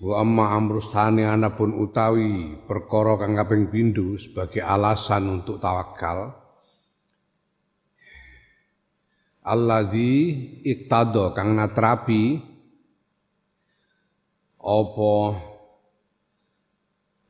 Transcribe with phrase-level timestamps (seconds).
[0.00, 6.32] Wa amma amrus thani anapun utawi perkara kang kaping pindho sebagai alasan untuk tawakal.
[9.44, 10.16] Alladzi
[10.64, 12.40] iktado kang natrapi
[14.60, 15.12] apa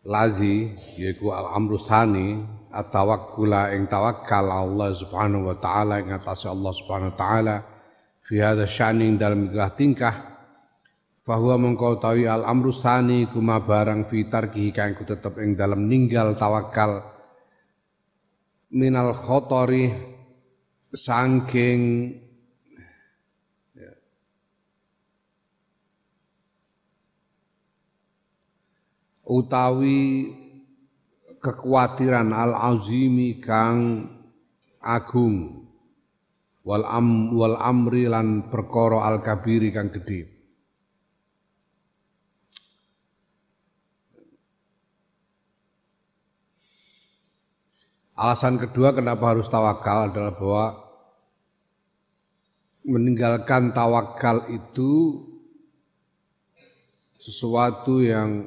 [0.06, 2.38] lazi yaiku al amrus thani
[2.70, 7.56] at-tawakkula ing tawakal Allah Subhanahu wa taala ing atas Allah Subhanahu wa taala
[8.22, 10.29] fi hadza sya'ni dalam tingkah
[11.30, 16.34] bahwa mengkau tawi al amru sani kuma barang fitar kihi ku tetep ing dalam ninggal
[16.34, 17.06] tawakal
[18.74, 19.94] minal khotori
[20.90, 22.10] sangking
[23.78, 23.94] ya.
[29.30, 30.34] utawi
[31.38, 34.10] kekhawatiran al azimi kang
[34.82, 35.62] agung
[36.66, 40.29] wal am wal amri lan perkara al kabiri kang gedhe
[48.20, 50.66] Alasan kedua kenapa harus tawakal adalah bahwa
[52.84, 55.24] meninggalkan tawakal itu
[57.16, 58.44] sesuatu yang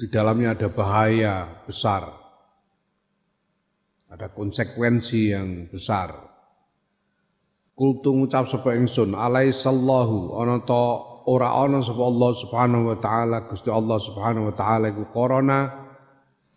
[0.00, 2.08] di dalamnya ada bahaya besar.
[4.08, 6.16] Ada konsekuensi yang besar.
[7.76, 13.68] Kultu ngucap sapa ingsun alaisallahu ana ta ora ana sapa Allah Subhanahu wa taala Gusti
[13.68, 15.79] Allah Subhanahu wa taala iku korona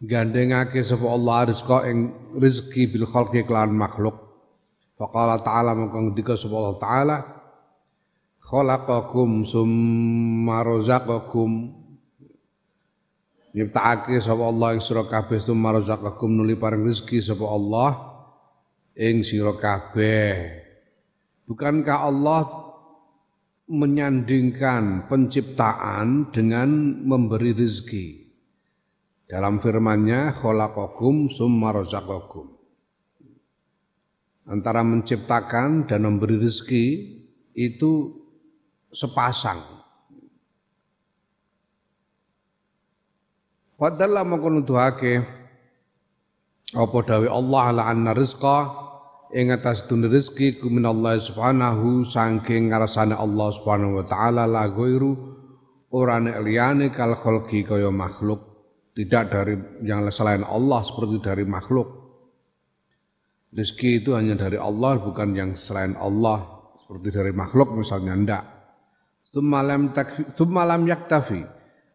[0.02, 4.18] gandengake sapa Allah rizqa ing rezeki bil khalqi kelan makhluk.
[4.98, 7.18] Faqala ta'ala mongko ngendika sapa Allah taala
[8.44, 11.52] khalaqakum summa razaqakum.
[13.54, 17.92] Nyiptakake sapa Allah ing sira kabeh summa razaqakum nuli paring rezeki sapa Allah
[18.98, 20.62] ing sira kabeh.
[21.46, 22.42] Bukankah Allah
[23.68, 28.23] menyandingkan penciptaan dengan memberi rezeki
[29.34, 32.54] dalam firman-Nya khalaqakum summa razaqakum.
[34.46, 36.86] Antara menciptakan dan memberi rezeki
[37.58, 38.14] itu
[38.94, 39.58] sepasang.
[43.74, 45.26] Fadalla mongko nuduhake
[46.78, 48.70] apa dawe Allah la anna rizqa
[49.34, 55.18] ing atas dunia rezeki ku Allah subhanahu saking ngarsane Allah subhanahu wa taala la ghairu
[55.90, 58.53] ora nek liyane kal khalqi kaya makhluk
[58.94, 62.02] tidak dari yang selain Allah seperti dari makhluk.
[63.54, 66.42] Rizki itu hanya dari Allah bukan yang selain Allah
[66.82, 68.44] seperti dari makhluk misalnya ndak.
[69.26, 71.42] Semalam yaktafi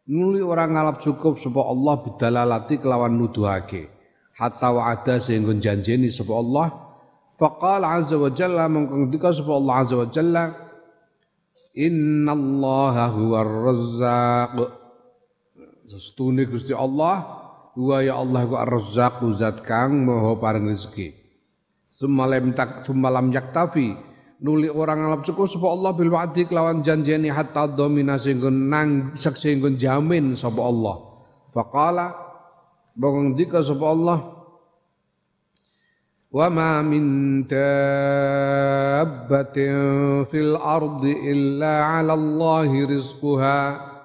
[0.09, 3.93] nuli orang ngalap cukup supaya Allah bidalalati kelawan nuduhake
[4.35, 6.69] hatta wa'ada sehingga janjeni supaya Allah
[7.37, 10.45] faqala azza wa jalla mengko ngendika supaya Allah azza wa jalla
[11.77, 14.57] innallaha huwar razzaq
[15.88, 17.25] Sestune Gusti Allah
[17.72, 21.16] wa ya Allah ku ar-razzaq zat kang maha paring rezeki.
[21.88, 23.97] Sumalam tak sumalam yaktafi
[24.44, 29.72] nuli orang ngalap cukup sapa Allah bil wa'di kelawan janjeni hatta domina sehingga nang sehingga
[29.81, 31.25] jamin sapa Allah.
[31.56, 32.12] Faqala
[32.93, 34.38] bangong dika sapa Allah
[36.28, 37.72] Wa ma min dabbatin
[40.28, 43.97] fil ardi illa 'ala Allah rizquha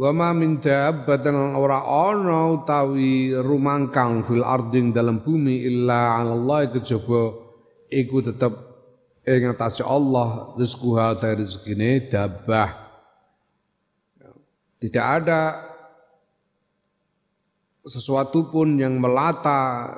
[0.00, 6.72] Wa ma min dabbatin ora ana utawi rumangkang fil arding dalam bumi illa 'ala Allah
[6.72, 7.36] kejaba
[7.92, 8.48] iku tetep
[9.28, 12.88] ing atase Allah rizquha ta rezekine dabbah.
[14.80, 15.68] Tidak ada
[17.84, 19.92] sesuatu pun yang melata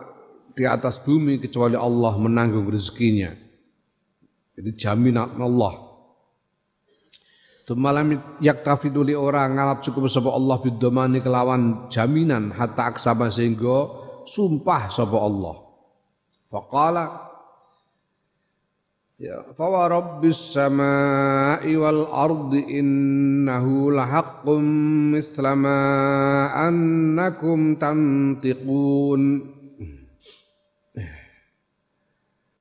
[0.51, 3.31] di atas bumi kecuali Allah menanggung rezekinya.
[4.59, 5.92] Jadi jaminan Allah.
[7.63, 13.87] Tumalam yaktafidu li orang ngalap cukup sapa Allah bidomani kelawan jaminan hatta aksaba sehingga
[14.27, 15.55] sumpah sapa Allah.
[16.51, 17.33] Faqala
[19.23, 24.59] Ya, fa wa rabbis samai wal ardi innahu lahaqqum
[25.15, 29.23] mislama annakum tantiqun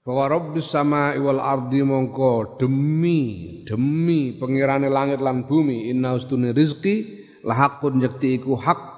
[0.01, 7.21] bahwa Rabbis sama iwal ardi mongko demi demi pengirane langit lan bumi inna ustune rizki
[7.45, 8.89] lahakun yakti iku hak.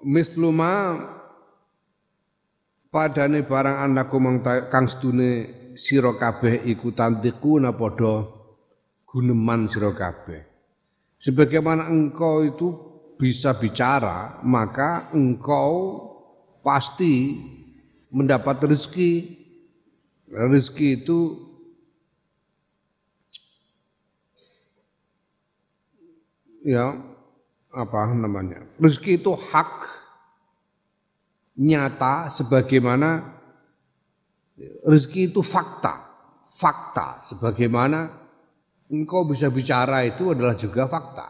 [0.00, 0.96] Misluma
[2.90, 4.18] padane barang anakku
[4.72, 5.30] kang sedune
[5.78, 7.70] sira kabeh iku tantiku na
[9.06, 10.50] guneman sira kabeh.
[11.20, 12.68] Sebagaimana engkau itu
[13.20, 16.00] bisa bicara maka engkau
[16.64, 17.36] pasti
[18.10, 19.38] mendapat rezeki.
[20.30, 21.18] Rezeki itu
[26.62, 26.94] ya
[27.74, 28.62] apa namanya?
[28.78, 29.90] Rezeki itu hak
[31.58, 33.26] nyata sebagaimana
[34.86, 36.06] rezeki itu fakta.
[36.54, 38.10] Fakta sebagaimana
[38.92, 41.26] engkau bisa bicara itu adalah juga fakta.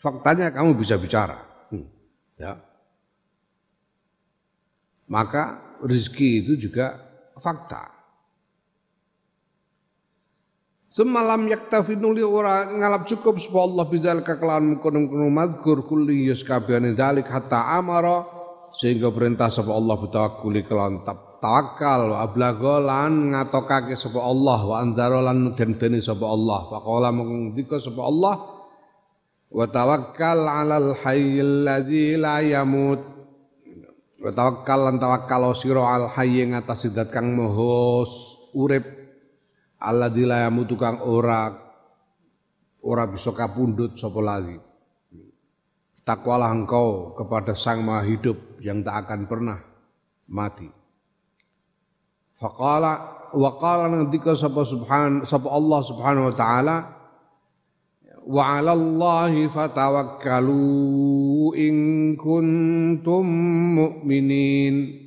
[0.00, 1.40] Faktanya kamu bisa bicara.
[1.72, 1.88] Hmm.
[2.36, 2.60] ya.
[5.08, 7.00] Maka rezeki itu juga
[7.40, 7.94] fakta.
[10.94, 16.94] Semalam yaktafi nuli ora ngalap cukup sapa Allah bidzal kekelawan mengkono-kono mazkur kulli yus kabehane
[16.94, 18.22] dalik hatta amara
[18.70, 21.02] sehingga perintah sapa Allah bitawakkuli kelawan
[21.42, 27.82] tawakal wa ablago lan ngatokake sapa Allah wa anzara lan den-dene sapa Allah faqala mengdika
[27.82, 28.34] sapa Allah
[29.50, 33.13] wa tawakkal 'alal hayyil ladzi la yamut
[34.24, 38.08] wa tawakkal lan tawakkal sira al hayy ngatas zat kang maha
[38.56, 39.04] urip
[39.84, 41.52] Allah dilayamu tukang ora
[42.80, 44.56] ora bisa kapundut sapa lagi.
[46.04, 49.60] Takwalah engkau kepada Sang Maha Hidup yang tak akan pernah
[50.28, 50.68] mati.
[52.36, 52.92] Faqala
[53.32, 56.76] wa qala ngendika sapa subhan sapa Allah Subhanahu wa taala
[58.24, 60.62] wa 'alallahi fatawakkalu
[61.56, 61.76] in
[62.16, 63.26] kuntum
[63.76, 65.04] mu'minin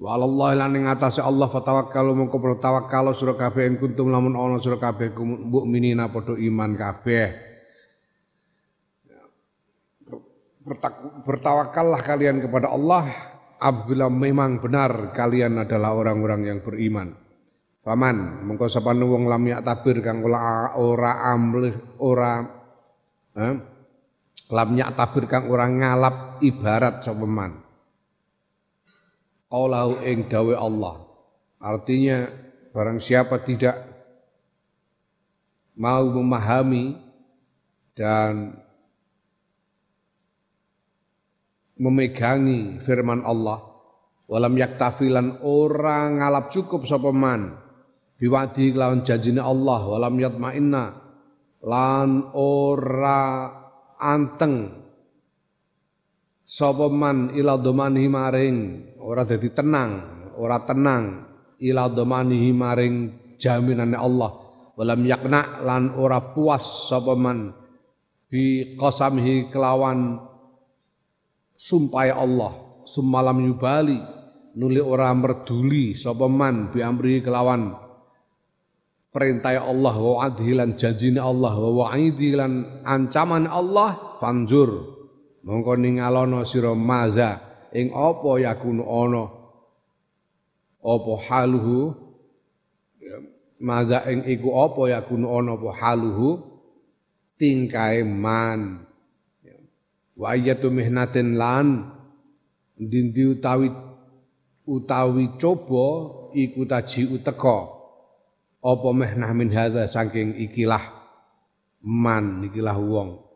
[0.00, 4.56] Wa Allah lan ing atase Allah fatawakkalu mongko tawakkal sira kabeh ing kuntum lamun ana
[4.56, 7.28] sira kabeh mukminina padha iman kabeh.
[11.28, 13.12] Bertawakallah kalian kepada Allah
[13.60, 17.12] apabila memang benar kalian adalah orang-orang yang beriman.
[17.80, 22.44] Paman, mengko sapa wong lam yak tabir kang ora ora amlih ora
[23.40, 23.54] eh,
[24.52, 27.56] lam yak tabir kang ora ngalap ibarat sapa man?
[29.48, 31.08] Qaulahu ing dawe Allah.
[31.56, 32.28] Artinya
[32.70, 33.76] barang siapa tidak
[35.80, 37.00] mau memahami
[37.96, 38.60] dan
[41.80, 43.64] memegangi firman Allah
[44.28, 47.59] walam yaktafilan orang ngalap cukup sapa man
[48.20, 50.92] biwadi lawan janjine Allah walam yatmainna
[51.64, 53.48] lan ora
[53.96, 54.76] anteng
[56.44, 58.56] sapa man ila domani maring
[59.00, 59.90] ora dadi tenang,
[60.36, 61.04] ora tenang
[61.60, 62.94] ila domanihi maring
[63.40, 64.32] jaminane Allah.
[64.80, 67.52] Walam yakna lan ora puas sapa man
[68.32, 70.16] bi qasamihi kelawan
[71.52, 74.00] sumpah Allah sumalam yubali
[74.56, 77.76] nuli ora merduli sapa man bi amri kelawan
[79.10, 84.70] perintah Allah wa adhilan janjine Allah wa wa'idi lan ancaman Allah fanjur
[85.42, 89.24] mongko ningalono sira maza ing apa yakunu ana?
[90.80, 91.92] Apa haluhu?
[92.98, 93.16] Ya,
[93.60, 96.28] maza ing iku apa yakunu ana apa haluhu?
[97.40, 98.84] Tingkae man.
[99.40, 99.56] Ya.
[100.12, 101.88] wa ayatu mihnatin lan
[102.76, 103.72] dindi utawi
[104.68, 105.88] utawi coba
[106.36, 107.79] iku taji uteka
[108.60, 110.84] apa mehnah min hadza saking ikilah
[111.80, 113.30] man ikilah wong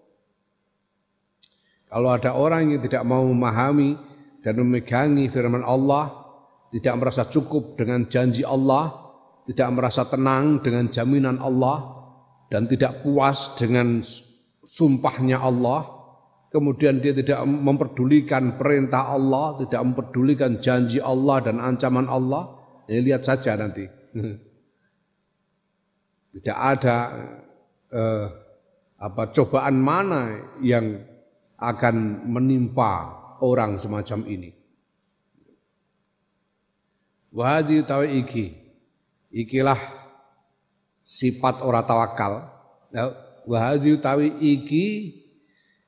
[1.94, 3.94] kalau ada orang yang tidak mau memahami
[4.42, 6.10] dan memegangi firman Allah,
[6.74, 9.14] tidak merasa cukup dengan janji Allah,
[9.46, 11.94] tidak merasa tenang dengan jaminan Allah,
[12.50, 14.02] dan tidak puas dengan
[14.66, 15.86] sumpahnya Allah,
[16.50, 22.58] kemudian dia tidak memperdulikan perintah Allah, tidak memperdulikan janji Allah dan ancaman Allah,
[22.90, 23.86] ya lihat saja nanti.
[26.34, 26.96] Tidak ada
[27.94, 28.26] eh,
[28.98, 30.98] apa cobaan mana yang
[31.58, 34.50] akan menimpa orang semacam ini.
[37.34, 38.54] Wahadi tahu iki,
[39.34, 39.78] ikilah
[41.02, 42.32] sifat orang tawakal.
[42.94, 43.10] Ya,
[43.44, 44.86] Wahadi tahu iki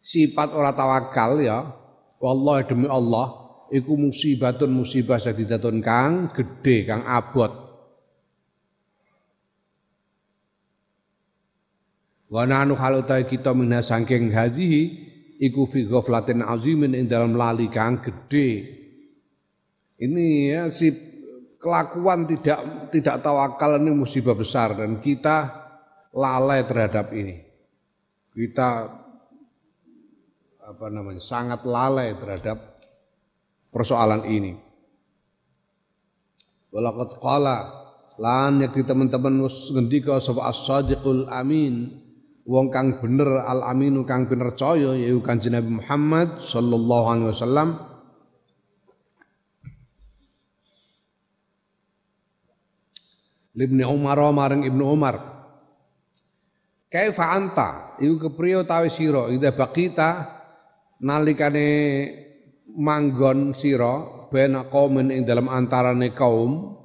[0.03, 1.71] sifat orang tawakal ya.
[2.19, 7.66] Wallahi demi Allah, iku musibatun musibah sadidatun kang gede kang abot.
[12.27, 14.83] Wa nahnu halutai kita minha sangking hazihi
[15.39, 18.75] iku fi ghaflatin azimin ing dalam lali kang gede.
[19.97, 20.91] Ini ya si
[21.57, 25.67] kelakuan tidak tidak tawakal ini musibah besar dan kita
[26.13, 27.47] lalai terhadap ini.
[28.37, 28.85] kita
[30.61, 32.77] apa namanya sangat lalai terhadap
[33.73, 34.53] persoalan ini.
[36.69, 37.59] Walaqad qala
[38.21, 42.06] lan yakti teman-teman ngendika sapa as-sadiqul amin
[42.47, 47.69] wong kang bener al aminu kang bener caya yaiku Kanjeng Nabi Muhammad sallallahu alaihi wasallam.
[53.57, 55.17] Ibnu Umar maring Ibnu Umar.
[56.87, 57.99] Kaifa anta?
[57.99, 59.33] Iku kepriyo tawi sira?
[59.33, 60.39] Ida baqita
[61.03, 61.69] nalikane
[62.77, 66.77] manggon sira bena qaumin ing dalam antarane kaum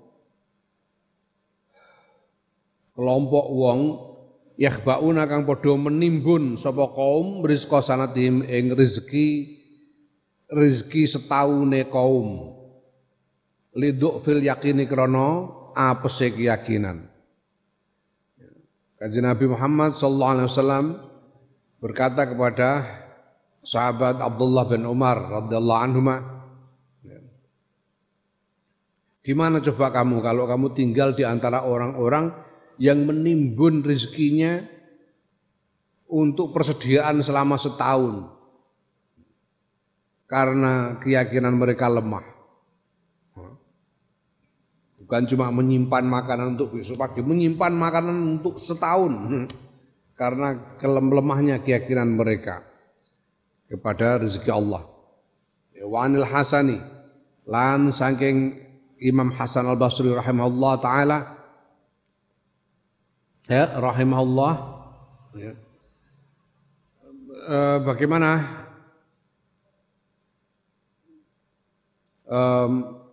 [2.95, 3.79] kelompok wong
[4.61, 9.57] yakhbauna kang padha menimbun sapa kaum rizqa sanatihim ing rezeki
[10.53, 12.53] rezeki setaune kaum
[13.73, 17.09] liduk fil yakini krana apese keyakinan.
[19.01, 20.85] Kanjeng Nabi Muhammad sallallahu alaihi wasallam
[21.81, 22.85] berkata kepada
[23.65, 26.01] sahabat Abdullah bin Umar radhiyallahu anhu
[29.21, 32.33] Gimana coba kamu kalau kamu tinggal di antara orang-orang
[32.81, 34.65] yang menimbun rezekinya
[36.09, 38.25] untuk persediaan selama setahun
[40.25, 42.25] karena keyakinan mereka lemah.
[44.97, 49.45] Bukan cuma menyimpan makanan untuk besok pagi, menyimpan makanan untuk setahun.
[50.17, 52.65] Karena kelemahnya keyakinan mereka
[53.69, 54.87] kepada rezeki Allah.
[55.81, 56.77] Wanil Hasani
[57.49, 58.53] lan saking
[59.01, 61.40] Imam Hasan Al Basri rahimahullah taala
[63.51, 64.53] ya rahimahullah.
[65.35, 65.53] Ya.
[67.51, 68.31] E, bagaimana?
[72.31, 73.03] Um,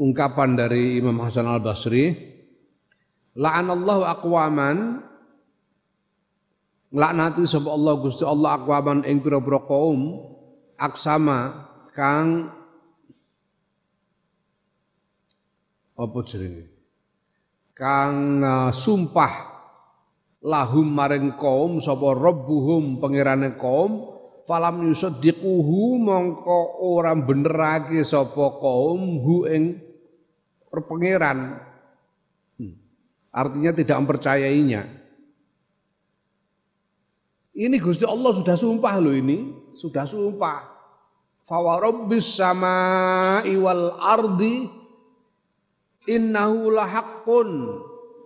[0.00, 2.16] ungkapan dari Imam Hasan Al Basri,
[3.36, 5.04] la'anallahu aqwaman.
[6.96, 10.32] Laknati sapa Allah Gusti Allah aqwaman ing pira-pira kaum
[10.80, 12.48] aksama kang
[15.98, 16.75] apa jenenge
[17.76, 19.32] kang uh, sumpah
[20.40, 24.16] lahum maring kaum sapa rabbuhum pangerane kaum
[24.48, 29.86] falam yusaddiquhu mongko ora benerake sapa kaum hu ing
[30.76, 31.56] pangeran.
[32.60, 32.76] Hmm.
[33.32, 34.82] Artinya tidak mempercayainya.
[37.56, 40.76] Ini Gusti Allah sudah sumpah loh ini, sudah sumpah.
[41.48, 44.68] Fawarabbis sama iwal ardi
[46.08, 47.50] innahu lahaqqun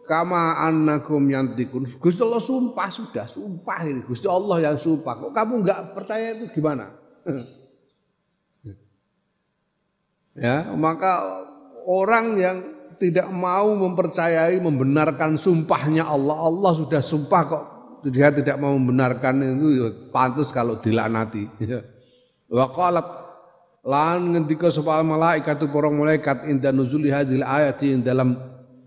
[0.09, 1.87] kama annakum yantikun.
[1.99, 4.03] Gusti Allah sumpah sudah, sumpah ini.
[4.03, 5.15] Gusti Allah yang sumpah.
[5.17, 6.91] Kok kamu enggak percaya itu gimana?
[10.45, 11.45] ya, maka
[11.87, 12.59] orang yang
[13.01, 17.65] tidak mau mempercayai membenarkan sumpahnya Allah Allah sudah sumpah kok
[18.13, 21.81] dia tidak mau membenarkan itu ya pantas kalau dilaknati ya.
[22.53, 23.09] wa qalat
[23.81, 28.37] lan ngendika sapa malaikat para malaikat inda nuzuli hadhil ayati dalam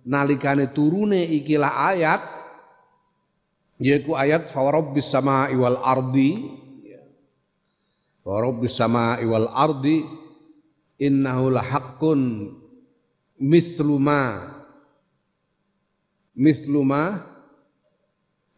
[0.05, 2.21] nalikane turune ikilah ayat
[3.81, 6.45] yaiku ayat fa rabbis samai wal ardi
[8.21, 10.05] wa rabbis samai wal ardi
[11.01, 12.53] innahu lahaqqun
[13.41, 14.53] misluma
[16.37, 17.33] misluma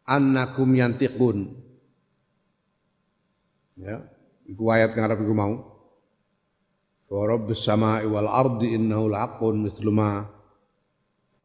[0.04, 1.56] annakum yantiqun
[3.80, 4.04] ya.
[4.46, 5.75] Iku ayat ngarep iku mau
[7.10, 9.70] wa rabbis samai wal ardi innahu laqqun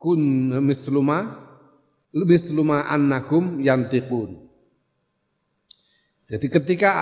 [0.01, 0.21] kun
[0.65, 1.37] misluma
[2.13, 4.41] misluma annakum yantiqun
[6.31, 6.93] jadi ketika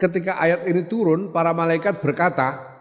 [0.00, 2.74] ketika ayat ini turun para malaikat berkata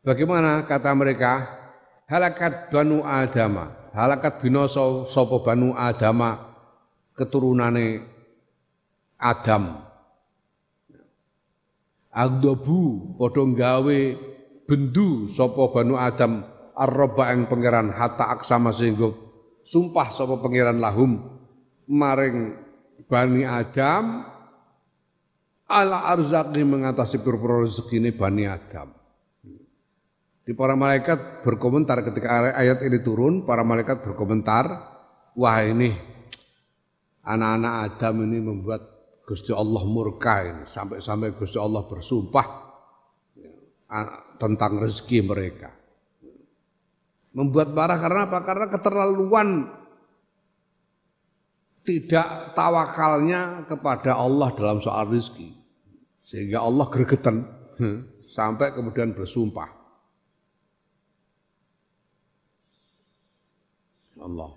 [0.00, 1.60] Bagaimana kata mereka?
[2.08, 6.56] Halakat banu Adama, halakat binoso sopo banu Adama
[7.14, 8.02] keturunane
[9.20, 9.89] Adam.
[12.10, 14.00] Agdobu padha gawe
[14.66, 16.42] bendu sopo banu Adam
[16.74, 19.14] arroba yang pangeran hatta aksama sehingga
[19.62, 21.22] sumpah sopo pangeran lahum
[21.86, 22.58] maring
[23.06, 24.26] bani Adam
[25.70, 28.90] ala arzaki mengatasi pura rezeki ini bani Adam.
[30.42, 34.66] Di para malaikat berkomentar ketika ayat ini turun, para malaikat berkomentar,
[35.38, 35.94] wah ini
[37.22, 38.82] anak-anak Adam ini membuat
[39.30, 42.46] Gusti Allah murka ini, sampai-sampai Gusti Allah bersumpah
[43.38, 43.50] ya,
[44.42, 45.70] tentang rezeki mereka.
[47.30, 48.42] Membuat marah karena apa?
[48.42, 49.70] Karena keterlaluan
[51.86, 55.54] tidak tawakalnya kepada Allah dalam soal rezeki.
[56.26, 57.46] Sehingga Allah gregetan
[57.78, 59.78] hmm, sampai kemudian bersumpah.
[64.18, 64.50] Allah.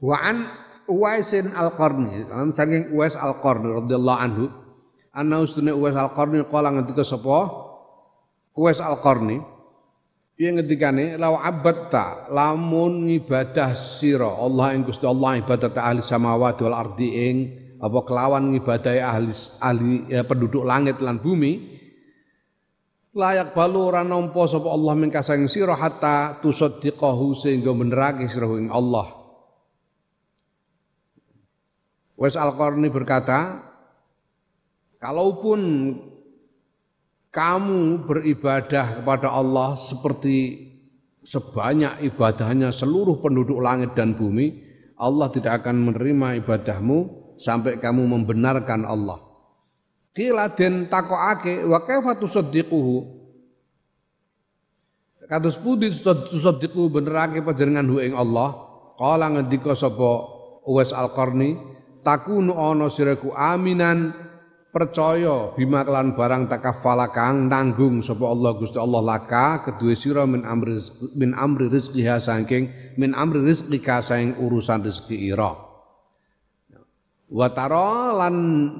[0.00, 2.24] Wa an Uwaisin Al-Qarni,
[2.56, 4.44] saking Uwais Al-Qarni radhiyallahu anhu,
[5.12, 7.52] anna ustune Uwais Al-Qarni kala ngendika sapa?
[8.56, 9.58] Uwais Al-Qarni
[10.38, 16.78] Piye ngendikane law abadta lamun ibadah sira Allah ing Gusti Allah ibadah ahli samawati wal
[16.78, 17.36] ardi ing
[17.82, 21.82] apa kelawan ngibadahi ahli ahli ya, penduduk langit lan bumi
[23.18, 29.17] layak balu ora nampa sapa Allah min kasang sira hatta tusaddiqahu sehingga benerake sira Allah
[32.18, 33.62] Wes Al-Qarni berkata,
[34.98, 35.60] kalaupun
[37.30, 40.66] kamu beribadah kepada Allah seperti
[41.22, 44.66] sebanyak ibadahnya seluruh penduduk langit dan bumi,
[44.98, 46.98] Allah tidak akan menerima ibadahmu
[47.38, 49.22] sampai kamu membenarkan Allah.
[50.10, 53.18] Kila den takokake wa kaifa tusaddiquhu
[55.28, 58.64] Kados pundi tusaddiqu benerake panjenengan ing Allah?
[58.96, 60.24] Kala ngendika sapa
[60.64, 61.52] Uwais Al-Qarni,
[62.02, 64.14] takunu ana siraku aminan
[64.68, 70.44] percaya bima kelan barang takafala kang nanggung sapa Allah Gusti Allah laka kedue sira min
[70.44, 70.78] amri
[71.16, 75.52] min amri rizqiha saking min amri rizqika saking urusan rezeki ira.
[77.28, 78.36] Wa tara lan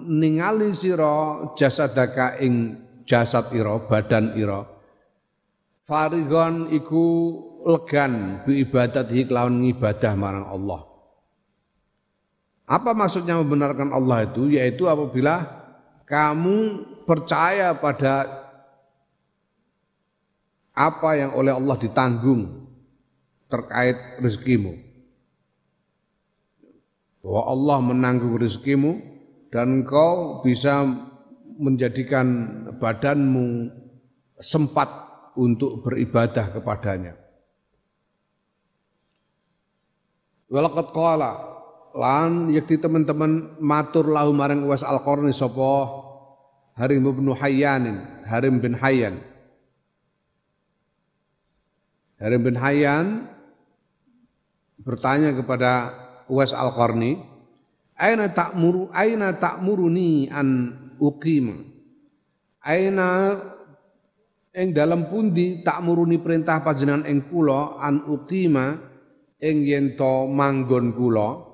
[0.09, 4.65] ningali sira jasadaka ing jasad ira badan ira.
[5.89, 7.05] Farigon iku
[7.65, 10.88] legan bi ibadati kelawan ibadah marang Allah
[12.69, 14.53] apa maksudnya membenarkan Allah itu?
[14.53, 15.41] Yaitu apabila
[16.05, 18.29] kamu percaya pada
[20.77, 22.69] apa yang oleh Allah ditanggung
[23.49, 24.77] terkait rezekimu.
[27.25, 29.01] Bahwa Allah menanggung rezekimu
[29.49, 30.85] dan engkau bisa
[31.57, 32.29] menjadikan
[32.77, 33.73] badanmu
[34.45, 34.93] sempat
[35.41, 37.17] untuk beribadah kepadanya.
[40.53, 41.48] Walaqad qala
[41.97, 46.05] lan yakti teman-teman matur lahu marang Uwais Al-Qarni sapa?
[46.79, 47.85] Harim bin Hayyan
[48.29, 49.19] Harim bin Hayyan.
[52.21, 53.27] Harim bin Hayyan
[54.83, 55.95] bertanya kepada
[56.29, 57.19] Uwais Al-Qarni
[57.99, 60.71] Aina ta'muru aina ta'muruni an
[61.03, 61.59] uqima?
[62.63, 63.35] Aina
[64.55, 68.87] ing dalam pundi ta'muruni perintah panjenengan ing kula an uqima?
[69.43, 71.48] Ing yen to manggon kula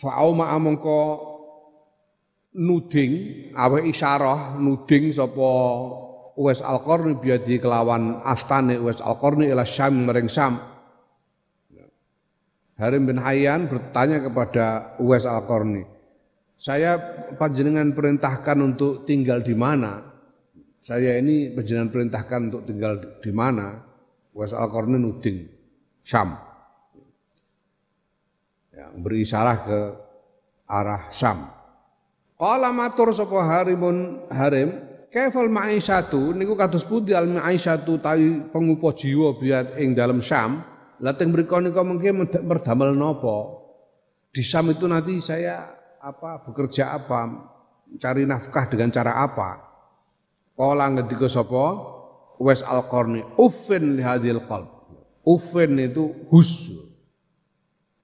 [0.00, 1.20] Fa'auma amangka
[2.56, 3.12] nuding
[3.52, 5.50] awe isyarah nuding sapa
[6.40, 10.56] Uwais Al-Qarni biadi kelawan astane Uwais Al-Qarni ila Syam mereng Syam.
[12.80, 15.84] Harim bin Hayyan bertanya kepada Uwais Al-Qarni,
[16.56, 16.96] "Saya
[17.36, 20.00] panjenengan perintahkan untuk tinggal di mana?
[20.80, 23.84] Saya ini panjenengan perintahkan untuk tinggal di mana?"
[24.32, 25.44] Uwais Al-Qarni nuding
[26.00, 26.49] Syam
[28.80, 29.80] ya, beri isyarat ke
[30.64, 31.52] arah Syam.
[32.40, 34.80] Qala matur sapa harimun harim,
[35.12, 40.64] kaifal ma'isyatu niku kados pundi al ma'isyatu tawi pengupo jiwa biat ing dalam Syam.
[41.00, 42.12] Lateng mriku nika mengke
[42.44, 43.60] merdamel napa?
[44.32, 45.68] Di Syam itu nanti saya
[46.00, 47.28] apa bekerja apa,
[48.00, 49.60] cari nafkah dengan cara apa?
[50.56, 51.96] Qala ngendika sapa?
[52.40, 54.68] Wes al-Qarni, uffin li hadhil qalb.
[55.28, 56.72] Uffin itu hus.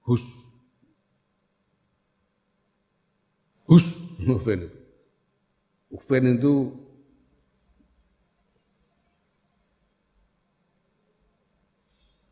[0.05, 0.46] Hus
[3.67, 3.85] Hus,
[4.35, 4.79] Ufen itu.
[5.91, 6.53] Ufen itu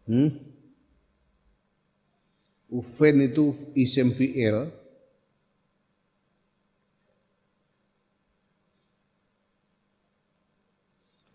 [0.08, 0.30] hmm?
[2.71, 4.67] Ufen itu isim fi'il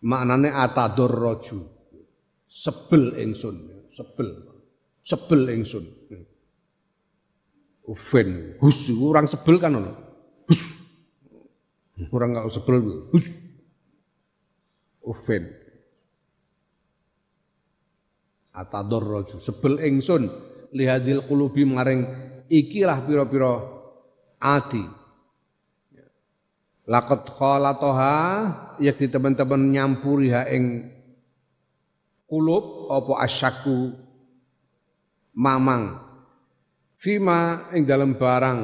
[0.01, 1.61] maknanya atadur roju.
[2.51, 4.27] Sebel ingsun sebel
[5.07, 5.85] sebel ingsun
[7.91, 9.91] Ufen, hus, orang sebel kan ono.
[10.47, 10.61] Hus.
[12.07, 12.79] Orang kalau sebel,
[13.11, 13.27] hus.
[15.03, 15.51] Ufen.
[18.55, 20.31] Atador roju, sebel ingsun
[20.71, 22.07] lihadil kulubi maring
[22.47, 23.53] ikilah piro-piro
[24.39, 24.83] ati.
[26.87, 28.15] Lakot khalatoha
[28.79, 30.91] yakti teman-teman nyampuri ha ing
[32.27, 33.95] kulub apa asyaku
[35.35, 36.10] mamang
[37.01, 38.59] fima ing dalam barang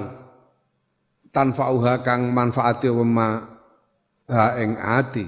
[1.33, 3.29] tanfa'uha kang manfaati wema
[4.29, 5.25] ha ing ati.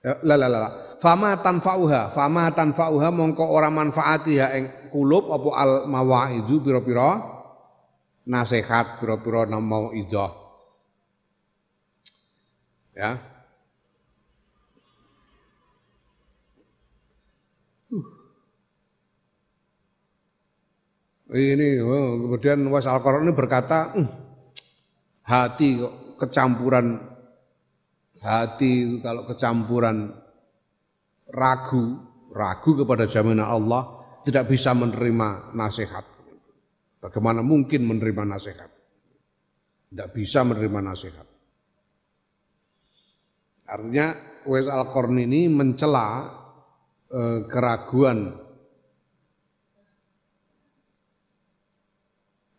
[0.00, 5.50] Ya, la la la fama tanfa'uha fama tanfa'uha mongko ora manfaati ha ing kulub apa
[5.52, 7.20] al mawaizu pira-pira
[8.24, 10.32] nasihat pira-pira mau idah
[12.96, 13.29] ya
[21.30, 24.08] Ini oh, kemudian was al ini berkata, hm,
[25.22, 26.98] hati kok kecampuran
[28.18, 30.10] hati kalau kecampuran
[31.30, 32.02] ragu,
[32.34, 33.82] ragu kepada jaminan Allah
[34.26, 36.02] tidak bisa menerima nasihat.
[36.98, 38.70] Bagaimana mungkin menerima nasihat?
[39.88, 41.26] Tidak bisa menerima nasihat.
[43.70, 44.06] Artinya
[44.50, 46.26] Wes al ini mencela
[47.06, 48.49] eh, keraguan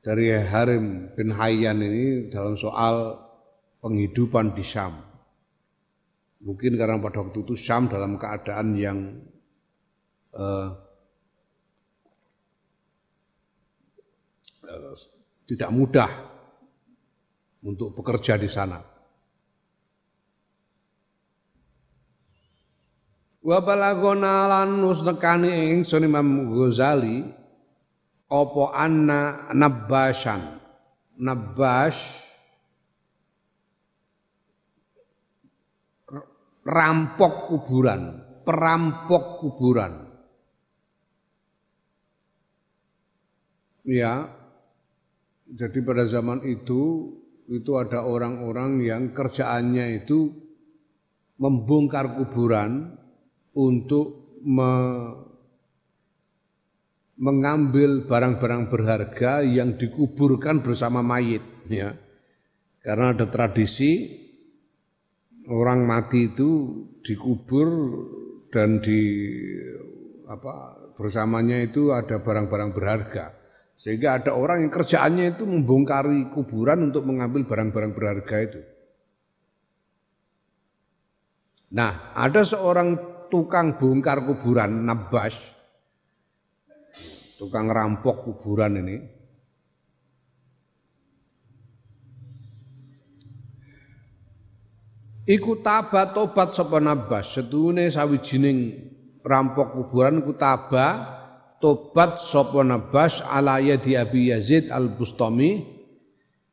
[0.01, 3.21] dari Harim bin Hayyan ini dalam soal
[3.85, 4.97] penghidupan di Syam.
[6.41, 8.97] Mungkin karena pada waktu itu Syam dalam keadaan yang
[10.33, 10.73] uh,
[14.65, 14.93] uh,
[15.45, 16.09] tidak mudah
[17.61, 18.81] untuk bekerja di sana.
[23.41, 26.09] Wa balagona lan ingsun
[26.49, 27.40] Ghazali
[28.31, 30.63] apa anna nabbasan?
[31.19, 31.95] Nabbas
[36.63, 38.01] rampok kuburan.
[38.47, 39.93] Perampok kuburan.
[43.85, 44.31] Ya.
[45.51, 47.11] Jadi pada zaman itu
[47.51, 50.31] itu ada orang-orang yang kerjaannya itu
[51.35, 52.95] membongkar kuburan
[53.51, 54.71] untuk me
[57.21, 61.93] mengambil barang-barang berharga yang dikuburkan bersama mayit ya.
[62.81, 64.09] Karena ada tradisi
[65.45, 67.69] orang mati itu dikubur
[68.49, 69.01] dan di
[70.25, 73.37] apa bersamanya itu ada barang-barang berharga.
[73.77, 78.61] Sehingga ada orang yang kerjaannya itu membongkari kuburan untuk mengambil barang-barang berharga itu.
[81.71, 82.97] Nah, ada seorang
[83.31, 85.33] tukang bongkar kuburan, Nabas,
[87.41, 89.01] tukang rampok kuburan ini.
[95.25, 98.77] Iku tabat tobat sapa nabas, sedune sawijining
[99.25, 101.17] rampok kuburan iku taba
[101.57, 105.65] tobat sapa nabas ala yadi Abi Yazid Al-Bustami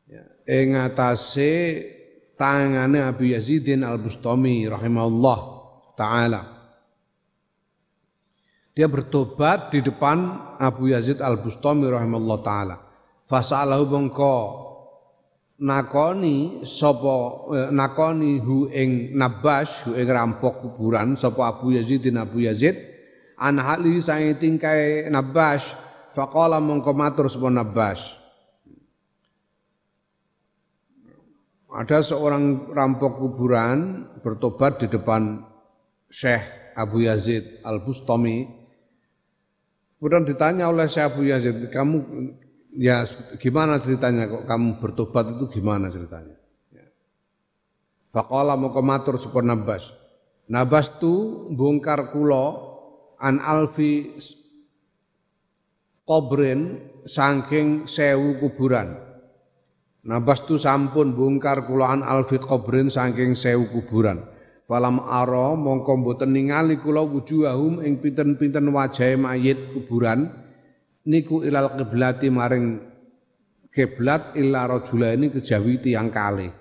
[0.09, 1.85] ya, ing atase
[2.33, 5.39] tangane Abi Yazidin Al-Bustami rahimahullah
[5.97, 6.58] taala.
[8.79, 12.77] Dia bertobat di depan Abu Yazid Al-Bustami rahimahullah taala.
[13.27, 14.37] Fasalahu bengko
[15.59, 17.17] nakoni sapa
[17.59, 22.79] eh, nakoni hu ing nabas hu ing rampok kuburan sapa Abu Yazid din Abu Yazid
[23.35, 25.67] an hali sae tingkai nabas
[26.15, 28.15] faqala mengko matur sapa nabas
[31.75, 35.43] ada seorang rampok kuburan bertobat di depan
[36.07, 36.47] Syekh
[36.79, 38.58] Abu Yazid Al-Bustami
[39.99, 41.97] Kemudian ditanya oleh Syekh Abu Yazid, kamu
[42.79, 43.03] ya
[43.43, 46.39] gimana ceritanya kok kamu bertobat itu gimana ceritanya?
[46.71, 46.87] Ya.
[48.15, 49.91] Faqala moko matur Nabas.
[50.47, 52.63] Nabas tu bongkar kula
[53.19, 54.15] an alfi
[56.07, 59.03] kobren saking sewu kuburan.
[60.07, 64.38] Nabas tu sampun bongkar kula an alfi kobren saking sewu kuburan.
[64.69, 70.29] Falam aro mongko mboten ningali kula wujuhahum ing pinten-pinten wajahe mayit kuburan
[71.09, 72.77] niku ilal kiblati maring
[73.73, 74.69] kiblat illa
[75.17, 76.53] ini kejawi tiang kali.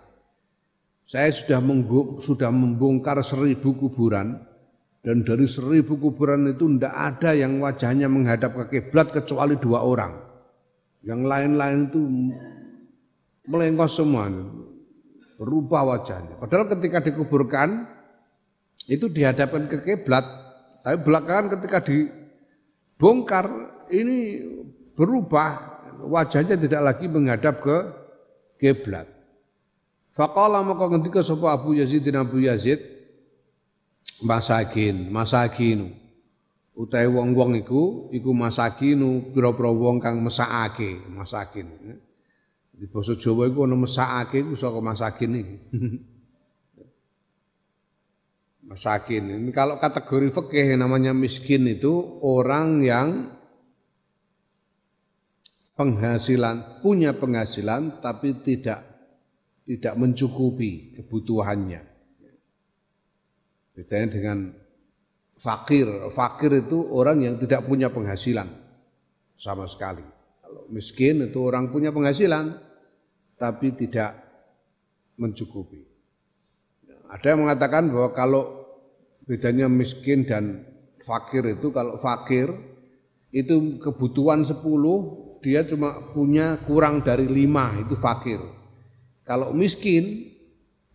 [1.03, 4.39] Saya sudah menggu, sudah membongkar seribu kuburan
[5.03, 10.15] dan dari seribu kuburan itu tidak ada yang wajahnya menghadap ke kiblat kecuali dua orang.
[11.03, 12.01] Yang lain-lain itu
[13.51, 14.31] melengkos semua,
[15.39, 16.39] berubah wajahnya.
[16.39, 17.96] Padahal ketika dikuburkan
[18.87, 20.23] itu dihadapkan ke kiblat,
[20.81, 23.45] tapi belakangan ketika dibongkar
[23.91, 24.39] ini
[24.95, 27.77] berubah wajahnya tidak lagi menghadap ke
[28.63, 29.11] kiblat.
[30.15, 32.81] Faqala maka ketika sapa Abu Yazid dan Abu Yazid
[34.23, 35.93] masakin, masakin.
[36.77, 41.65] Utai wong-wong iku iku masakinu pira-pira wong kang mesakake, masakin.
[42.69, 45.57] Di basa Jawa iku ana mesakake iku saka masakin iki.
[48.67, 49.31] masakin.
[49.31, 53.07] Ini kalau kategori fikih namanya miskin itu orang yang
[55.79, 58.83] penghasilan punya penghasilan tapi tidak
[59.63, 61.81] tidak mencukupi kebutuhannya.
[63.75, 64.37] Bedanya dengan
[65.39, 65.87] fakir.
[66.11, 68.47] Fakir itu orang yang tidak punya penghasilan
[69.37, 70.03] sama sekali.
[70.41, 72.57] Kalau miskin itu orang punya penghasilan
[73.37, 74.17] tapi tidak
[75.19, 75.83] mencukupi.
[77.07, 78.56] Ada yang mengatakan bahwa kalau
[79.27, 80.63] bedanya miskin dan
[81.03, 82.47] fakir itu kalau fakir
[83.35, 88.41] itu kebutuhan 10 dia cuma punya kurang dari lima itu fakir.
[89.23, 90.33] Kalau miskin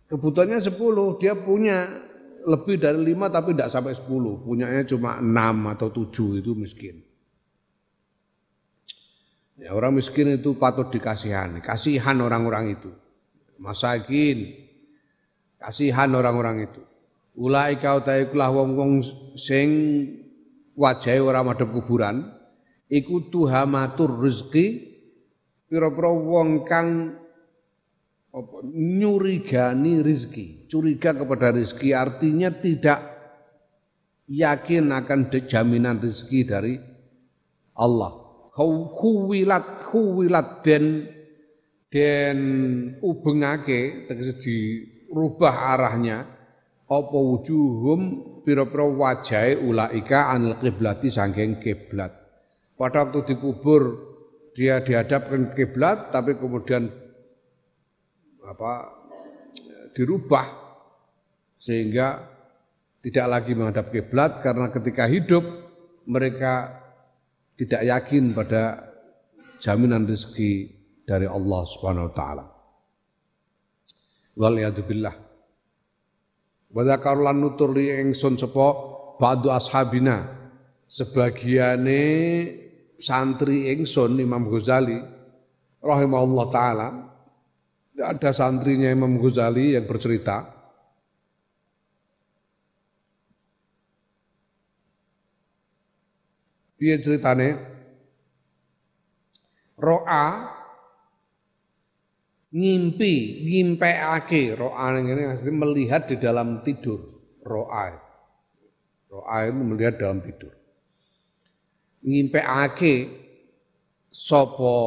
[0.09, 1.89] kebutuhannya sepuluh dia punya
[2.43, 6.99] lebih dari lima tapi tidak sampai sepuluh, punyanya cuma enam atau tujuh itu miskin.
[9.57, 12.91] Ya, orang miskin itu patut dikasihani, kasihan orang-orang itu.
[13.61, 14.49] Masakin,
[15.61, 16.81] kasihan orang-orang itu.
[17.33, 19.01] Ulaika utaikulah wong-wong
[19.33, 19.69] sing
[20.77, 22.29] wajahe ora madhep kuburan,
[22.89, 24.93] iku tuhamatur rezeki
[25.65, 27.17] pira-pira wong kang
[28.29, 33.01] apa, nyurigani rizki, curiga kepada rizki artinya tidak
[34.29, 36.77] yakin akan jaminan rizki dari
[37.73, 38.13] Allah.
[38.53, 41.09] Huwilat, huwilat dan
[41.89, 42.37] dan
[43.01, 46.25] ubengake tegese dirubah arahnya
[46.99, 48.01] apa wujuhum
[48.43, 52.11] pira-pira wajahe ulaika anil kiblati saking kiblat.
[52.77, 54.13] Pada waktu dikubur
[54.53, 56.91] dia dihadapkan kiblat tapi kemudian
[58.43, 58.91] apa
[59.95, 60.45] dirubah
[61.57, 62.27] sehingga
[63.01, 65.43] tidak lagi menghadap kiblat karena ketika hidup
[66.05, 66.83] mereka
[67.55, 68.93] tidak yakin pada
[69.63, 70.75] jaminan rezeki
[71.07, 72.45] dari Allah Subhanahu wa taala.
[74.33, 75.32] Wal billah.
[76.73, 78.67] Wa dzakarlan nutur li ingsun sapa
[79.21, 80.25] ba'du ashabina.
[80.89, 82.01] Sebagiane
[82.97, 84.97] santri ingsun Imam Ghazali
[85.81, 86.87] rahimahullah taala.
[87.93, 90.49] Ada santrinya Imam Ghazali yang bercerita.
[96.73, 97.49] Piye ceritane?
[99.77, 100.25] Ro'a
[102.53, 107.01] ngimpi, ngimpeake, ro'a maksudnya melihat di dalam tidur.
[107.41, 107.97] Ro'a.
[109.09, 110.53] Ro'a itu melihat dalam tidur.
[112.05, 113.09] Ngimpeake
[114.13, 114.77] sopo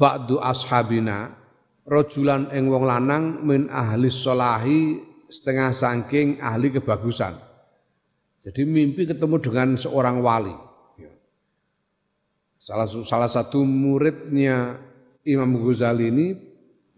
[0.00, 1.36] ba'du ashabina
[1.84, 7.36] rojulan ing wong lanang min ahli solahi setengah sangking ahli kebagusan.
[8.40, 10.54] Jadi mimpi ketemu dengan seorang wali.
[10.96, 11.12] Ya.
[12.56, 14.80] Salah, salah satu muridnya
[15.28, 16.26] Imam Ghazali ini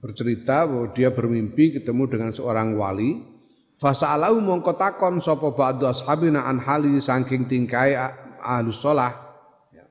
[0.02, 3.22] bercerita bahwa dia bermimpi ketemu dengan seorang wali.
[3.78, 7.94] Fasa'alahu mongko takon sapa ba'du ashabina an hali saking tingkai
[8.42, 9.14] ahli sholah.
[9.70, 9.86] Ya.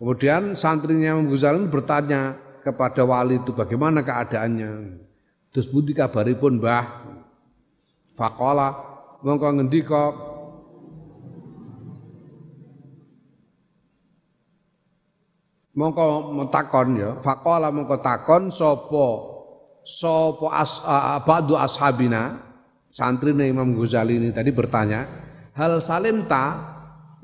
[0.00, 5.04] Kemudian santrinya Imam bertanya, kepada wali itu bagaimana keadaannya.
[5.52, 6.84] Terus budi kabaripun Mbah.
[8.16, 8.68] Faqala
[9.20, 10.04] mongko ngendika
[15.74, 16.06] mongko
[16.38, 19.33] metakon ya faqala mongko takon sapa
[19.84, 22.40] sapa as, uh, ba'du ashabina
[22.88, 25.04] santrine Imam Ghazali ini tadi bertanya
[25.54, 26.74] hal salim ta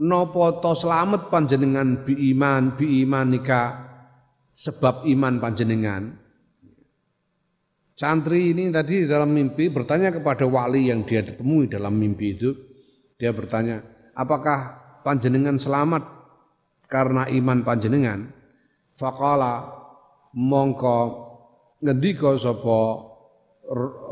[0.00, 3.90] nopo to selamat panjenengan bi iman bi imanika
[4.60, 6.02] sebab iman panjenengan.
[7.96, 12.56] Santri ini tadi dalam mimpi bertanya kepada wali yang dia ditemui dalam mimpi itu.
[13.20, 13.84] Dia bertanya,
[14.16, 16.00] apakah panjenengan selamat
[16.88, 18.32] karena iman panjenengan?
[18.96, 19.68] Faqala
[20.32, 21.29] mongko
[21.80, 22.78] ngendika sapa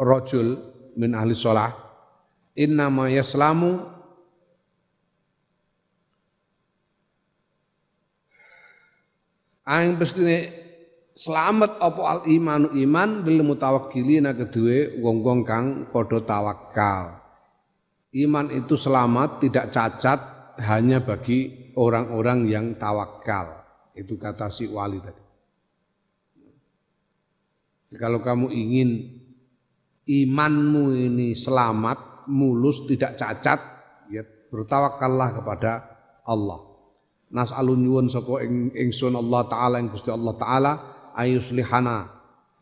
[0.01, 0.57] rajul
[0.97, 1.73] min ahli sholah
[2.57, 3.99] innama yaslamu
[9.69, 10.49] Aing pestine
[11.13, 17.21] selamat apa al imanu iman lil mutawakkilina kedue wong-wong kang padha tawakal.
[18.17, 20.21] Iman itu selamat tidak cacat
[20.65, 23.61] hanya bagi orang-orang yang tawakal.
[23.93, 25.28] Itu kata si wali tadi.
[27.97, 29.17] Kalau kamu ingin
[30.05, 33.61] imanmu ini selamat, mulus, tidak cacat,
[34.13, 34.21] ya
[34.53, 35.73] bertawakallah kepada
[36.29, 36.69] Allah.
[37.29, 40.73] Nas'alun nyuwun sapa ing ingsun Allah taala ing Gusti Allah taala
[41.13, 42.09] ayuslihana.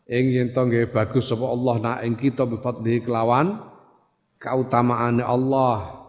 [0.07, 0.51] Ing yen
[0.91, 3.59] bagus sapa Allah na ing kita bi kelawan
[4.39, 6.07] kautamaane Allah.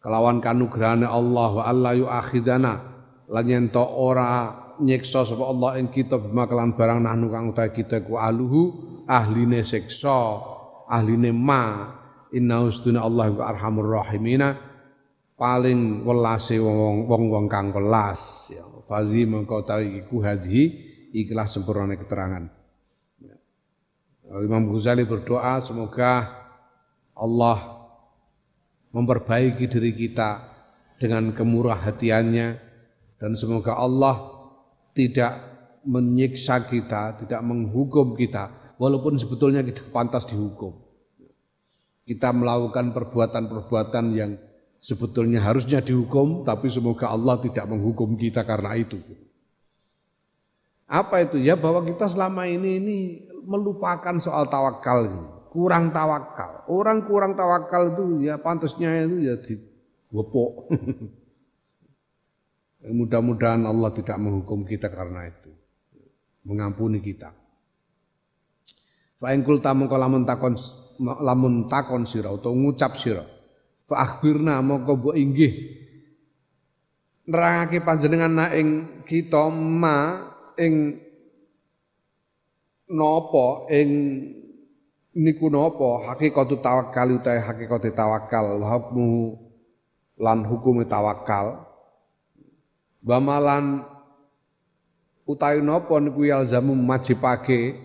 [0.00, 2.74] Kelawan kanugrahane Allah wa alla yuakhidana.
[3.32, 7.72] Lan yen to ora nyiksa sapa Allah ing kita bima kelan barang nahnu kang utahe
[7.72, 8.74] kita ku aluhu
[9.08, 10.42] ahline siksa
[10.90, 11.94] ahline ma.
[12.34, 14.58] Inna ustuna Allah wa arhamur rahimina.
[15.36, 18.64] Paling welase wong-wong kang welas ya.
[18.86, 20.74] Fazi mengko iku hadhi
[21.12, 22.44] ikhlas sempurna keterangan.
[24.26, 26.28] Imam Ghazali berdoa semoga
[27.14, 27.88] Allah
[28.90, 30.42] memperbaiki diri kita
[30.98, 32.58] dengan kemurah hatiannya
[33.16, 34.35] dan semoga Allah
[34.96, 35.32] tidak
[35.84, 40.72] menyiksa kita, tidak menghukum kita walaupun sebetulnya kita pantas dihukum.
[42.06, 44.38] Kita melakukan perbuatan-perbuatan yang
[44.80, 48.96] sebetulnya harusnya dihukum, tapi semoga Allah tidak menghukum kita karena itu.
[50.86, 51.42] Apa itu?
[51.42, 52.96] Ya bahwa kita selama ini ini
[53.42, 56.68] melupakan soal tawakal kurang tawakal.
[56.68, 59.56] Orang kurang tawakal itu ya pantasnya itu ya di.
[62.86, 65.50] Mudah-mudahan Allah tidak menghukum kita karena itu.
[66.46, 67.34] Mengampuni kita.
[69.16, 70.54] Fa in mongko lamun takon
[71.00, 73.26] lamun takon sira utawa ngucap sira.
[73.90, 75.52] Fa akhbirna mongko mbok inggih
[77.26, 81.02] nerangake panjenengan na ing kita ma ing
[82.86, 83.90] napa ing
[85.10, 88.78] niku napa hakikatu tawakkal utahe hakikate tawakal wa
[90.16, 91.65] lan hukume tawakal
[93.06, 93.86] bamalan
[95.22, 97.78] utawi napa niku yalzamu majibake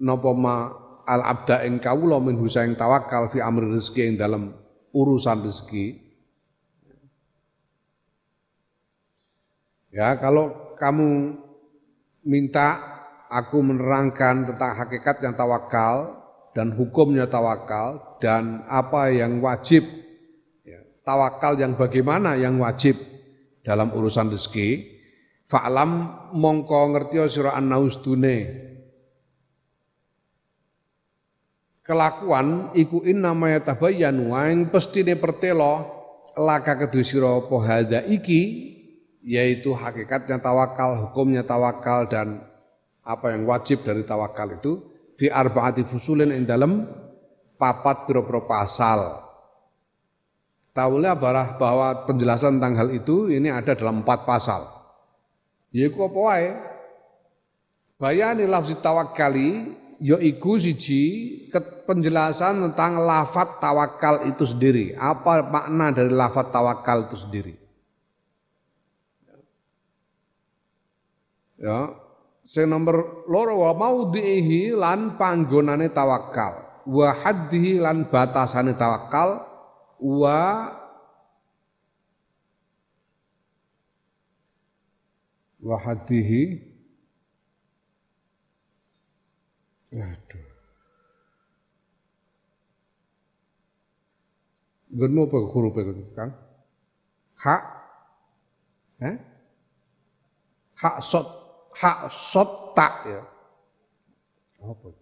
[0.00, 0.72] napa ma
[1.04, 4.56] al abda ing kawula min husaing tawakal fi amri rezeki ing dalam
[4.96, 6.00] urusan rezeki.
[9.94, 11.38] Ya kalau kamu
[12.26, 12.80] minta
[13.30, 19.86] aku menerangkan tentang hakikat yang tawakal dan hukumnya tawakal dan apa yang wajib
[20.66, 23.13] ya, tawakal yang bagaimana yang wajib
[23.64, 25.00] dalam urusan rezeki
[25.48, 25.90] fa'lam
[26.36, 28.36] mongko ngerti sira annaustune
[31.80, 35.88] kelakuan iku in namanya tabayyan waing pestine pertelo
[36.36, 38.72] laka kedue sira apa hadza iki
[39.24, 42.44] yaitu hakikatnya tawakal, hukumnya tawakal dan
[43.00, 44.84] apa yang wajib dari tawakal itu
[45.16, 46.84] fi arbaati fusulin ing dalam
[47.56, 49.23] papat pira-pira pasal.
[50.74, 51.14] Tahulah
[51.54, 54.66] bahwa penjelasan tentang hal itu ini ada dalam empat pasal.
[55.70, 56.48] Yaiku apa wae?
[57.94, 59.70] Bayani lafzi tawakkali
[60.02, 61.02] yaiku siji
[61.86, 64.98] penjelasan tentang lafat tawakal itu sendiri.
[64.98, 67.54] Apa makna dari lafat tawakal itu sendiri?
[71.54, 71.94] Ya.
[72.42, 76.82] Sing nomor loro wa maudhihi lan panggonane tawakal.
[76.82, 79.53] Wa haddihi lan batasane tawakal
[80.00, 80.40] wa
[85.64, 86.74] wa haddihi
[89.94, 90.50] Aduh.
[94.94, 96.34] Gunmu apa huruf itu, Kang?
[97.38, 97.62] Hak?
[99.02, 99.16] Eh?
[100.78, 101.26] Hak sot
[101.74, 103.22] hak sota ya.
[104.62, 104.93] Apa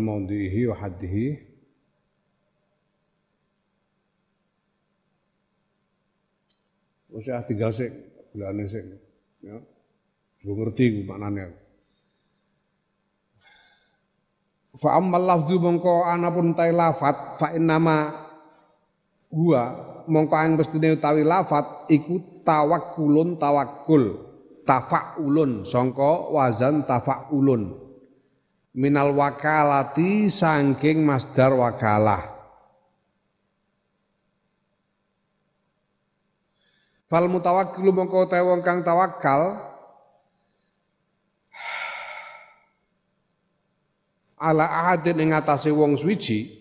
[0.00, 1.54] maudhihi wa haddihi
[7.14, 7.94] Usah tinggal sik,
[8.34, 8.82] bulane sik.
[9.38, 9.54] Ya.
[10.42, 11.54] Lu ngerti ku maknane.
[14.74, 18.10] Fa ammal lafdhu mongko ana pun ta lafat fa innama
[19.30, 19.62] huwa
[20.10, 24.18] mongko ang mestine utawi lafat iku tawakkulun tawakkul
[24.66, 27.83] tafaulun sangka wazan tafaulun
[28.74, 32.34] minal wakalati sangking masdar wakalah.
[37.06, 39.62] Fal mutawakkilu mongko te wong kang tawakal
[44.34, 46.58] ala ahadin ing atase wong suwiji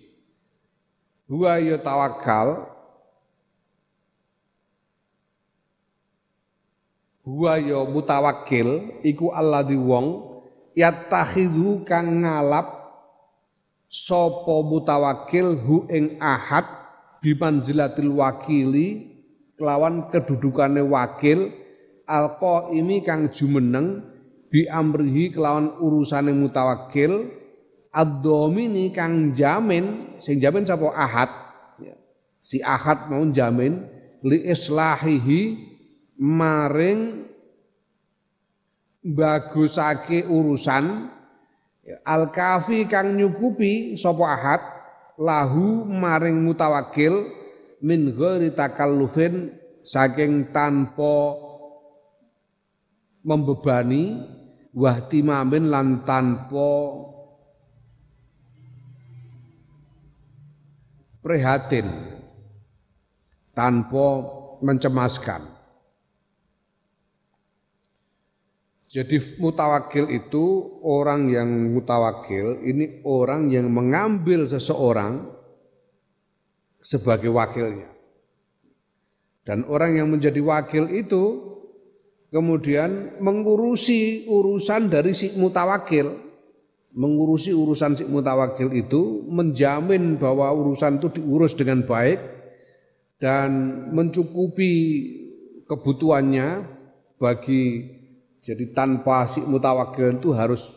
[1.26, 2.70] huwa ya tawakal
[7.26, 10.33] huwa ya mutawakkil iku alladzi wong
[10.74, 12.84] yattakhidhu kang ngalap
[13.90, 16.66] sapa mutawakkil hu ing ahad
[17.22, 19.14] bimanzilatil wakili
[19.56, 21.54] kelawan kedudukane wakil
[22.10, 24.02] alqa ini kang jumeneng
[24.50, 27.30] bi amrihi kelawan urusane mutawakkil
[27.94, 31.30] ad-dhamini kang jamin sing jamin sapa ahad
[31.78, 31.94] ya.
[32.42, 33.86] si ahad mau jamin
[34.26, 35.42] li islahihi
[36.18, 37.30] maring
[39.04, 41.12] bagusake urusan.
[42.08, 44.62] Al kafi kang nyukupi sapa ahad
[45.20, 47.28] lahu maring mutawakil
[47.84, 49.52] min ghairi takallufin
[49.84, 51.36] saking tanpa
[53.20, 54.24] membebani
[54.72, 56.72] wahtimamin lan tanpa
[61.20, 61.88] prihatin
[63.52, 64.08] tanpa
[64.60, 65.53] mencemaskan
[68.94, 75.34] Jadi mutawakil itu orang yang mutawakil ini orang yang mengambil seseorang
[76.78, 77.90] sebagai wakilnya.
[79.42, 81.24] Dan orang yang menjadi wakil itu
[82.30, 86.14] kemudian mengurusi urusan dari si mutawakil.
[86.94, 92.22] Mengurusi urusan si mutawakil itu menjamin bahwa urusan itu diurus dengan baik
[93.18, 93.50] dan
[93.90, 94.74] mencukupi
[95.66, 96.62] kebutuhannya
[97.18, 97.64] bagi
[98.44, 100.68] jadi tanpa si mutawakil itu harus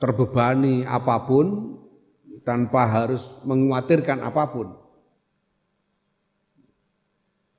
[0.00, 1.76] terbebani apa pun
[2.42, 4.68] tanpa harus mengkhawatirkan apa pun.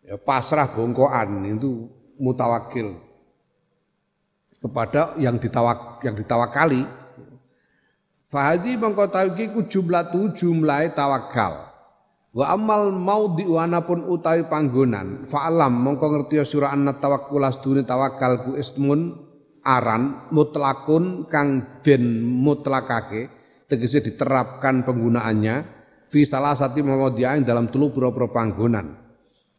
[0.03, 1.87] Ya, pasrah bongkoan itu
[2.19, 2.99] mutawakil
[4.59, 6.83] kepada yang ditawak yang ditawakali.
[8.27, 11.72] Fahadi mengkotawi ku jumlah tu jumlah tawakal.
[12.33, 15.29] Wa amal mau diwana pun utawi panggonan.
[15.29, 19.13] Fa'alam mongko ngerti surah anna tawakkul astune tawakal ku ismun
[19.61, 23.29] aran mutlakun kang den mutlakake
[23.69, 25.55] tegese diterapkan penggunaannya
[26.09, 28.97] fi salah satu mawadi'ain dalam telu pura-pura panggonan.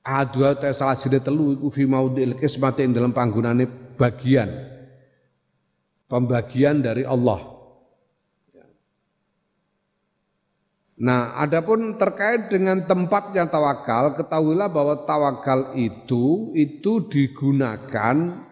[0.02, 4.50] Adua te salah sini telu iku fi maudil kismati ing dalam panggonane bagian
[6.10, 7.53] pembagian dari Allah.
[10.94, 18.46] Nah, adapun terkait dengan tempat yang tawakal, ketahuilah bahwa tawakal itu itu digunakan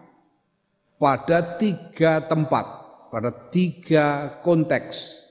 [0.99, 2.65] pada tiga tempat,
[3.07, 5.23] pada tiga konteks.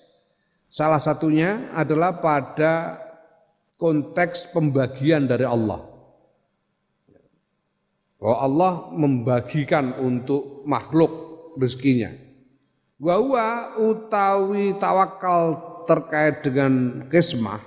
[0.72, 2.96] Salah satunya adalah pada
[3.76, 5.84] konteks pembagian dari Allah.
[8.16, 11.12] Bahwa Allah membagikan untuk makhluk
[11.60, 12.08] rezekinya.
[12.96, 13.20] Wa
[13.76, 17.61] utawi tawakal terkait dengan kismah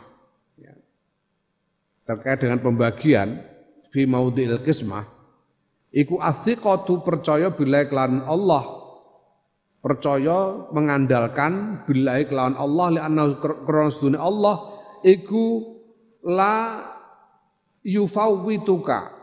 [0.59, 0.73] ya,
[2.07, 3.41] terkait dengan pembagian
[3.91, 5.15] fi maudhi'il kismah
[5.95, 8.83] iku athiqatu percaya bila kelawan Allah.
[9.79, 14.55] Percaya mengandalkan bila kelawan Allah li anna krana Allah
[15.05, 15.77] iku
[16.25, 16.83] la
[17.85, 19.13] yufawwituka.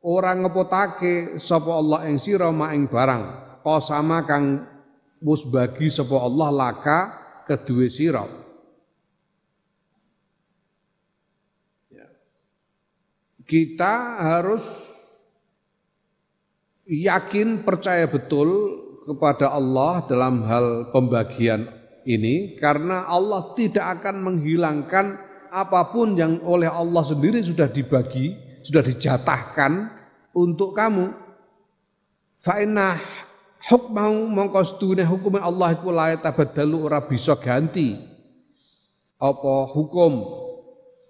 [0.00, 3.22] Orang ngepotake sapa Allah ing sira ma ing barang.
[3.60, 4.64] Qasama kang
[5.20, 6.98] wis bagi sapa Allah laka
[7.48, 8.28] kedua sirap.
[11.88, 12.06] Ya.
[13.48, 14.64] Kita harus
[16.84, 18.48] yakin percaya betul
[19.08, 21.64] kepada Allah dalam hal pembagian
[22.08, 25.06] ini karena Allah tidak akan menghilangkan
[25.48, 29.72] apa pun yang oleh Allah sendiri sudah dibagi, sudah dijatahkan
[30.36, 31.12] untuk kamu.
[32.38, 33.17] Fa'inah
[33.68, 37.94] hukmau mongko sedune hukum Allah iku la tabaddalu ora bisa ganti.
[39.20, 40.24] Apa hukum?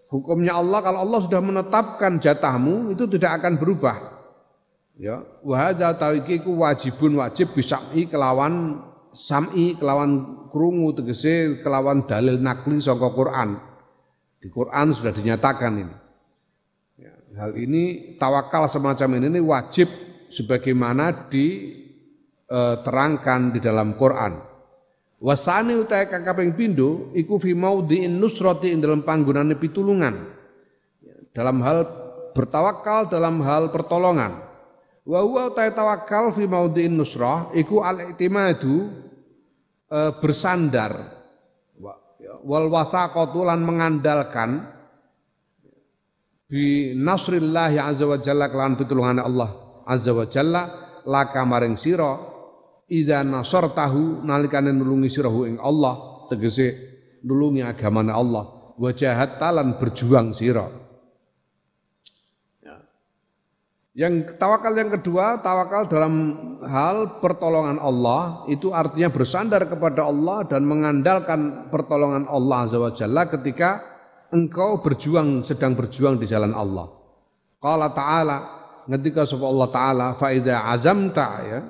[0.08, 3.96] Hukumnya Allah kalau Allah sudah menetapkan jatahmu itu tidak akan berubah.
[4.98, 8.82] Ya wa hadza tawiki ku wajibun wajib bisami kelawan
[9.14, 13.60] sami kelawan krungu tegese kelawan dalil nakli saka Quran.
[14.38, 15.96] Di Quran sudah dinyatakan ini.
[16.98, 19.90] Ya, hal ini tawakal semacam ini, ini wajib
[20.30, 21.74] sebagaimana di
[22.48, 24.40] uh, terangkan di dalam Quran.
[25.18, 30.14] Wasani utai kakaping pindo iku fi maudhi'in nusrati ing dalam panggonane pitulungan.
[31.34, 31.78] Dalam hal
[32.32, 34.46] bertawakal dalam hal pertolongan.
[35.08, 38.92] Wa huwa utai tawakal fi maudhi'in nusrah iku al-i'timadu
[39.90, 41.18] uh, bersandar
[42.20, 44.68] ya, wal wasaqatu lan mengandalkan
[46.48, 50.62] bi nasrillah azza wa jalla kelan pitulungan Allah azza wa jalla
[51.08, 52.37] laka maring sira
[52.88, 56.74] idza nasartahu nalikane nulungi sirahu ing Allah tegese
[57.22, 58.90] nulungi agamane Allah wa
[59.36, 60.70] talan berjuang sira
[62.64, 62.76] ya.
[63.92, 66.14] yang tawakal yang kedua, tawakal dalam
[66.64, 73.26] hal pertolongan Allah itu artinya bersandar kepada Allah dan mengandalkan pertolongan Allah Azza wa Jalla
[73.26, 73.82] ketika
[74.30, 76.86] engkau berjuang sedang berjuang di jalan Allah.
[77.58, 78.38] Qala ta'ala
[78.86, 80.30] ketika sapa Allah taala fa
[80.70, 81.60] azamta ya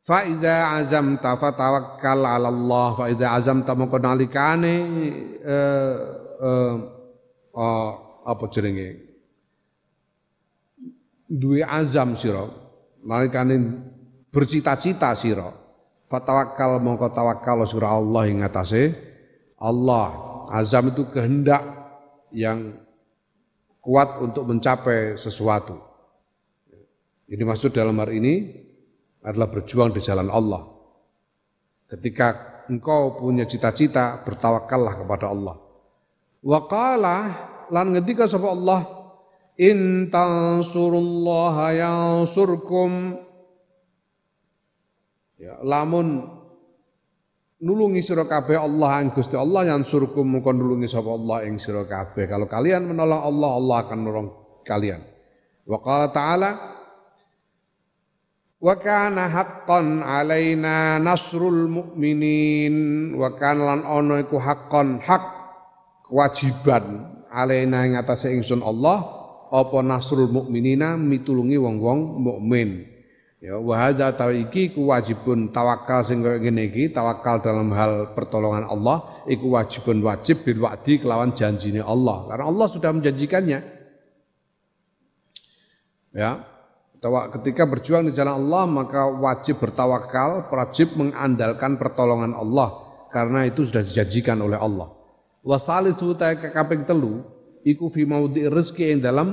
[0.00, 4.74] Fa iza azamta fatawakkal 'ala Allah fa iza azamta mongko nalikane
[5.44, 5.96] eh,
[6.40, 6.74] eh,
[7.52, 7.90] oh,
[8.24, 8.88] apa jenenge?
[11.30, 12.48] Duwe azam sira.
[13.04, 13.54] Nalikane
[14.32, 15.52] bercita-cita sira.
[16.10, 18.96] Fatawakkal mongko tawakkal sira Allah ing atase.
[19.60, 20.10] Allah
[20.50, 21.62] azam itu kehendak
[22.32, 22.82] yang
[23.84, 25.78] kuat untuk mencapai sesuatu.
[27.30, 28.34] Ini maksud dalam hari ini
[29.24, 30.64] adalah berjuang di jalan Allah.
[31.90, 35.56] Ketika engkau punya cita-cita, bertawakallah kepada Allah.
[36.40, 37.16] Wa qala
[37.68, 38.80] lan ngendika sapa Allah,
[39.60, 43.12] in tansurullaha yansurkum
[45.36, 46.24] ya lamun
[47.60, 51.84] nulungi sira kabeh Allah ing Gusti Allah yang surkum mengkon nulungi sapa Allah ing sira
[51.84, 54.28] kabeh kalau kalian menolong Allah Allah akan menolong
[54.64, 55.04] kalian
[55.68, 56.50] wa qala ta'ala
[58.60, 65.24] Wa kana haqqan alaina nasrul mukminin wa kana lan ana iku haqqan hak
[66.04, 69.00] kewajiban alaina ing atase ingsun Allah
[69.48, 72.84] apa nasrul mukminina mitulungi wong-wong mukmin.
[73.40, 78.68] Ya wa hadza iki ku wajibun tawakal sing kaya ngene iki, tawakal dalam hal pertolongan
[78.68, 82.28] Allah iku wajibun wajib bil wa'di kelawan janjine Allah.
[82.28, 83.58] Karena Allah sudah menjanjikannya.
[86.12, 86.49] Ya.
[87.00, 92.76] Ketika berjuang di jalan Allah maka wajib bertawakal, wajib mengandalkan pertolongan Allah
[93.08, 94.92] karena itu sudah dijanjikan oleh Allah.
[95.40, 97.24] Wasalisu ta kaping telu
[97.64, 99.28] iku fi maudhi rezeki yang dalam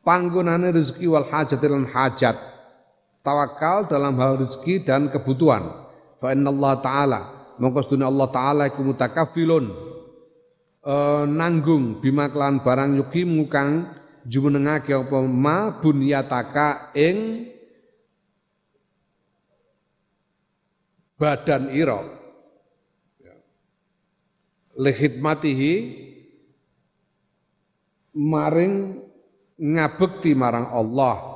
[0.00, 2.36] panggonane rezeki wal hajat lan hajat.
[3.20, 5.84] Tawakal dalam hal rezeki dan kebutuhan.
[6.16, 7.20] Fa Allah taala
[7.60, 9.64] mongko Allah taala iku mutakafilun
[10.80, 10.94] e,
[11.28, 15.18] nanggung bima kelan barang yuki mukang jumenengake apa?
[15.24, 17.48] Ma bunyataka ing
[21.20, 22.00] badan ira.
[24.80, 25.72] Lihidmatihi
[28.16, 29.04] maring
[29.60, 31.28] ngabekti marang Allah.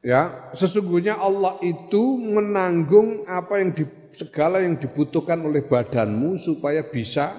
[0.00, 3.84] Ya, sesungguhnya Allah itu menanggung apa yang di,
[4.16, 7.36] segala yang dibutuhkan oleh badanmu supaya bisa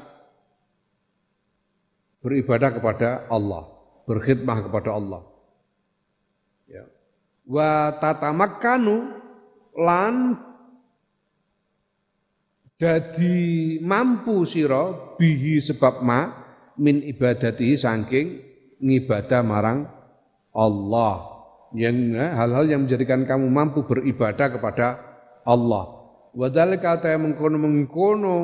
[2.21, 3.67] beribadah kepada Allah,
[4.05, 5.21] berkhidmah kepada Allah.
[6.69, 6.85] Ya.
[7.45, 8.95] Wa tatamakkanu
[9.75, 10.37] lan
[12.81, 16.33] Dadi mampu sira bihi sebab ma
[16.81, 18.41] min ibadati saking
[18.81, 19.85] ngibadah marang
[20.49, 21.29] Allah.
[21.77, 24.97] Yang eh, hal-hal yang menjadikan kamu mampu beribadah kepada
[25.45, 26.09] Allah.
[26.33, 28.35] Wadhalika ta mengkono-mengkono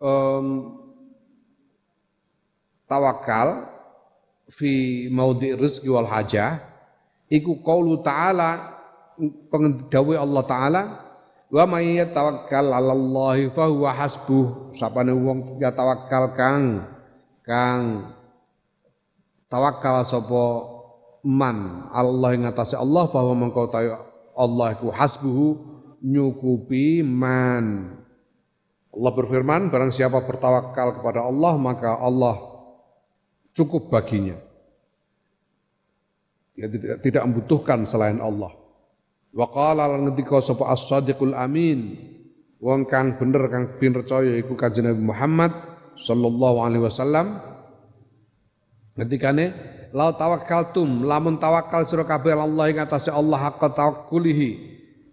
[0.00, 0.46] um,
[2.90, 3.70] tawakal
[4.50, 6.58] fi maudhi rizki wal hajah
[7.30, 8.74] iku qaulu ta'ala
[9.54, 10.82] pengendawi Allah ta'ala
[11.50, 14.70] Wa may yatawakkal 'ala Allah fa huwa hasbuh.
[14.70, 16.86] Sapane wong ya tawakal kang
[17.42, 18.14] kang
[19.50, 20.46] tawakal sapa
[21.26, 23.66] man Allah ing atase Allah fa huwa mengko
[24.38, 25.58] Allah iku hasbuhu
[26.06, 27.98] nyukupi man.
[28.90, 32.49] Allah berfirman, barang siapa bertawakal kepada Allah, maka Allah
[33.60, 34.40] cukup baginya.
[36.56, 38.52] Dia tidak, tidak membutuhkan selain Allah.
[39.30, 42.10] Wa qala lan ngendika sapa as-sadiqul amin
[42.60, 45.52] wong kang bener kang pinrecaya iku Kanjeng Nabi Muhammad
[45.96, 47.40] sallallahu alaihi wasallam
[48.98, 49.54] ketikane
[49.96, 54.50] la tawakkaltum lamun tawakal sira kabeh Allah ing atase Allah haqqa tawakkulihi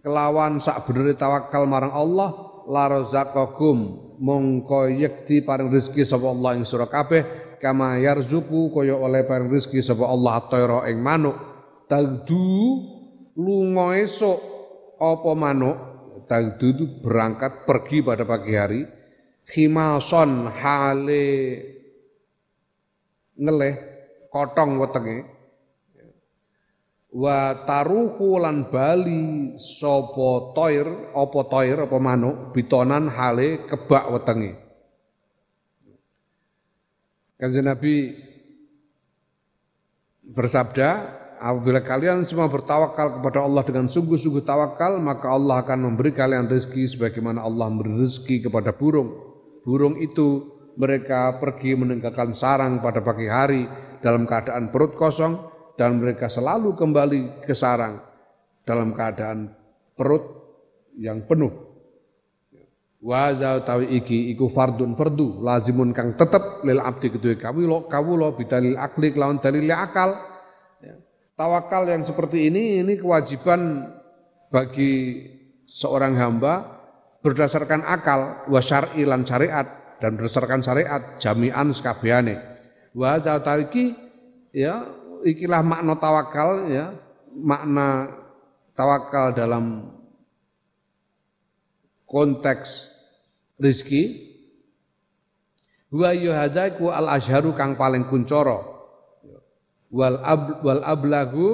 [0.03, 2.35] kelawan sak benere tawakal marang Allah
[2.67, 3.77] la razaqakum
[4.19, 9.81] mongko yekti paring rezeki sapa Allah ing sira kabeh kama yarzuku kaya oleh paring rezeki
[9.81, 11.37] sapa Allah at-tayra ing manuk.
[11.87, 12.47] Tagdu
[13.39, 14.39] lunga esok
[14.99, 15.77] apa manuk?
[16.27, 18.81] Tagdu itu berangkat pergi pada pagi hari
[19.47, 21.27] khimason hale
[23.39, 23.75] ngeleh
[24.27, 25.17] kotong wetenge.
[27.07, 34.66] Wa taruhu lan bali sapa toir apa toir apa manuk bitonan hale kebak wetenge
[37.37, 38.17] Kanjeng Nabi
[40.25, 40.89] bersabda
[41.37, 46.97] apabila kalian semua bertawakal kepada Allah dengan sungguh-sungguh tawakal, maka Allah akan memberi kalian rezeki
[46.97, 49.13] sebagaimana Allah memberi rezeki kepada burung.
[49.61, 50.49] Burung itu
[50.81, 53.69] mereka pergi meninggalkan sarang pada pagi hari
[54.01, 55.37] dalam keadaan perut kosong
[55.77, 58.01] dan mereka selalu kembali ke sarang
[58.65, 59.53] dalam keadaan
[59.93, 60.25] perut
[60.97, 61.66] yang penuh.
[62.97, 63.29] Wa
[63.61, 69.13] tawi iki iku fardun fardu lazimun kang tetep lil abdi kedue kawula kawula bidalil akli
[69.13, 70.17] kelawan dalil akal
[71.37, 73.93] Tawakal yang seperti ini ini kewajiban
[74.49, 75.21] bagi
[75.69, 76.81] seorang hamba
[77.21, 79.69] berdasarkan akal wa syar'i lan syariat
[80.01, 82.41] dan berdasarkan syariat jami'an sekabehane.
[82.97, 83.21] Wa
[83.61, 83.93] iki
[84.49, 84.81] ya
[85.21, 86.97] ikilah makna tawakal ya
[87.37, 88.09] makna
[88.73, 89.93] tawakal dalam
[92.09, 92.86] konteks
[93.57, 94.33] rizki
[95.93, 98.77] wa yuhadaiku al azharu kang paling kuncoro
[99.91, 101.49] wal ab, wal ablagu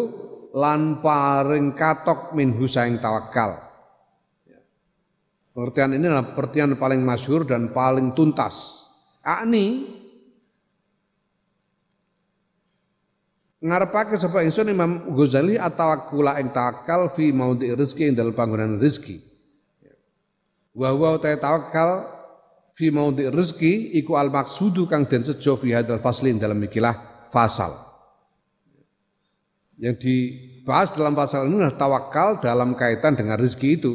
[0.53, 3.57] lan paring katok min husaing tawakal.
[5.53, 8.89] Pengertian ini adalah pengertian paling masyhur dan paling tuntas.
[9.21, 9.85] Akni
[13.61, 19.32] ngarepake sapa ingsun Imam Ghazali atawakkula ing tawakal fi maudhi rezeki ing dalam panggonan rezeki.
[20.73, 22.09] Wa wa tawakal
[22.73, 27.77] fi maudhi rezeki iku al maksudu kang den sejo fi hadal fasli dalam ikilah fasal.
[29.77, 33.93] Yang dibahas dalam pasal ini adalah tawakal dalam kaitan dengan rezeki itu.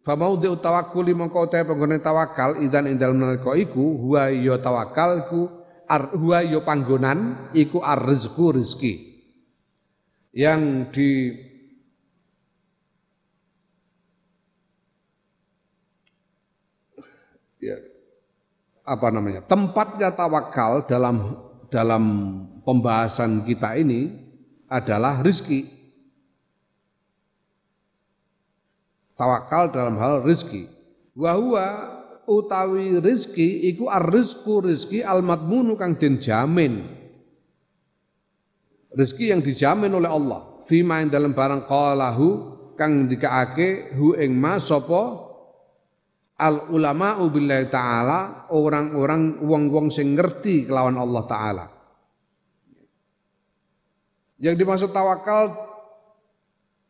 [0.00, 5.40] Famaudhu tawakkuli mongko te penggone tawakal idan indal nalika iku huwa ya tawakal ku
[5.86, 8.94] ar, huwa ya panggonan iku ar-rizqu rezeki.
[10.30, 10.62] Yang
[10.94, 11.08] di
[18.90, 21.38] apa namanya tempatnya tawakal dalam
[21.70, 22.02] dalam
[22.66, 24.10] pembahasan kita ini
[24.66, 25.66] adalah rizki.
[29.14, 30.66] Tawakal dalam hal rizki.
[31.14, 36.86] Wahwa utawi rizki iku ar-rizku rizki al-madmunu kang den jamin.
[38.90, 40.64] Rizki yang dijamin oleh Allah.
[40.66, 45.29] Fima yang dalam barang qalahu kang dikaake hu ing ma sapa
[46.40, 51.66] al ulama billahi taala orang-orang wong-wong sing ngerti kelawan Allah taala.
[54.40, 55.52] Yang dimaksud tawakal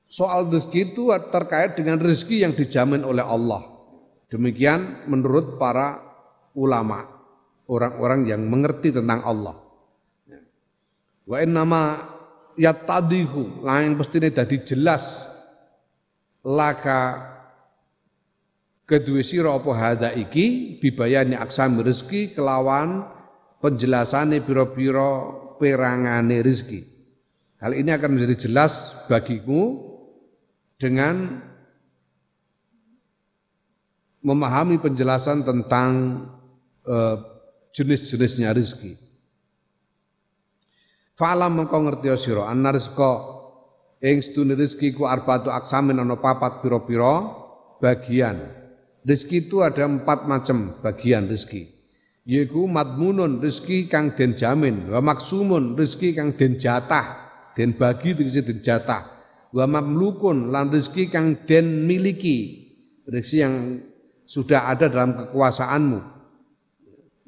[0.06, 3.66] soal rezeki itu terkait dengan rezeki yang dijamin oleh Allah.
[4.30, 5.98] Demikian menurut para
[6.54, 7.10] ulama,
[7.66, 9.58] orang-orang yang mengerti tentang Allah.
[11.26, 11.82] Wa nama
[12.54, 15.26] yatadihu, yang pasti ini dadi jelas
[16.46, 17.00] laka
[18.90, 23.06] kedua sira apa hadza iki bibayani aksami rezeki kelawan
[23.62, 25.30] penjelasane pira-pira
[25.62, 26.82] perangane rezeki.
[27.62, 29.78] Hal ini akan menjadi jelas bagimu
[30.80, 31.44] dengan
[34.24, 36.24] memahami penjelasan tentang
[36.88, 37.16] uh,
[37.70, 38.98] jenis-jenisnya rezeki.
[41.14, 43.12] Fa'lam mengko ngerti sira anna rizqa
[44.00, 47.28] ing sedune rezeki ku arbatu aksamin ana papat pira-pira
[47.76, 48.59] bagian.
[49.00, 51.72] Rizki itu ada empat macam bagian rizki.
[52.28, 58.44] Yaitu madmunun rizki kang den jamin, wa maksumun rizki kang den jatah, den bagi tegese
[58.44, 59.08] den jatah.
[59.50, 62.68] Wa mamlukun lan rizki kang den miliki,
[63.08, 63.80] rizki yang
[64.28, 65.98] sudah ada dalam kekuasaanmu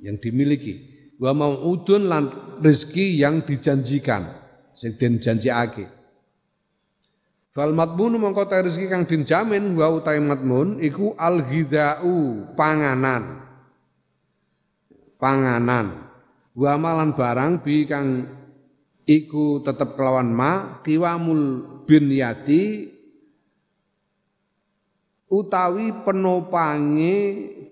[0.05, 0.93] yang dimiliki.
[1.17, 2.25] Wa mau'udun lan
[2.61, 4.29] rizki yang dijanjikan,
[4.77, 6.02] sing den janjiake.
[7.53, 13.45] Fal matmun mongko ta rezeki kang dijamin wa utahe matmun iku al ghidau panganan.
[15.21, 16.09] Panganan.
[16.57, 18.25] Wa malan barang bi kang
[19.05, 22.89] iku tetep kelawan ma kiwamul binyati
[25.29, 27.17] utawi penopange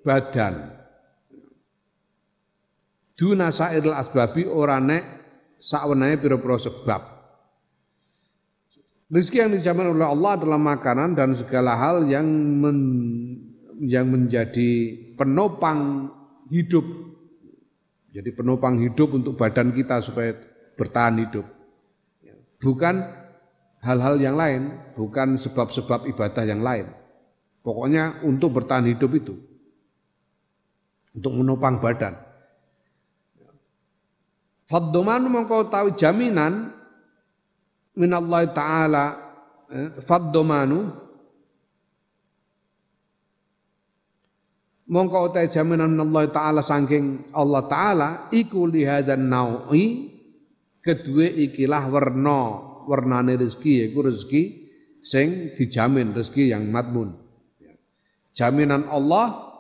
[0.04, 0.76] badan.
[3.16, 5.04] Duna asbabi ora nek
[5.56, 7.19] sakwenehe pira-pira sebab.
[9.10, 12.78] Rizki yang dijamin oleh Allah adalah makanan dan segala hal yang men,
[13.82, 16.06] yang menjadi penopang
[16.46, 16.86] hidup.
[18.14, 20.38] Jadi penopang hidup untuk badan kita supaya
[20.78, 21.42] bertahan hidup.
[22.62, 23.02] Bukan
[23.82, 26.86] hal-hal yang lain, bukan sebab-sebab ibadah yang lain.
[27.66, 29.34] Pokoknya untuk bertahan hidup itu.
[31.18, 32.14] Untuk menopang badan.
[34.70, 36.78] Faddomanu mengkau tahu jaminan
[37.98, 39.04] Allah taala
[39.70, 40.90] eh, faddomanu
[44.90, 50.10] mongko utai jaminan Allah taala saking Allah taala iku lihadan naui
[50.82, 52.40] kedua ikilah warna
[52.90, 54.42] warnane rezeki yaiku rezeki
[55.00, 57.16] sing dijamin rezeki yang matmun.
[58.34, 59.50] Jaminan Allah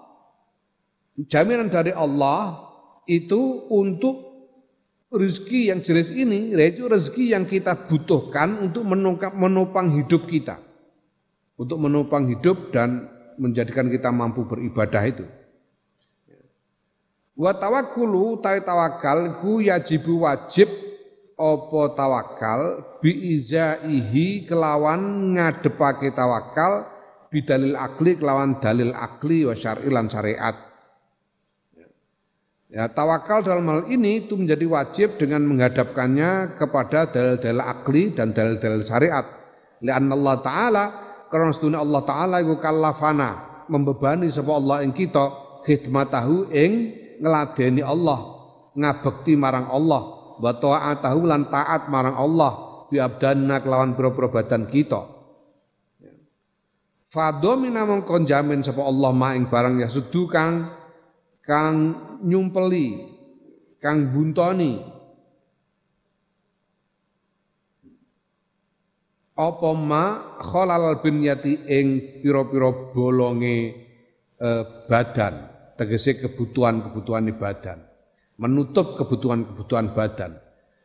[1.28, 2.70] jaminan dari Allah
[3.04, 4.29] itu untuk
[5.10, 8.86] rezeki yang jelas ini yaitu rezeki yang kita butuhkan untuk
[9.34, 10.62] menopang hidup kita.
[11.60, 15.26] Untuk menopang hidup dan menjadikan kita mampu beribadah itu.
[17.36, 20.68] Wa tawakkulu ta tawakal ku yajibu wajib
[21.40, 22.60] apa tawakal
[23.00, 26.84] biizaihi kelawan ngadepake tawakal
[27.32, 30.69] bidalil akli kelawan dalil akli wa syar'ilan syariat
[32.70, 38.86] Ya, tawakal dalam hal ini itu menjadi wajib dengan menghadapkannya kepada dalil-dalil akli dan dalil-dalil
[38.86, 39.26] syariat.
[39.82, 40.84] Lian Allah Taala
[41.26, 45.34] karena sedunia Allah Taala itu kalafana membebani sapa Allah ing kita
[45.66, 48.38] khidmatahu ing ngeladeni Allah
[48.78, 50.02] ngabekti marang Allah
[50.38, 55.18] wa taatahu lan taat marang Allah bi abdanna kelawan pira-pira badan kita.
[57.10, 60.30] Fadomina mongkon jamin Allah ma ing barang ya sedu
[61.50, 61.76] kang
[62.22, 63.10] nyumpeli,
[63.82, 64.78] kang buntoni.
[69.34, 71.86] Apa ma khalal binyati ing
[72.22, 73.58] pira-pira bolonge
[74.38, 75.34] eh, badan,
[75.74, 77.82] tegese kebutuhan-kebutuhan badan,
[78.38, 80.38] menutup kebutuhan-kebutuhan badan.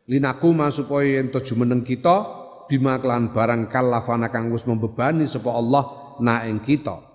[0.10, 2.26] Linakuma supaya ento jumeneng kita
[2.72, 7.15] bima kelan barang kalafana kang wis membebani sapa Allah na ing kita.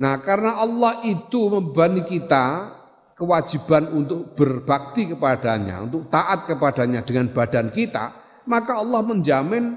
[0.00, 2.72] Nah, karena Allah itu membebani kita
[3.20, 8.16] kewajiban untuk berbakti kepadanya, untuk taat kepadanya dengan badan kita,
[8.48, 9.76] maka Allah menjamin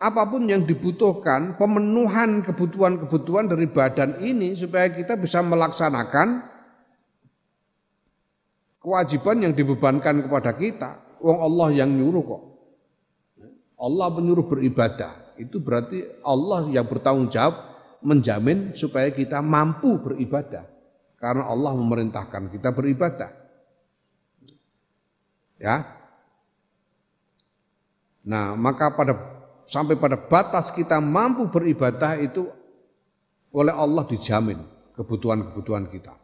[0.00, 6.48] apa pun yang dibutuhkan, pemenuhan kebutuhan-kebutuhan dari badan ini supaya kita bisa melaksanakan
[8.80, 10.90] kewajiban yang dibebankan kepada kita.
[11.20, 12.42] Wong Allah yang nyuruh kok.
[13.78, 15.36] Allah menyuruh beribadah.
[15.36, 17.71] Itu berarti Allah yang bertanggung jawab
[18.02, 20.66] menjamin supaya kita mampu beribadah.
[21.22, 23.30] Karena Allah memerintahkan kita beribadah.
[25.62, 25.86] Ya.
[28.26, 29.14] Nah, maka pada
[29.70, 32.50] sampai pada batas kita mampu beribadah itu
[33.54, 34.58] oleh Allah dijamin
[34.98, 36.18] kebutuhan-kebutuhan kita.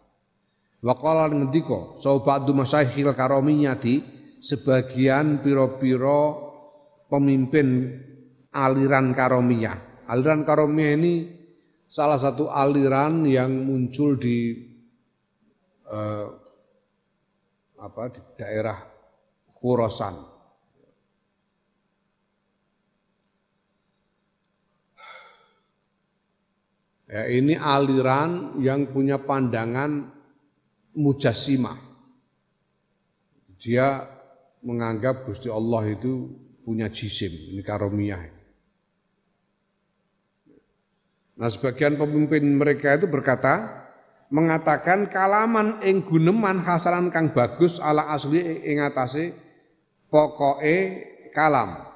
[0.78, 4.02] Wa qala ngendika so ba'du masyayikhil karomiyati
[4.38, 6.50] sebagian piro-piro
[7.06, 7.94] pemimpin
[8.50, 10.06] aliran karomiyah.
[10.10, 11.37] Aliran karomiyah ini
[11.88, 14.52] salah satu aliran yang muncul di
[15.88, 16.26] eh,
[17.80, 18.78] apa di daerah
[19.58, 20.38] Khurasan.
[27.08, 30.12] Ya, ini aliran yang punya pandangan
[30.92, 31.80] mujassimah.
[33.56, 34.04] Dia
[34.60, 36.28] menganggap Gusti Allah itu
[36.68, 38.37] punya jisim, ini karomiyah.
[41.38, 43.86] Nah sebagian pemimpin mereka itu berkata,
[44.28, 49.32] mengatakan kalaman ing guneman hasaran kang bagus ala asli ing atase
[50.10, 50.76] pokoke
[51.32, 51.88] kalam.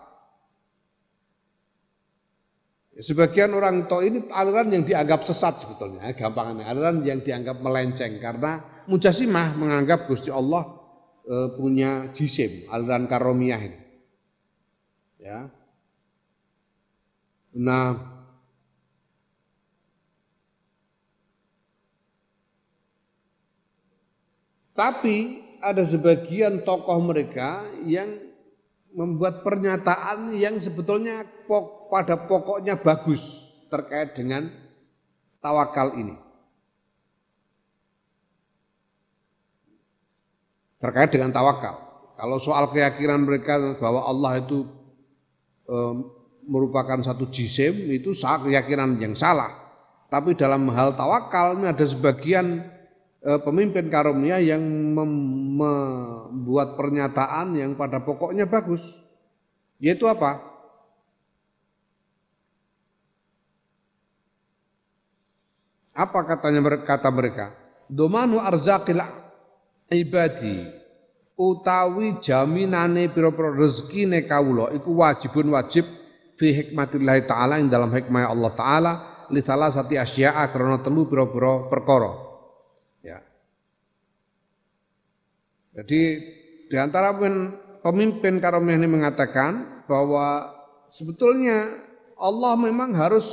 [2.93, 8.85] Sebagian orang to ini aliran yang dianggap sesat sebetulnya, gampangnya aliran yang dianggap melenceng karena
[8.85, 10.69] mujasimah menganggap Gusti Allah
[11.25, 13.81] e, punya jisim, aliran karomiyah ini.
[15.25, 15.49] Ya.
[17.57, 18.12] Nah,
[24.83, 28.19] Tapi ada sebagian tokoh mereka yang
[28.91, 31.23] membuat pernyataan yang sebetulnya
[31.87, 33.23] pada pokoknya bagus
[33.71, 34.51] terkait dengan
[35.39, 36.19] tawakal ini.
[40.83, 41.79] Terkait dengan tawakal.
[42.19, 44.67] Kalau soal keyakinan mereka bahwa Allah itu
[45.63, 45.77] e,
[46.43, 49.55] merupakan satu jisim itu keyakinan yang salah.
[50.11, 52.72] Tapi dalam hal tawakal ini ada sebagian
[53.23, 54.63] pemimpin karomnya yang
[54.99, 58.83] membuat pernyataan yang pada pokoknya bagus.
[59.79, 60.43] Yaitu apa?
[65.93, 67.55] Apa katanya kata mereka?
[67.87, 68.99] Domanu arzakil
[69.93, 70.65] ibadi
[71.37, 75.85] utawi jaminane pira-pira rezekine kawula iku wajibun wajib
[76.41, 78.93] fi hikmatillah taala ing dalam hikmah Allah taala
[79.29, 82.32] li salah sati asya'a krana telu pira-pira perkara.
[85.73, 86.01] Jadi
[86.69, 87.17] di antara
[87.81, 90.53] pemimpin karomah ini mengatakan bahwa
[90.93, 91.81] sebetulnya
[92.21, 93.25] Allah memang harus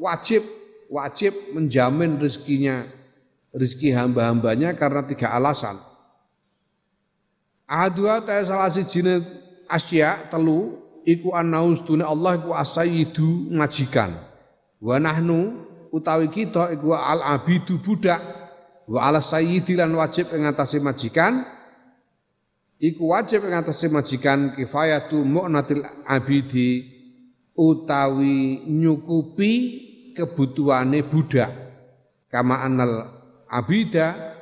[0.00, 0.42] wajib
[0.88, 2.88] wajib menjamin rezekinya
[3.52, 5.78] rezeki hamba-hambanya karena tiga alasan.
[7.64, 9.24] Ahadua ta salah sijine
[9.68, 14.24] asya telu iku anaus dunia Allah iku asayidu majikan.
[14.80, 18.20] Wa nahnu utawi kita iku al abidu budak
[18.84, 20.44] wa ala sayyidi lan wajib ing
[20.84, 21.53] majikan
[22.84, 26.84] iku wajib ing atase majikan kifayatu mu'natil abidi
[27.56, 29.52] utawi nyukupi
[30.12, 31.50] kebutuhane budak.
[32.28, 33.08] Kama anal
[33.48, 34.34] abida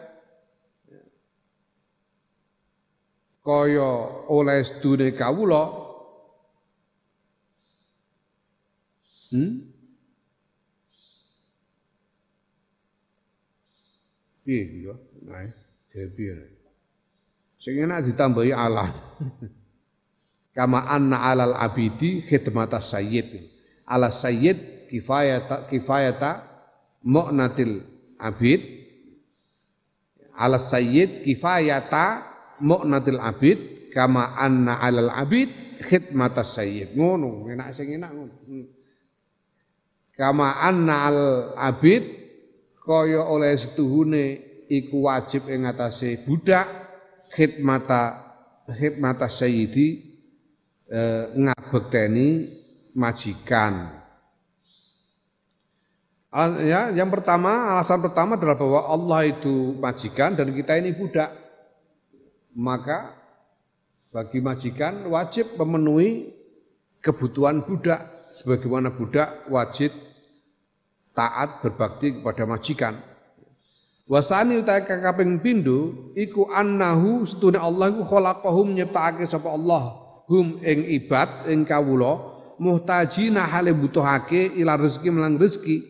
[3.44, 3.90] kaya
[4.32, 5.62] oleh sedune kawula
[9.30, 9.68] hmm?
[14.42, 16.51] Piye ya
[17.62, 18.90] Sing enak ditambahi Allah.
[20.58, 23.38] Kama anna alal abidi khidmata sayyid.
[23.86, 26.42] Ala sayyid kifayata kifayata
[27.06, 27.86] mu'natil
[28.18, 28.66] abid.
[30.34, 32.26] Ala sayyid kifayata
[32.58, 33.58] mu'natil abid
[33.94, 36.98] kama anna alal abid khidmata sayyid.
[36.98, 38.34] Ngono, enak sing enak ngono.
[38.42, 38.66] Hmm.
[40.18, 41.20] Kama anna al
[41.62, 42.10] abid
[42.82, 46.81] kaya oleh setuhune iku wajib ing atase budak
[47.32, 48.32] khidmata
[48.68, 50.12] khidmata sayyidi
[50.92, 52.28] eh, ngabekteni
[52.92, 54.00] majikan.
[56.64, 61.28] Ya, yang pertama, alasan pertama adalah bahwa Allah itu majikan dan kita ini budak.
[62.56, 63.12] Maka
[64.08, 66.32] bagi majikan wajib memenuhi
[67.04, 69.92] kebutuhan budak sebagaimana budak wajib
[71.12, 72.96] taat berbakti kepada majikan.
[74.12, 79.96] Wasani utai kaping pindho iku annahu setune Allah iku khalaqahum nyiptakake sapa Allah
[80.28, 82.20] hum ing ibad ing kawula
[82.60, 85.80] muhtajina hale butuhake ila rezeki melang rezeki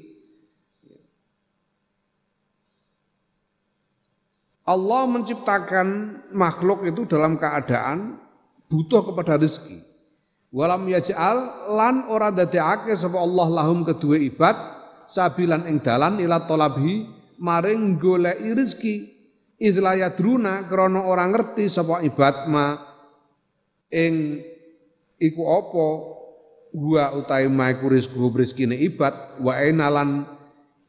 [4.70, 5.88] Allah menciptakan
[6.30, 8.22] makhluk itu dalam keadaan
[8.70, 9.82] butuh kepada rezeki.
[10.54, 14.54] Walam yaj'al lan ora dadekake sapa Allah lahum kedua ibad
[15.10, 18.94] sabilan ing dalan ila tolabhi maring goleki rezeki.
[19.62, 22.78] Idla yadruna krana ora ngerti sapa ibad ma
[23.90, 24.38] ing
[25.18, 25.86] iku apa?
[26.72, 29.42] Wa utahe ma iku rezeki ibad.
[29.42, 30.26] Wa enalan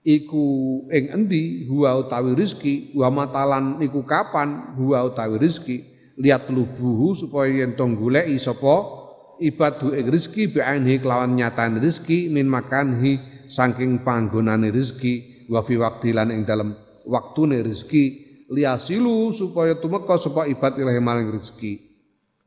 [0.05, 0.45] iku
[0.93, 1.65] ing endi?
[1.65, 2.93] Huwa utawi rizki.
[2.93, 4.77] Wa matalan iku kapan?
[4.77, 5.89] Huwa utawi rizki.
[6.13, 9.01] Lihat lubuhu supaya yen to goleki sapa
[9.41, 13.17] ibadu ing rizki bi'ainhi kelawan nyatane rizki min makanhi
[13.49, 16.75] saking panggonane rizki wa fi waqti lan ing dalem
[17.07, 21.79] waktune rizki liasilu supaya tumeka sapa ibad ilahi maling rizki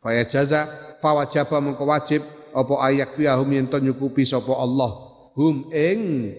[0.00, 0.68] faya jaza
[1.02, 2.22] fawajaba mengko wajib
[2.56, 4.90] apa ayak fiahum yen to nyukupi sapa Allah
[5.36, 6.32] hum ing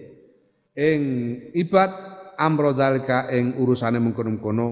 [0.74, 1.02] ing
[1.54, 1.90] ibad
[2.38, 4.66] amro dalika ing urusane mengkono-mengkono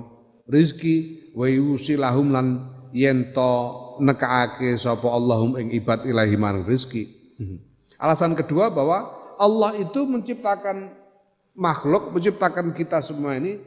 [0.46, 2.46] rizki wa yusilahum lan
[2.94, 3.52] yen to
[4.00, 7.08] nekaake sapa Allahum ing ibad ilahi man rizki.
[7.96, 10.95] Alasan kedua bahwa Allah itu menciptakan
[11.56, 13.58] makhluk, menciptakan kita semua ini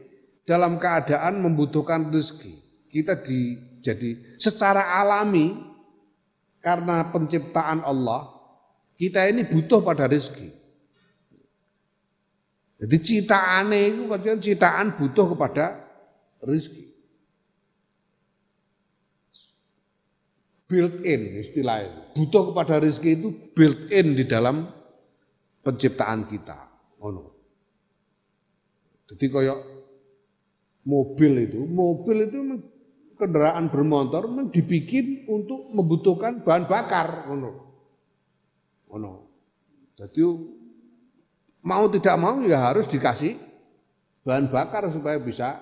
[0.46, 2.54] dalam keadaan membutuhkan rezeki.
[2.90, 5.58] Kita di, jadi secara alami
[6.62, 8.30] karena penciptaan Allah,
[8.98, 10.50] kita ini butuh pada rezeki.
[12.80, 15.84] Jadi citaane itu kan citaan butuh kepada
[16.40, 16.86] rezeki.
[20.70, 22.14] Built in istilahnya.
[22.14, 24.70] Butuh kepada rezeki itu built in di dalam
[25.66, 26.58] penciptaan kita.
[27.02, 27.39] Oh no.
[29.10, 29.60] Jadi kayak
[30.86, 32.39] mobil itu, mobil itu
[33.18, 37.26] kendaraan bermotor dibikin untuk membutuhkan bahan bakar.
[37.28, 37.51] Oh no.
[38.93, 39.14] Oh no.
[39.97, 40.22] Jadi
[41.66, 43.36] mau tidak mau ya harus dikasih
[44.24, 45.60] bahan bakar supaya bisa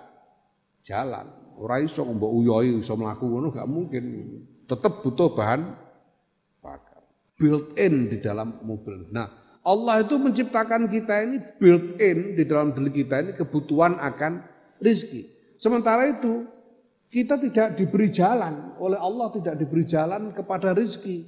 [0.85, 1.31] jalan.
[1.57, 4.03] Ora iso mbok uyoi iso mlaku ngono gak mungkin.
[4.69, 5.73] Tetap butuh bahan
[6.61, 7.01] bakar.
[7.39, 9.09] Built in di dalam mobil.
[9.09, 14.39] Nah, Allah itu menciptakan kita ini built in di dalam diri kita ini kebutuhan akan
[14.79, 15.27] rizki.
[15.59, 16.47] Sementara itu
[17.11, 21.27] kita tidak diberi jalan oleh Allah tidak diberi jalan kepada rizki.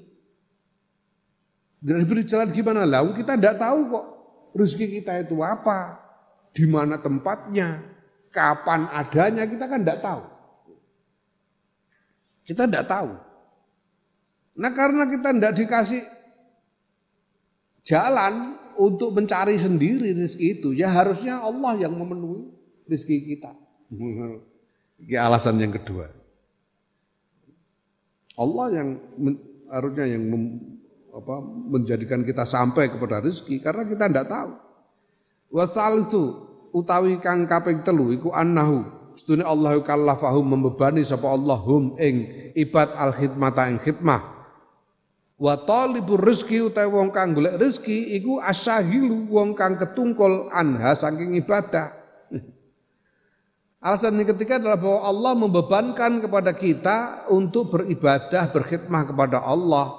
[1.83, 2.87] Tidak diberi jalan gimana?
[2.87, 4.05] Lalu kita tidak tahu kok
[4.55, 5.99] rezeki kita itu apa,
[6.55, 7.83] di mana tempatnya,
[8.31, 10.23] kapan adanya, kita kan tidak tahu.
[12.47, 13.11] Kita tidak tahu.
[14.59, 16.01] Nah karena kita tidak dikasih
[17.89, 22.53] jalan untuk mencari sendiri rezeki itu, ya harusnya Allah yang memenuhi
[22.85, 23.51] rezeki kita.
[25.01, 26.05] Ini alasan yang kedua.
[28.39, 28.87] Allah yang
[29.67, 30.23] harusnya yang
[31.11, 34.51] apa, menjadikan kita sampai kepada rezeki karena kita tidak tahu.
[35.49, 36.23] Wasal itu
[36.71, 38.85] utawi kang kaping telu iku annahu
[39.19, 44.38] setune Allah kallafahum membebani sapa Allahum ing ibad al khidmata ing khidmah.
[45.39, 51.39] Wa talibur rezeki utawi wong kang golek rezeki iku asyahilu wong kang ketungkol anha saking
[51.39, 51.95] ibadah.
[53.79, 59.95] Alasan yang ketiga adalah bahwa Allah membebankan kepada kita untuk beribadah, berkhidmah kepada Allah.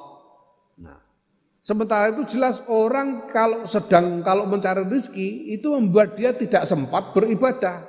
[1.64, 7.88] Sementara itu jelas orang kalau sedang kalau mencari rezeki itu membuat dia tidak sempat beribadah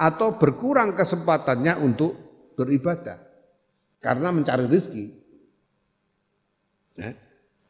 [0.00, 2.16] atau berkurang kesempatannya untuk
[2.56, 3.20] beribadah
[4.00, 5.19] karena mencari rezeki.
[7.00, 7.16] Ya.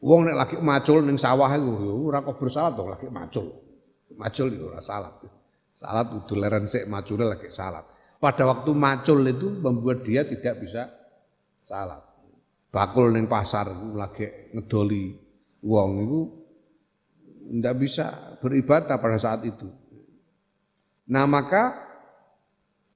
[0.02, 3.46] Wong nek lagi macul ning sawah yo ora kok bersalat dong lagi macul.
[4.18, 5.22] Macul yo ora salat.
[5.70, 7.86] Salat udah leren sik macule lagi salat.
[8.18, 10.90] Pada waktu macul itu membuat dia tidak bisa
[11.64, 12.10] salat
[12.70, 15.18] bakul ning pasar lagi ngedoli
[15.66, 16.20] wong itu
[17.58, 19.66] ndak bisa beribadah pada saat itu.
[21.10, 21.89] Nah maka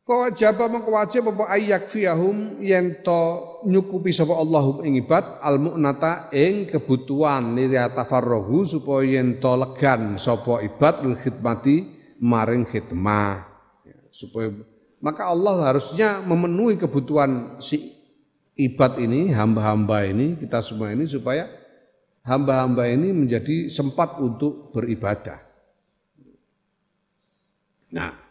[0.05, 3.21] Kewajaba mengkewajib apa ayak fiyahum yen to
[3.65, 10.21] nyukupi sapa Allahum ing ibad al mu'nata ing kebutuhan li tafarruhu supaya yen to legan
[10.21, 11.89] sapa ibad lil khidmati
[12.21, 13.49] maring khidmah
[13.89, 14.53] ya, supaya
[15.01, 17.93] maka Allah harusnya memenuhi kebutuhan si
[18.57, 21.45] ibad ini, hamba-hamba ini, kita semua ini supaya
[22.25, 25.45] hamba-hamba ini menjadi sempat untuk beribadah.
[27.93, 28.24] Nah,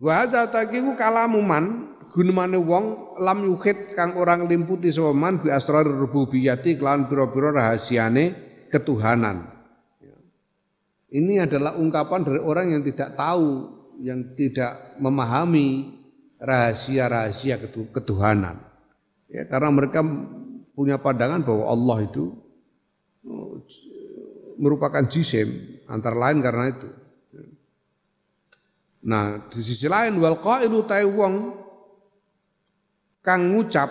[0.00, 5.84] wa hadza taqiku kalamuman gunemane wong lam yukhid kang orang limputi sapa man bi asrar
[5.84, 8.24] rububiyyati kelawan pira-pira rahasiane
[8.72, 9.52] ketuhanan.
[11.06, 13.48] Ini adalah ungkapan dari orang yang tidak tahu,
[14.02, 15.96] yang tidak memahami
[16.42, 17.62] rahasia-rahasia
[17.94, 18.58] ketuhanan.
[19.30, 20.02] Ya, karena mereka
[20.74, 22.34] punya pandangan bahwa Allah itu
[23.22, 23.62] oh,
[24.58, 26.88] merupakan jisim antara lain karena itu.
[29.06, 30.82] Nah, di sisi lain wal qailu
[31.14, 31.34] wong
[33.22, 33.90] kang ngucap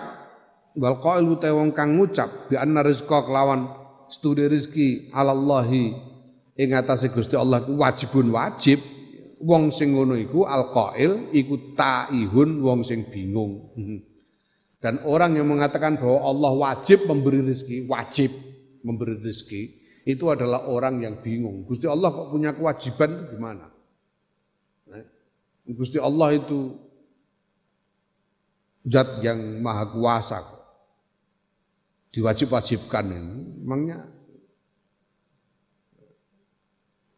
[0.76, 3.64] wal qailu wong kang ngucap bi anna rizqa kelawan
[4.12, 5.96] studi rezeki alallahi
[6.60, 8.76] ing atase Gusti Allah wajibun wajib
[9.40, 13.72] wong sing ngono iku al qail iku taihun wong sing bingung.
[14.84, 18.30] Dan orang yang mengatakan bahwa Allah wajib memberi rezeki, wajib
[18.84, 19.62] memberi rezeki,
[20.04, 21.64] itu adalah orang yang bingung.
[21.64, 23.75] Gusti Allah kok punya kewajiban gimana?
[25.66, 26.78] Gusti Allah itu
[28.86, 30.56] zat yang maha kuasa
[32.16, 33.60] Diwajib-wajibkan ini.
[33.60, 34.00] Memangnya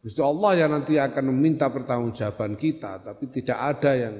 [0.03, 4.15] Gusti Allah yang nanti akan meminta pertanggungjawaban kita, tapi tidak ada yang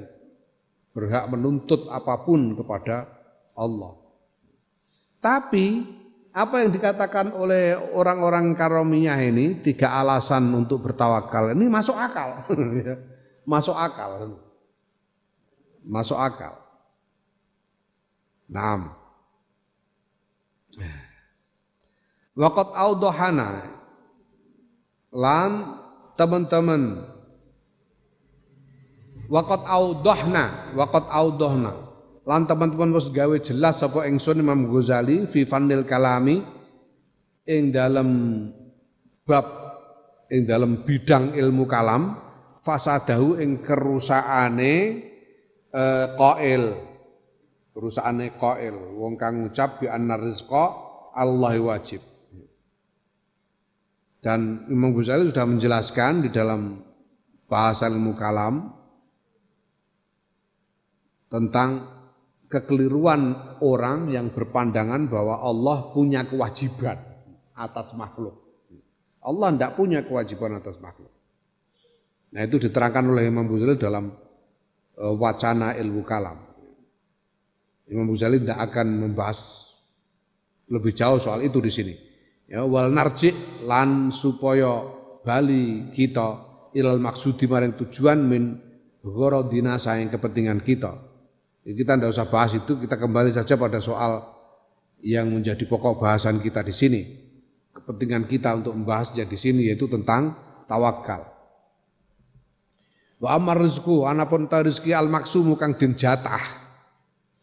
[0.96, 3.12] berhak menuntut apa pun kepada
[3.60, 3.92] Allah.
[5.20, 5.84] Tapi
[6.32, 12.48] apa yang dikatakan oleh orang-orang karomiyah ini tiga alasan untuk bertawakal ini masuk akal.
[13.50, 14.38] masuk akal.
[15.82, 16.54] Masuk akal.
[18.46, 18.94] Naam.
[22.38, 23.66] Waqat audohana
[25.10, 25.82] lan
[26.14, 27.10] teman-teman
[29.30, 31.74] Waqat audohna, waqat audohna.
[32.26, 36.42] Lan teman-teman wis gawe jelas sapa ingsun Imam Ghazali fi Kalami
[37.46, 38.10] ing dalam
[39.30, 39.46] bab
[40.34, 42.18] ing dalam bidang ilmu kalam
[42.70, 44.76] fasadahu ing kerusakane
[45.74, 46.64] eh, qail
[47.74, 50.22] kerusakane qail wong kang ngucap bi annar
[51.18, 52.06] Allah wajib
[54.22, 56.84] dan Imam Ghazali sudah menjelaskan di dalam
[57.48, 58.68] bahasa ilmu kalam
[61.32, 61.88] tentang
[62.52, 67.00] kekeliruan orang yang berpandangan bahwa Allah punya kewajiban
[67.56, 68.36] atas makhluk.
[69.24, 71.12] Allah tidak punya kewajiban atas makhluk.
[72.30, 74.14] Nah itu diterangkan oleh Imam Ghazali dalam
[74.94, 76.38] e, wacana ilmu kalam.
[77.90, 79.70] Imam Ghazali tidak akan membahas
[80.70, 81.94] lebih jauh soal itu di sini.
[82.50, 83.34] Ya, wal narji
[83.66, 84.82] lan supaya
[85.26, 88.58] bali kita ilal maksudi maring tujuan min
[89.02, 90.94] gharadina sayang kepentingan kita.
[91.66, 94.26] Kita tidak usah bahas itu, kita kembali saja pada soal
[95.06, 97.02] yang menjadi pokok bahasan kita di sini.
[97.74, 100.34] Kepentingan kita untuk membahasnya di sini yaitu tentang
[100.66, 101.39] tawakal.
[103.20, 106.40] Wa amar rizku anapun ta rezeki al maksumu kang den jatah.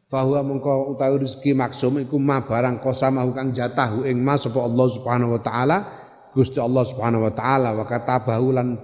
[0.08, 4.86] Fahuwa mengko utawi rezeki maksum iku ma barang kosama kang jatah ing ma sapa Allah
[4.88, 5.76] Subhanahu wa taala
[6.30, 8.78] Gusti Allah Subhanahu wa taala wa katabahu lan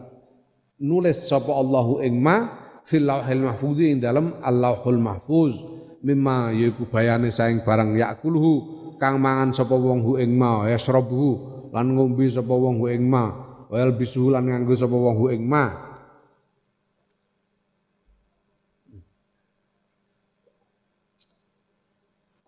[0.83, 2.51] nulis sapa Allahu ing ma
[2.83, 5.55] fil lauhil mahfuz ing dalam Allahul mahfuz
[6.03, 8.53] mimma yaiku bayane saing barang yakuluhu
[8.99, 13.31] kang mangan sapa wong hu ing ma yasrabuhu lan ngombe sapa wong hu ing ma
[13.71, 15.92] wal bisuhu lan nganggo sapa wong hu ing ma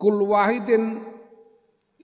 [0.04, 1.00] kul wahidin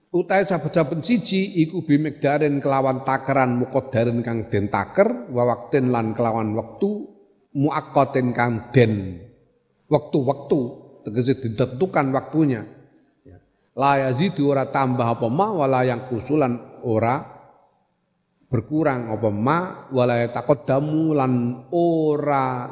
[0.09, 6.57] utai saben-saben siji iku bimegdarin kelawan takaran muqaddarin kang den taker wa waktin lan kelawan
[6.57, 7.05] wektu
[7.53, 9.21] muaqqatin kang den
[9.85, 10.59] wektu-wektu
[11.05, 12.65] tegese ditentukan waktunya
[13.21, 13.37] ya.
[13.77, 17.21] la yazidu ora tambah apa ma wala yang kusulan ora
[18.49, 21.33] berkurang apa ma wala taqaddamu lan
[21.69, 22.67] ora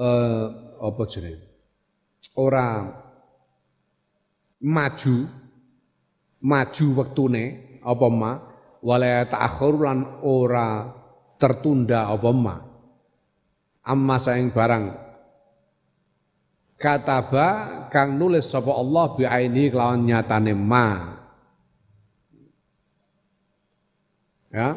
[0.00, 0.46] eh,
[0.80, 1.46] apa jenenge
[2.40, 3.03] ora
[4.64, 5.28] maju
[6.40, 7.44] maju wektune
[7.84, 8.32] apa ma?
[8.84, 10.88] Wala ta'akhur lan ora
[11.40, 12.56] tertunda apa ma?
[13.84, 15.04] Amma saing barang.
[16.76, 17.48] Kataba
[17.88, 20.88] kang nulis sapa Allah bi aini kelawan nyatane ma.
[24.52, 24.76] Ya.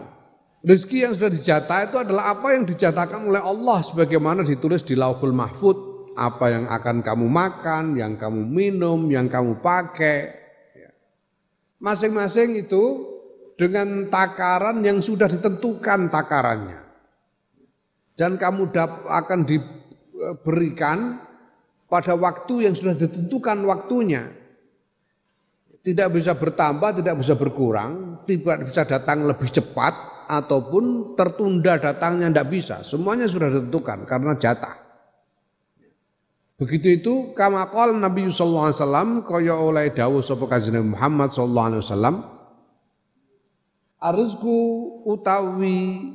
[0.67, 5.31] Rezeki yang sudah dijatah itu adalah apa yang dijatahkan oleh Allah sebagaimana ditulis di Lauhul
[5.31, 5.86] Mahfud
[6.17, 10.33] apa yang akan kamu makan, yang kamu minum, yang kamu pakai.
[10.73, 10.89] Ya.
[11.77, 13.05] Masing-masing itu
[13.53, 16.81] dengan takaran yang sudah ditentukan takarannya.
[18.17, 18.73] Dan kamu
[19.05, 21.21] akan diberikan
[21.85, 24.33] pada waktu yang sudah ditentukan waktunya.
[25.85, 32.47] Tidak bisa bertambah, tidak bisa berkurang, tidak bisa datang lebih cepat, ataupun tertunda datangnya tidak
[32.51, 32.75] bisa.
[32.83, 34.86] Semuanya sudah ditentukan karena jatah.
[36.57, 41.67] Begitu itu kama qala Nabi sallallahu alaihi wasallam kaya oleh dawuh sapa kanjeng Muhammad sallallahu
[41.69, 42.15] alaihi wasallam
[43.97, 44.57] Arzku
[45.09, 46.13] utawi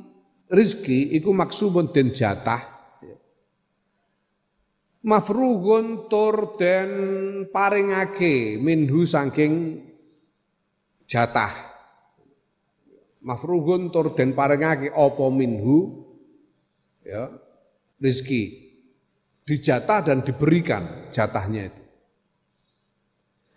[0.51, 2.73] rizki iku maksubun den jatah
[5.03, 6.89] mafrugun tur den
[7.51, 9.83] paringake minhu saking
[11.05, 11.51] jatah.
[13.23, 16.07] Mafrugun tur den paringake apa minhu
[17.03, 17.31] ya
[17.99, 18.62] rizki
[19.43, 21.81] dijatah dan diberikan jatahnya itu.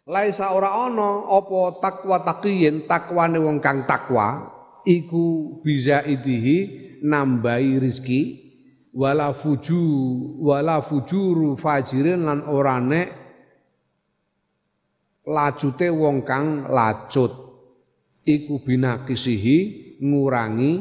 [0.07, 4.55] Laisa ora ana apa takwa taqiyin takwane wong kang takwa
[4.87, 6.59] iku bisa idihi
[7.03, 8.23] nambahi rizki
[8.95, 9.83] wala fuju
[10.47, 13.09] wala fujuru fajirin lan ora nek
[15.27, 17.45] lacute wong kang lacut.
[18.27, 19.59] Iku binakisihi
[20.03, 20.73] ngurangi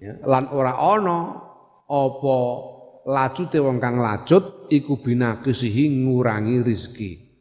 [0.00, 1.18] ya, lan ora ana
[1.88, 2.38] apa
[3.08, 7.32] lacute wong kang lacut iku binakisihi ngurangi rizki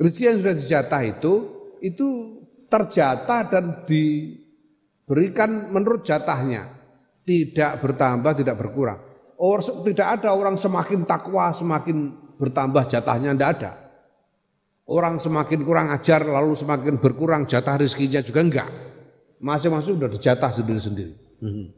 [0.00, 1.32] Rezeki yang sudah dijatah itu
[1.84, 2.08] itu
[2.72, 6.80] terjatah dan diberikan menurut jatahnya.
[7.20, 8.96] Tidak bertambah, tidak berkurang.
[9.36, 13.72] Orang, tidak ada orang semakin takwa semakin bertambah jatahnya, tidak ada.
[14.88, 18.70] Orang semakin kurang ajar lalu semakin berkurang jatah rezekinya juga enggak.
[19.36, 21.12] Masing-masing sudah dijatah sendiri-sendiri.
[21.44, 21.68] Hmm.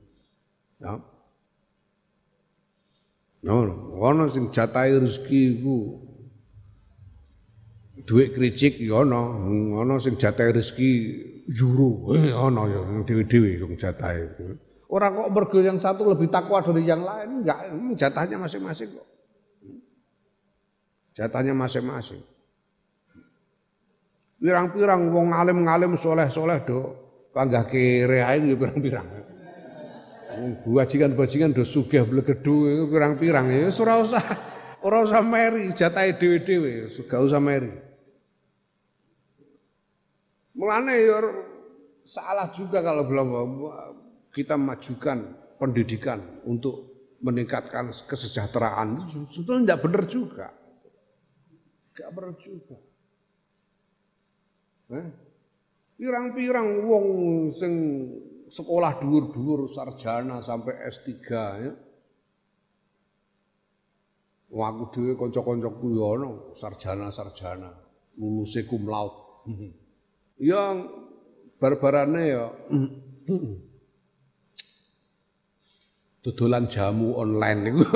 [0.78, 0.94] Ya.
[3.42, 3.66] No,
[3.98, 5.78] ono sing jatahi rezeki iku
[8.06, 9.34] duit kericik ya ana,
[9.82, 10.90] ana sing jatah rezeki
[11.50, 14.58] juru, eh ana ya dhewe-dhewe sing jatah itu.
[14.92, 19.08] Orang kok mergo yang satu lebih takwa dari yang lain, enggak, jatahnya masing-masing kok.
[21.16, 22.22] Jatahnya masing-masing.
[24.42, 26.94] Pirang-pirang wong alim-alim soleh-soleh do
[27.30, 29.21] panggah kere ae pirang-pirang.
[30.64, 34.24] Bajingan-bajingan do sugih blegedu pirang-pirang ya ora usah
[34.82, 37.72] ora usah meri jatahe dhewe-dhewe, gak usah meri.
[40.56, 41.18] Mulane ya
[42.04, 43.28] salah juga kalau belum
[44.32, 45.18] kita majukan
[45.60, 50.46] pendidikan untuk meningkatkan kesejahteraan sebetulnya tidak benar juga.
[51.92, 52.76] Tidak benar juga.
[54.92, 55.08] Eh?
[55.96, 57.06] Pirang-pirang wong
[57.54, 57.74] sing
[58.52, 61.08] sekolah dhuwur-dhuwur sarjana sampai S3
[61.64, 61.72] ya.
[64.52, 67.72] Wong aku dhewe kanca-kancaku ya ana sarjana-sarjana
[68.20, 69.48] luluse cum laude.
[70.52, 70.92] yang
[71.56, 72.52] barbarane ya
[76.22, 77.84] dodolan jamu online niku.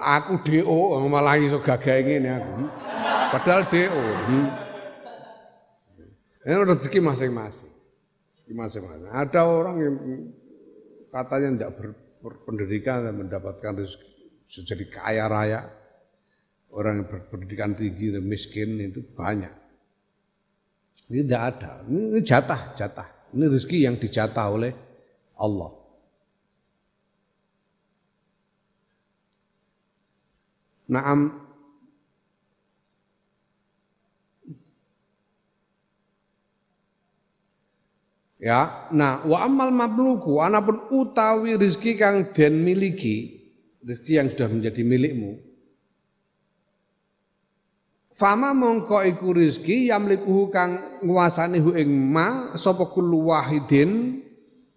[0.00, 2.64] Aku DO malah iso gagah ngene aku.
[3.36, 4.02] Padahal DO.
[6.40, 7.69] Ini rezeki masing-masing.
[8.50, 9.14] Rezeki masing-masing.
[9.14, 9.94] Ada orang yang
[11.14, 11.70] katanya tidak
[12.18, 14.10] berpendidikan dan mendapatkan rezeki
[14.66, 15.60] jadi kaya raya.
[16.74, 19.54] Orang yang berpendidikan tinggi dan miskin itu banyak.
[21.10, 21.70] Ini tidak ada.
[21.86, 23.08] Ini jatah, jatah.
[23.34, 24.74] Ini rezeki yang dijatah oleh
[25.38, 25.70] Allah.
[30.90, 31.49] Naam
[38.40, 43.36] Ya, nah wa amal mabluku anapun utawi rezeki kang den miliki,
[43.84, 45.50] rezeki yang sudah menjadi milikmu,
[48.20, 54.20] Fama mongko iku rizki yamlikuhu kang nguasani hu ing ma sapa kullu wahidin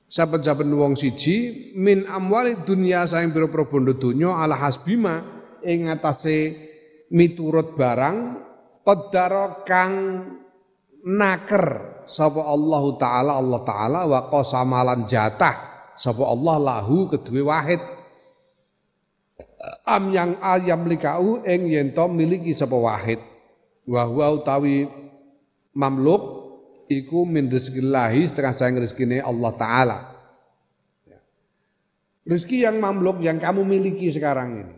[0.08, 5.28] saben-saben wong siji min amwali dunya saing pira-pira bondo donya ala hasbima
[5.60, 6.56] ing atase
[7.12, 8.18] miturut barang
[8.88, 9.94] qaddara kang
[11.04, 11.66] naker
[12.08, 17.80] sapa Allah taala Allah taala wa qasamalan jatah sapa Allah lahu kedue wahid
[19.84, 23.20] am yang ayam likau ing yen miliki sapa wahid
[23.88, 24.88] wa huwa utawi
[25.76, 26.44] mamluk
[26.88, 29.98] iku min rezekillahi setengah sayang rezekine Allah taala.
[31.08, 31.20] Ya.
[32.28, 34.78] Rezeki yang mamluk yang kamu miliki sekarang ini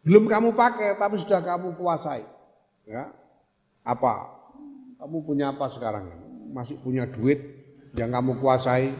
[0.00, 2.24] belum kamu pakai tapi sudah kamu kuasai.
[2.88, 3.12] Ya.
[3.84, 4.39] Apa?
[5.00, 6.12] Kamu punya apa sekarang?
[6.52, 7.40] Masih punya duit
[7.96, 8.92] yang kamu kuasai.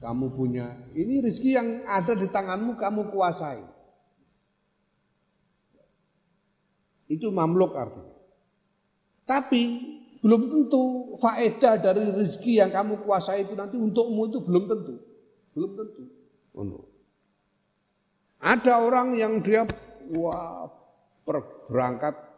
[0.00, 3.62] Kamu punya ini rezeki yang ada di tanganmu kamu kuasai.
[7.06, 8.16] Itu mamluk artinya.
[9.28, 9.62] Tapi
[10.24, 10.82] belum tentu
[11.22, 14.94] faedah dari rezeki yang kamu kuasai itu nanti untukmu itu belum tentu.
[15.54, 16.02] Belum tentu.
[16.50, 16.90] Untuk.
[18.40, 19.68] Ada orang yang dia
[20.16, 20.66] wah
[21.68, 22.29] berangkat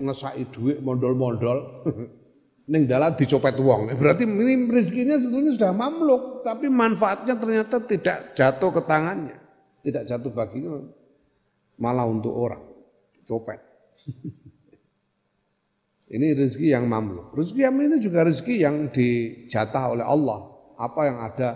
[0.00, 1.58] ngesai duit mondol-mondol
[2.72, 3.92] ning dalam dicopet uang.
[3.94, 9.36] Berarti ini rezekinya sebetulnya sudah mamluk, tapi manfaatnya ternyata tidak jatuh ke tangannya,
[9.84, 10.80] tidak jatuh baginya,
[11.76, 12.62] malah untuk orang
[13.28, 13.60] copet.
[16.04, 17.32] Ini rezeki yang mamluk.
[17.32, 20.46] Rezeki yang ini juga rezeki yang dijatah oleh Allah
[20.78, 21.50] apa yang ada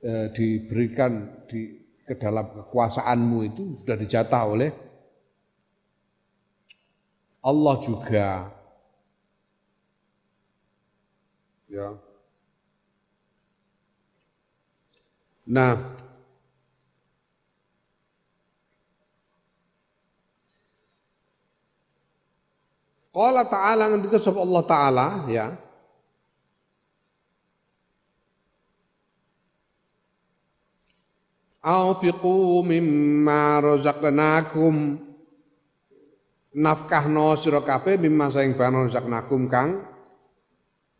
[0.00, 1.76] e, diberikan di
[2.08, 4.70] ke dalam kekuasaanmu itu sudah dijatah oleh
[7.48, 8.28] Allah juga.
[11.68, 11.96] Ya.
[15.48, 15.96] Nah,
[23.18, 25.46] Qala ta'ala ngendika sapa Allah taala ya.
[31.58, 35.07] Aufiqu mimma razaqnakum
[36.56, 39.84] nafkahno sira kabeh mimma saing bahan razaqnakum kang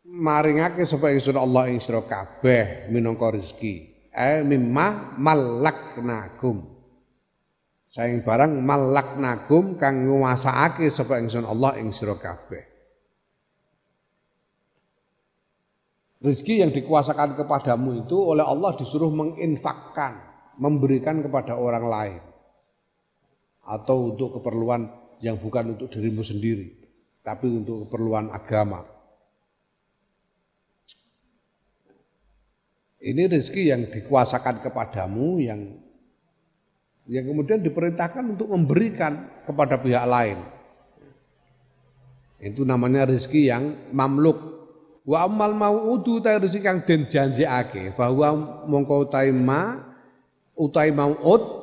[0.05, 3.75] maringake sapa ingsun Allah ing sira kabeh minangka rezeki.
[4.12, 6.65] Eh mimma malaknakum
[7.89, 12.69] saing barang malaknakum kang nguwasaake sapa ingsun Allah ing sira kabeh
[16.19, 20.19] Rizki yang dikuasakan kepadamu itu oleh Allah disuruh menginfakkan,
[20.59, 22.23] memberikan kepada orang lain.
[23.62, 26.74] Atau untuk keperluan yang bukan untuk dirimu sendiri,
[27.27, 28.86] tapi untuk keperluan agama.
[32.99, 35.78] Ini rezeki yang dikuasakan kepadamu yang
[37.09, 40.39] yang kemudian diperintahkan untuk memberikan kepada pihak lain.
[42.39, 44.39] Itu namanya rezeki yang mamluk.
[45.09, 49.81] Wa amal mau'udu ta rezeki kang den janjekake bahwa mongko utai ma
[50.53, 51.57] utai mau'ud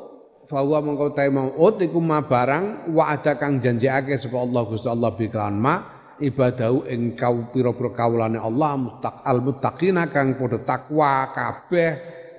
[0.45, 5.11] bahwa mongko utai mau'ud iku ma barang wa ada kang janjekake sapa Allah Gusti Allah
[5.17, 5.25] bi
[5.57, 5.75] ma
[6.21, 11.91] ibadahu ing kau pira-pira kawulane Allah mustaq al muttaqina kang padha takwa kabeh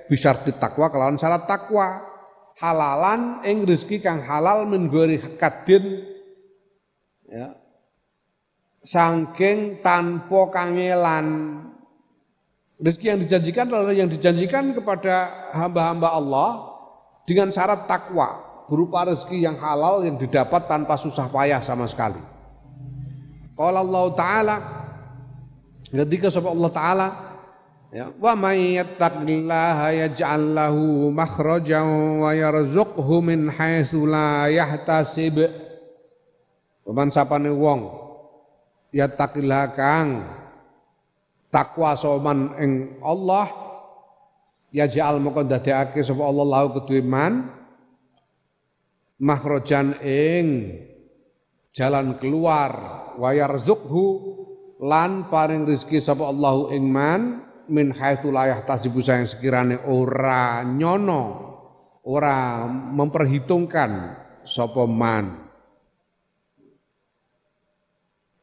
[0.07, 2.03] bisarti takwa kelawan syarat takwa.
[2.57, 6.01] Halalan ing rezeki kang halal min gori kadin
[7.29, 7.53] ya.
[8.81, 11.27] Sangking tanpa kangelan.
[12.81, 16.76] Rezeki yang dijanjikan adalah yang dijanjikan kepada hamba-hamba Allah
[17.27, 18.39] dengan syarat takwa
[18.71, 22.19] berupa rezeki yang halal yang didapat tanpa susah payah sama sekali.
[23.59, 24.55] Kalau Allah Taala
[25.91, 27.07] ketika sebab Allah Taala
[27.87, 35.39] Ya, wa may yattaqillaha yaj'al lahu makhrajan wa yarzuqhu min haitsu la yahtasib.
[36.83, 37.87] Paman sapane wong
[38.91, 40.19] yattaqillaha kang
[41.47, 43.66] takwa soman ing Allah
[44.77, 47.49] yaj'al moko dadekake sapa Allah lahu kedue man
[49.17, 50.77] makhrajan ing
[51.73, 52.71] jalan keluar
[53.17, 54.05] wa yarzuqhu
[54.81, 61.23] lan paring rezeki sapa Allahu ing man min haitsu la yahtasibu yang sekirane ora nyono,
[62.05, 63.91] ora memperhitungkan
[64.47, 65.46] sapa man.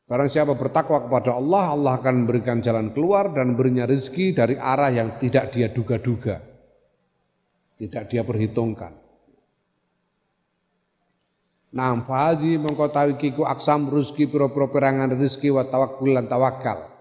[0.05, 4.93] Barang siapa bertakwa kepada Allah, Allah akan memberikan jalan keluar dan berinya rezeki dari arah
[4.93, 6.45] yang tidak dia duga-duga.
[7.81, 8.93] Tidak dia perhitungkan.
[11.75, 16.95] Nah, fahaji mengkotawi kiku aksam rezeki piro-piro perangan rezeki wa tawakkul lan tawakal.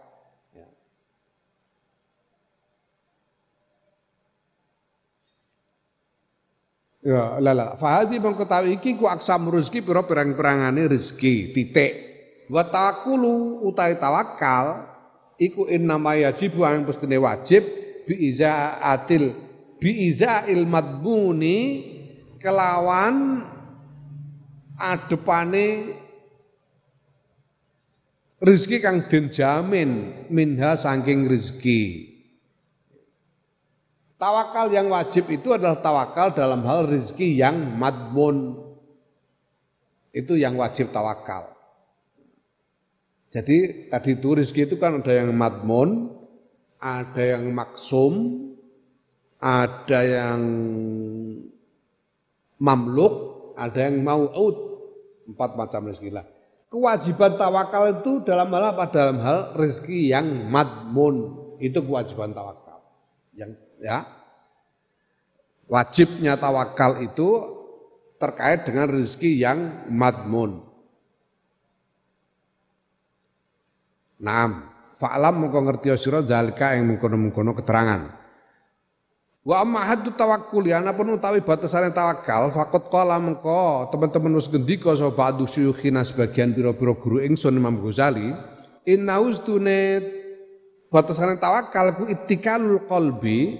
[7.03, 7.75] Ya, lala.
[7.75, 12.12] Fahadi mengketahui iki aksam rezeki pira perang-perangane rezeki, titik.
[12.51, 14.87] Wa tawakkulu utai tawakal
[15.39, 17.63] iku innama yajibu yang pestine wajib
[18.03, 19.35] bi izaatil
[19.79, 21.59] bi izail madmuni
[22.43, 23.47] kelawan
[24.75, 25.95] adepane
[28.43, 29.89] rezeki kang den jamin
[30.27, 32.11] minha saking rezeki.
[34.19, 38.55] Tawakal yang wajib itu adalah tawakal dalam hal rezeki yang madmun.
[40.15, 41.52] Itu yang wajib tawakal.
[43.33, 46.13] Jadi tadi itu rezeki itu kan ada yang madmun,
[46.77, 48.13] ada yang maksum,
[49.41, 50.41] ada yang
[52.61, 53.15] mamluk,
[53.57, 54.77] ada yang mau'ud.
[55.33, 56.29] Empat macam rezeki lah.
[56.69, 58.85] Kewajiban tawakal itu dalam hal apa?
[58.93, 61.41] Dalam hal rezeki yang madmun.
[61.57, 62.85] Itu kewajiban tawakal.
[63.33, 64.05] Yang ya
[65.65, 67.29] wajibnya tawakal itu
[68.21, 70.72] terkait dengan rezeki yang madmun.
[74.23, 74.71] Naam,
[75.03, 78.23] fa'lam mengko ngerti sira zalika yang mengkono-mengkono keterangan.
[79.43, 84.95] Wa amma haddu tawakkul ya pun utawi batasane tawakal faqat qala mengko teman-teman wis ngendika
[84.95, 88.31] sapa ba'du syuyukhina sebagian pira-pira guru ingsun Imam Ghazali
[88.87, 89.99] inna ustune
[90.87, 93.59] batasane tawakal ku ittikalul qalbi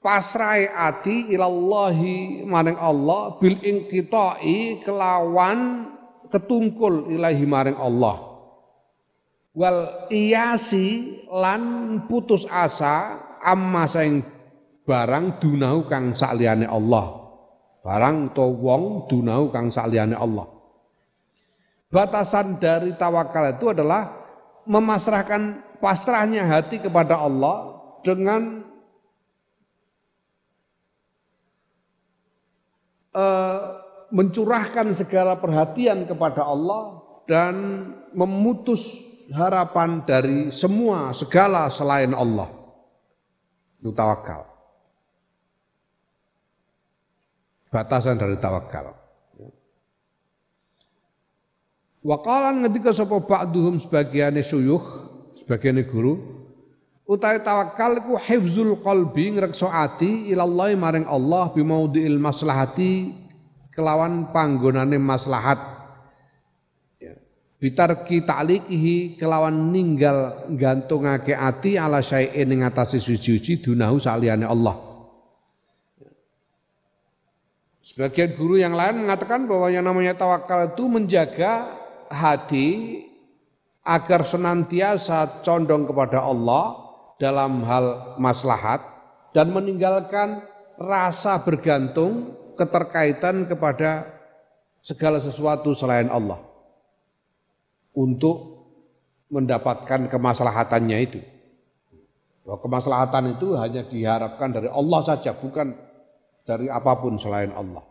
[0.00, 5.92] pasrai ati ilallahi maring Allah bil ingkitai kelawan
[6.32, 8.32] ketungkul ilahi maring Allah.
[9.52, 11.62] Wal iyasi lan
[12.08, 14.24] putus asa amma saing
[14.88, 17.20] barang dunau kang sakliyane Allah.
[17.84, 20.48] Barang to wong dunau kang sakliyane Allah.
[21.92, 24.16] Batasan dari tawakal itu adalah
[24.64, 28.64] memasrahkan pasrahnya hati kepada Allah dengan
[33.12, 33.81] uh,
[34.12, 37.54] mencurahkan segala perhatian kepada Allah dan
[38.12, 38.84] memutus
[39.32, 42.52] harapan dari semua segala selain Allah.
[43.80, 44.46] Itu tawakal.
[47.72, 48.92] Batasan dari tawakal.
[52.02, 54.82] Wakalan ketika sapa ba'duhum sebagiannya suyuh,
[55.38, 56.18] sebagiannya guru,
[57.06, 63.21] utawi tawakal ku hifzul qalbi ngrekso ati ilallahi maring Allah bimaudhi'il maslahati
[63.72, 65.82] kelawan panggonane maslahat
[67.62, 74.74] bitarki ta'liqihi kelawan ninggal gantungake ati ala syai'in ing atase suci-suci dunahu saliyane Allah.
[77.86, 81.70] Sebagian guru yang lain mengatakan bahwa yang namanya tawakal itu menjaga
[82.10, 82.98] hati
[83.86, 86.78] agar senantiasa condong kepada Allah
[87.18, 88.82] dalam hal maslahat
[89.34, 90.42] dan meninggalkan
[90.78, 94.06] rasa bergantung keterkaitan kepada
[94.78, 96.38] segala sesuatu selain Allah
[97.90, 98.62] untuk
[99.32, 101.20] mendapatkan kemaslahatannya itu.
[102.42, 105.74] Bahwa kemaslahatan itu hanya diharapkan dari Allah saja, bukan
[106.42, 107.82] dari apa pun selain Allah.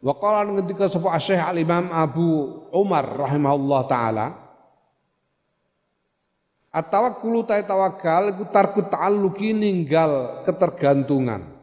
[0.00, 2.28] Wa qala ketika sebuah Syekh Al-Imam Abu
[2.72, 4.26] Umar rahimahullah taala
[6.70, 11.59] At-tawakkulu ta tawakal iku tarku ta'alluqi ninggal ketergantungan.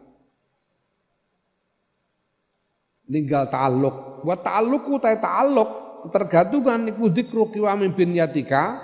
[3.08, 4.28] Ninggal ta'alluq.
[4.28, 8.80] Wa ta'alluqu ta ta'alluq tergantungan iku dzikru kiwami bin yatika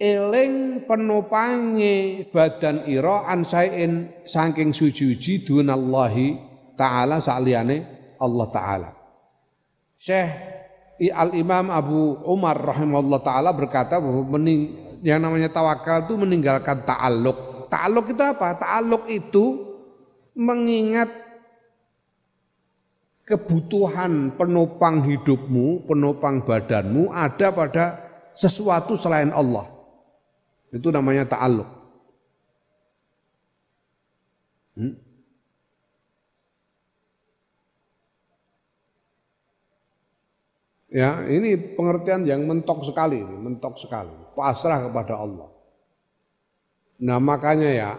[0.00, 6.36] eling penopange badan ira an saking saking suci-suci dunallahi
[6.74, 7.76] taala saliyane
[8.18, 8.90] Allah taala.
[10.00, 10.30] Syekh
[11.10, 17.66] Al Imam Abu Umar rahimahullah taala berkata bahwa mening, yang namanya tawakal itu meninggalkan ta'aluk.
[17.66, 18.54] Ta'aluk itu apa?
[18.54, 19.74] Ta'aluk itu
[20.38, 21.10] mengingat
[23.24, 27.84] kebutuhan penopang hidupmu, penopang badanmu ada pada
[28.36, 29.64] sesuatu selain Allah.
[30.68, 31.70] Itu namanya ta'alluq.
[34.74, 34.94] Hmm?
[40.94, 44.14] Ya, ini pengertian yang mentok sekali, mentok sekali.
[44.38, 45.50] Pasrah kepada Allah.
[47.02, 47.90] Nah, makanya ya,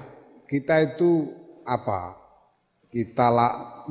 [0.47, 1.27] kita itu
[1.68, 2.24] apa?
[2.95, 3.27] Kita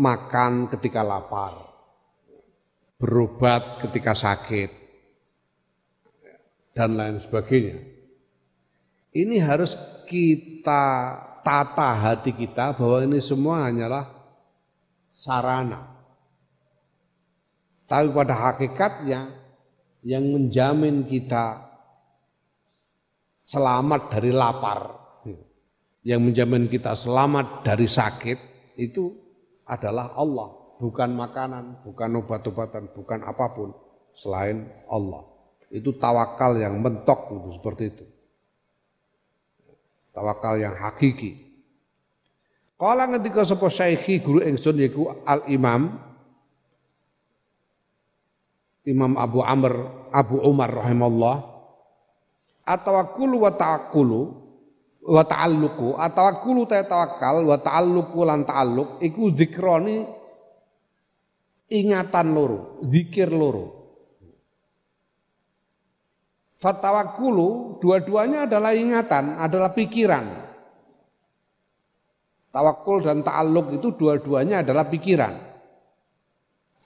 [0.01, 1.61] makan ketika lapar,
[2.97, 4.73] berobat ketika sakit,
[6.73, 7.85] dan lain sebagainya.
[9.13, 9.77] Ini harus
[10.09, 10.85] kita
[11.45, 14.09] tata hati kita bahwa ini semua hanyalah
[15.13, 15.85] sarana.
[17.85, 19.37] Tapi pada hakikatnya
[20.01, 21.61] yang menjamin kita
[23.45, 24.81] selamat dari lapar,
[26.01, 29.15] yang menjamin kita selamat dari sakit, itu
[29.65, 33.73] adalah Allah, bukan makanan, bukan obat-obatan, bukan apa pun
[34.15, 35.25] selain Allah.
[35.73, 38.07] Itu tawakal yang mentok itu seperti itu.
[40.15, 41.45] Tawakal yang hakiki.
[42.79, 45.95] Kala ketika sapa syekhi guru ingsun yaiku Al Imam
[48.85, 49.73] Imam Abu Amr
[50.13, 51.55] Abu Umar rahimallah
[52.67, 53.51] atawakkulu wa
[55.05, 59.33] wa ta'alluqu atawakkulu ta tawakal wa ta'alluqu lan ta'alluq iku
[61.69, 63.85] ingatan loro zikir loro
[66.65, 70.33] Fatawakulu dua-duanya adalah ingatan, adalah pikiran.
[72.49, 75.45] Tawakul dan ta'alluq itu dua-duanya adalah pikiran.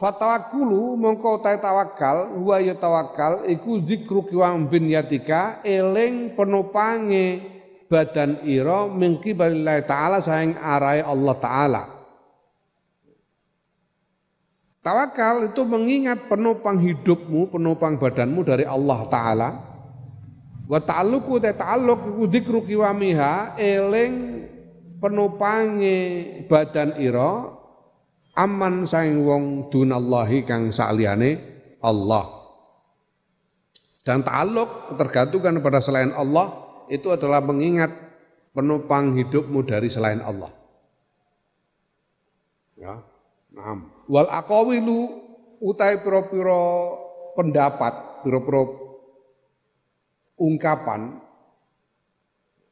[0.02, 7.57] Fatawakulu mongko ta tawakal, huwa ya tawakal iku zikru kiwam bin yatika eling penopange
[7.89, 11.82] badan ira mingki balillahi taala saing arai Allah taala.
[14.85, 19.48] Tawakal itu mengingat penopang hidupmu, penopang badanmu dari Allah taala.
[20.69, 24.44] Wa ta'alluqu ta ta'alluq iku dzikru kiwamiha eling
[25.01, 25.97] penopange
[26.44, 27.56] badan ira
[28.36, 31.40] aman saing wong dunallahi kang saliyane
[31.81, 32.36] Allah.
[34.05, 37.93] Dan ta'alluq tergantung pada selain Allah itu adalah mengingat
[38.52, 40.52] penopang hidupmu dari selain Allah.
[42.78, 43.02] Ya,
[43.52, 43.78] nah.
[44.09, 44.98] Wal aqawilu
[45.60, 46.97] utai piro-piro
[47.35, 48.89] pendapat, piro-piro
[50.39, 51.19] ungkapan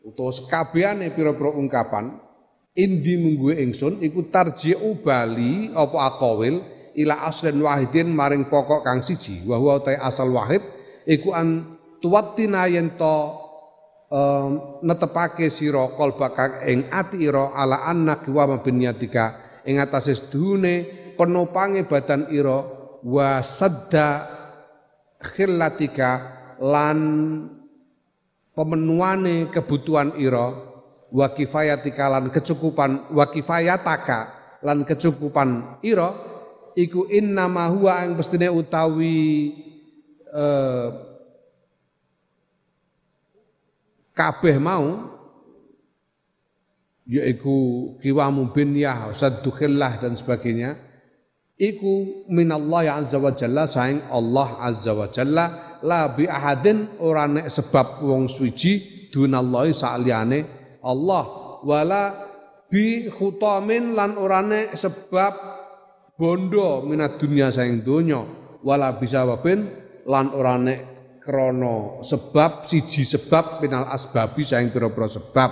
[0.07, 2.15] utawa sekabehane pira-pira ungkapan
[2.79, 6.63] indi mungguwe ingsun iku tarji'u bali apa aqawil
[6.95, 10.63] ila aslin wahidin maring pokok kang siji wa huwa asal wahid
[11.11, 12.95] iku an tuwattina yen
[14.11, 19.25] um, netepake sira kalbaka ing ati ira ala anna wa mabniyatika
[19.67, 20.87] ing atase sedune
[21.19, 22.63] penopange badan ira
[23.03, 24.09] wa sadda
[25.23, 26.11] khillatika
[26.61, 26.99] lan
[28.57, 30.55] pemenuhane kebutuhan ira
[31.13, 34.19] wa kifayatika lan kecukupan wa kifayataka
[34.65, 36.13] lan kecukupan ira
[36.77, 39.53] iku inna ma huwa ing mestine utawi
[40.35, 40.87] eh,
[44.17, 45.13] kabeh mau
[47.05, 50.75] yaiku kiwamu binyah saddu khillah dan sebagainya
[51.61, 57.53] iku minallah azza wa jalla saing Allah azza wa jalla la bi ahadin ora nek
[57.53, 60.41] sebab wong suci dunallahi saliyane
[60.81, 61.25] Allah
[61.63, 62.03] wala
[62.73, 65.33] bi khutamin lan ora nek sebab
[66.17, 68.25] bondo minat dunia saing donya
[68.65, 69.69] wala bisa wabin
[70.09, 70.96] lan ora nek
[71.27, 75.51] krono sebab siji sebab minal asbabi saing pira-pira sebab.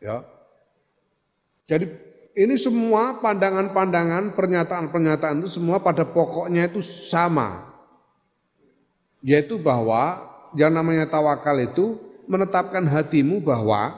[0.00, 0.24] Ya.
[1.68, 1.92] Jadi
[2.32, 7.68] ini semua pandangan-pandangan pernyataan-pernyataan itu semua pada pokoknya itu sama.
[9.20, 10.24] Yaitu bahwa
[10.56, 13.92] yang namanya tawakal itu menetapkan hatimu bahwa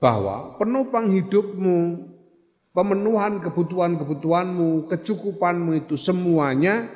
[0.00, 2.08] bahwa penopang hidupmu
[2.72, 6.88] pemenuhan kebutuhan-kebutuhanmu kecukupanmu itu semuanya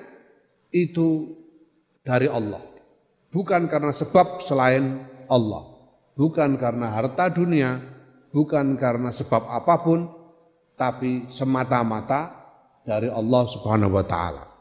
[0.84, 1.32] itu
[2.04, 2.60] dari Allah.
[3.32, 5.00] Bukan karena sebab selain
[5.32, 5.64] Allah.
[6.16, 7.80] Bukan karena harta dunia,
[8.32, 10.08] bukan karena sebab apa pun,
[10.76, 12.32] tapi semata-mata
[12.84, 14.56] dari Allah Subhanahu wa taala.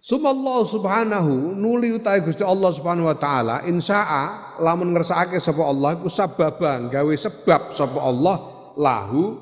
[0.00, 6.08] Sumallahu subhanahu nuli utai Gusti Allah Subhanahu wa taala insya'a lamun ngersakake sapa Allah iku
[6.08, 8.36] sababan gawe sebab sapa Allah
[8.80, 9.38] lahu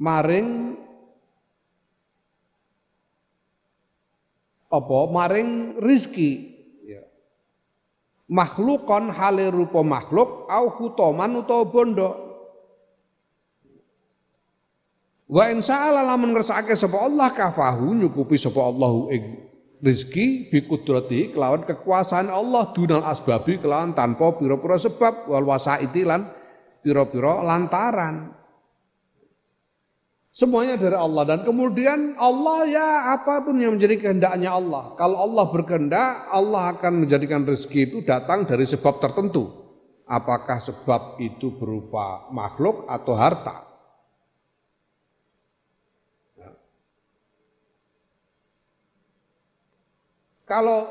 [0.00, 0.67] maring
[4.68, 4.98] apa?
[5.08, 6.56] Maring rizki.
[6.84, 7.04] Ya.
[8.28, 12.10] makhlukon hale rupa makhluk au hutoman utawa bondo.
[15.28, 19.24] Wa in sa'ala lamun ngersakake sapa Allah kafahu nyukupi sapa Allah ing
[19.84, 26.32] rizki bi kudrati kelawan kekuasaan Allah dunal asbabi kelawan tanpa pira-pira sebab wal wasaiti lan
[26.80, 28.32] pira-pira lantaran
[30.38, 34.94] Semuanya dari Allah dan kemudian Allah ya apa pun yang menjadi kehendaknya Allah.
[34.94, 39.50] Kalau Allah berkehendak, Allah akan menjadikan rezeki itu datang dari sebab tertentu.
[40.06, 43.66] Apakah sebab itu berupa makhluk atau harta?
[50.46, 50.86] Kalau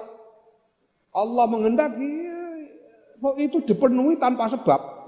[1.16, 2.12] Allah menghendaki
[3.48, 5.08] itu dipenuhi tanpa sebab.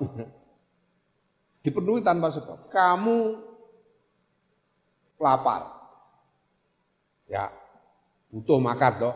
[1.68, 2.72] dipenuhi tanpa sebab.
[2.72, 3.49] Kamu
[5.20, 5.70] lapar.
[7.30, 7.54] Ya,
[8.34, 9.16] butuh makan toh.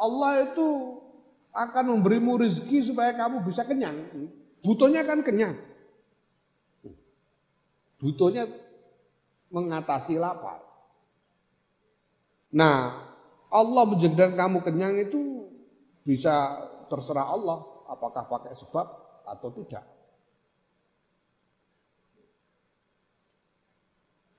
[0.00, 0.68] Allah itu
[1.52, 4.08] akan memberimu rezeki supaya kamu bisa kenyang.
[4.64, 5.60] Butuhnya kan kenyang.
[8.00, 8.48] Butuhnya
[9.52, 10.64] mengatasi lapar.
[12.50, 13.06] Nah,
[13.52, 15.46] Allah menjadikan kamu kenyang itu
[16.02, 18.86] bisa terserah Allah apakah pakai sebab
[19.26, 19.84] atau tidak.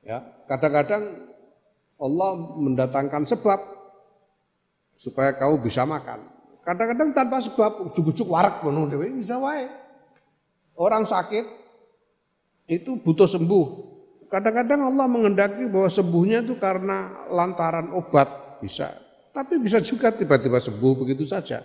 [0.01, 1.29] Ya, kadang-kadang
[2.01, 3.59] Allah mendatangkan sebab
[4.97, 6.25] supaya kamu bisa makan.
[6.65, 9.69] Kadang-kadang tanpa sebab ujuk-ujuk warak penuh dewe bisa wae.
[10.77, 11.45] Orang sakit
[12.69, 13.89] itu butuh sembuh.
[14.29, 18.93] Kadang-kadang Allah mengendaki bahwa sembuhnya itu karena lantaran obat bisa.
[19.33, 21.61] Tapi bisa juga tiba-tiba sembuh begitu saja.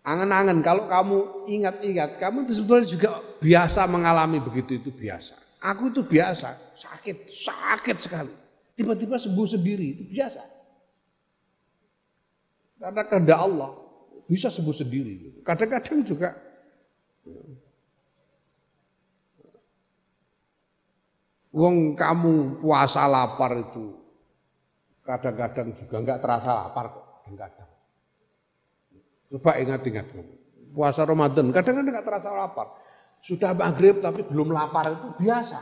[0.00, 5.49] Angan-angan kalau kamu ingat-ingat, kamu itu sebetulnya juga biasa mengalami begitu itu biasa.
[5.60, 8.32] Aku itu biasa, sakit, sakit sekali.
[8.72, 10.40] Tiba-tiba sembuh sendiri, itu biasa.
[12.80, 13.70] Karena kehendak Allah,
[14.24, 15.44] bisa sembuh sendiri.
[15.44, 16.32] Kadang-kadang juga
[21.50, 23.98] Wong kamu puasa lapar itu
[25.02, 27.70] kadang-kadang juga nggak terasa lapar kok, kadang-kadang.
[29.34, 30.06] Coba ingat-ingat
[30.70, 32.70] puasa Ramadan kadang-kadang nggak terasa lapar.
[33.20, 35.60] Sudah maghrib tapi belum lapar itu biasa.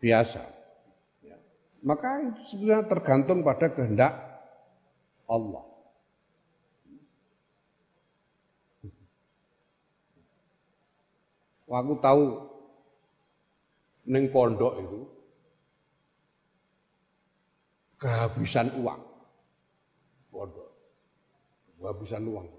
[0.00, 0.42] Biasa.
[1.20, 1.36] Ya.
[1.84, 4.12] Maka itu sebenarnya tergantung pada kehendak
[5.28, 5.64] Allah.
[11.66, 12.24] Aku tahu
[14.06, 15.00] neng pondok itu
[18.00, 19.02] kehabisan uang.
[20.32, 20.70] Pondok.
[21.76, 22.55] Kehabisan uang.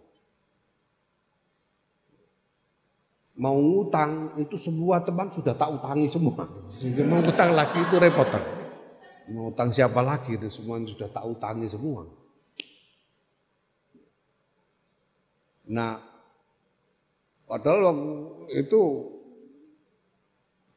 [3.38, 6.50] Mau ngutang itu semua teman sudah tak utangi semua.
[6.74, 8.26] Sehingga mau ngutang lagi itu repot.
[9.30, 12.10] Mau utang siapa lagi itu semua sudah tak utangi semua.
[15.68, 16.00] Nah,
[17.46, 17.94] padahal
[18.56, 18.82] itu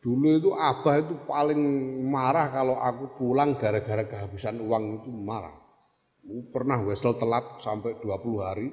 [0.03, 1.61] dulu itu abah itu paling
[2.11, 5.57] marah kalau aku pulang gara-gara kehabisan uang itu marah.
[6.53, 8.69] Pernah wesel telat sampai 20 hari,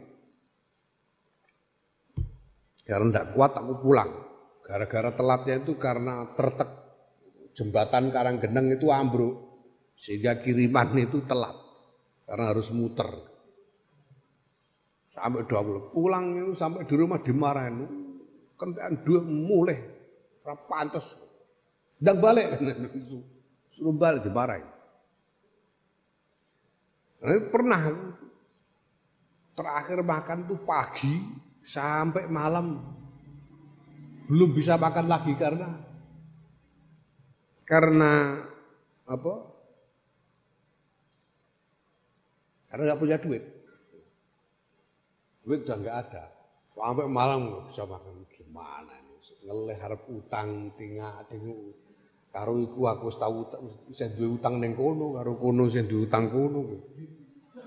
[2.87, 4.11] karena tidak kuat aku pulang.
[4.63, 6.71] Gara-gara telatnya itu karena tertek
[7.51, 9.35] jembatan Karanggeneng itu ambruk.
[9.99, 11.55] Sehingga kiriman itu telat.
[12.23, 13.07] Karena harus muter.
[15.11, 15.91] Sampai 20.
[15.91, 17.75] Pulang itu sampai di rumah dimarahin.
[18.55, 19.83] Kentean dua mulai.
[20.45, 21.03] Pantes.
[21.99, 22.55] Dan balik.
[23.75, 24.63] Suruh balik dimarahin.
[27.17, 27.81] Nah, pernah
[29.57, 32.79] terakhir makan tuh pagi sampai malam
[34.31, 35.67] belum bisa makan lagi karena
[37.67, 38.39] karena
[39.03, 39.33] apa?
[42.71, 43.43] Karena nggak punya duit.
[45.43, 46.23] Duit udah nggak ada.
[46.71, 49.15] Sampai malam nggak bisa makan gimana ini?
[49.47, 51.75] Ngeleh harap utang tinggal tinggal
[52.31, 53.47] karo iku aku tahu
[53.95, 56.63] saya duwe utang neng kono karo kono saya duwe utang kono.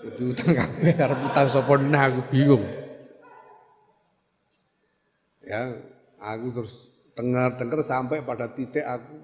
[0.01, 2.80] Jadi utang kabeh harap utang sapa aku bingung
[5.51, 5.75] ya
[6.23, 6.75] aku terus
[7.19, 9.19] dengar-dengar sampai pada titik aku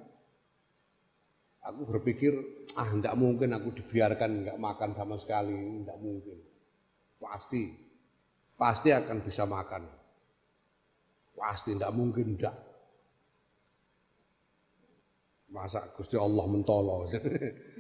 [1.67, 2.33] aku berpikir
[2.79, 6.39] ah tidak mungkin aku dibiarkan nggak makan sama sekali tidak mungkin.
[7.17, 7.63] Pasti
[8.55, 9.83] pasti akan bisa makan.
[11.37, 12.55] Pasti tidak mungkin tidak
[15.47, 17.07] masa Gusti Allah mentolong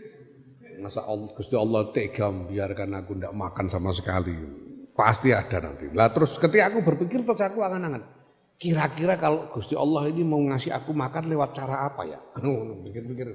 [0.82, 1.02] masa
[1.34, 4.34] Gusti Allah tega biarkan aku tidak makan sama sekali.
[4.96, 5.92] Pasti ada nanti.
[5.92, 8.15] Lah terus ketika aku berpikir terus aku angan-angan
[8.56, 12.20] Kira-kira kalau Gusti Allah ini mau ngasih aku makan lewat cara apa ya?
[12.88, 13.28] Pikir-pikir.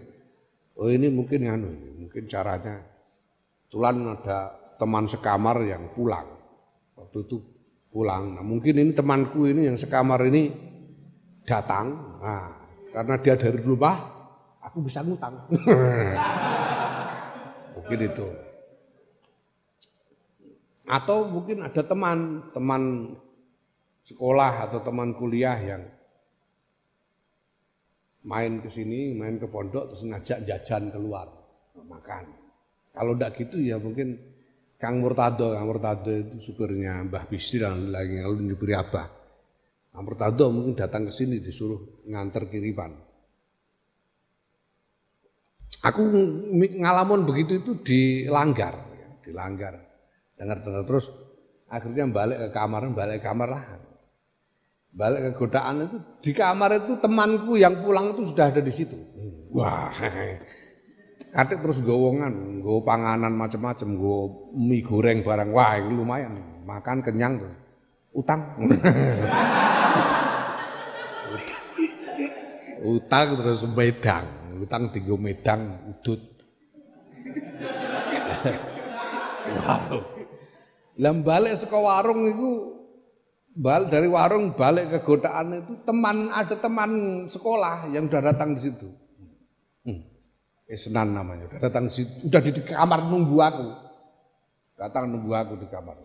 [0.81, 1.69] Oh ini mungkin anu,
[2.01, 2.81] mungkin caranya.
[3.69, 4.49] Tulan ada
[4.81, 6.25] teman sekamar yang pulang.
[6.97, 7.37] Waktu itu
[7.93, 8.39] pulang.
[8.39, 10.49] Nah, mungkin ini temanku ini yang sekamar ini
[11.45, 12.17] datang.
[12.17, 12.49] Nah,
[12.89, 13.95] karena dia dari rumah,
[14.57, 15.37] aku bisa ngutang.
[17.77, 18.27] mungkin itu.
[20.89, 23.13] Atau mungkin ada teman, teman
[24.01, 25.83] sekolah atau teman kuliah yang
[28.25, 31.29] main ke sini, main ke pondok terus ngajak jajan keluar
[31.81, 32.29] makan.
[32.91, 34.19] Kalau tidak gitu ya mungkin
[34.81, 39.07] Kang Murtado, Kang Murtado itu supirnya Mbah Bisri dan lagi lalu diberi abah.
[39.93, 42.91] Kang Murtado mungkin datang ke sini disuruh nganter kiriman.
[45.81, 46.01] Aku
[46.77, 49.81] ngalamun begitu itu dilanggar, ya, dilanggar.
[50.37, 51.09] Dengar-dengar terus
[51.65, 53.80] akhirnya balik ke kamar, balik ke kamar lah
[54.91, 58.95] balik ke godaan itu di kamar itu temanku yang pulang itu sudah ada di situ.
[59.55, 59.87] Wah,
[61.35, 65.51] katik terus gowongan, go panganan macam-macam, go mie goreng barang.
[65.55, 66.37] Wah, ini lumayan,
[66.67, 67.51] makan kenyang tuh.
[68.11, 68.41] Utang.
[72.81, 74.25] utang terus medang,
[74.59, 76.19] utang tiga medang udut.
[79.55, 80.03] wow.
[80.99, 82.80] Lembalik saka warung itu
[83.51, 86.91] balik dari warung balik ke godaan itu teman ada teman
[87.27, 88.87] sekolah yang sudah datang di situ.
[89.83, 90.01] Hmm.
[90.71, 93.67] Esnan namanya, sudah datang di situ, sudah di kamar nunggu aku.
[94.79, 95.95] Datang nunggu aku di kamar.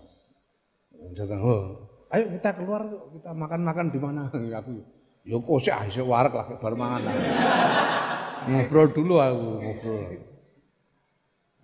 [1.14, 1.62] Datang, oh,
[2.10, 2.82] ayo kita keluar
[3.14, 4.26] kita makan-makan di mana?
[4.64, 4.80] Aku,
[5.28, 7.04] yo kok sih ah, warak lah baru mangan.
[8.48, 10.35] ngobrol dulu aku, ngobrol.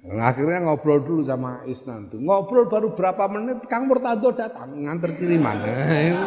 [0.02, 2.18] Akhirnya ngobrol dulu sama Isnan tuh.
[2.18, 5.62] Ngobrol baru berapa menit Kang Murtado datang nganter kiriman.
[5.62, 6.22] itu,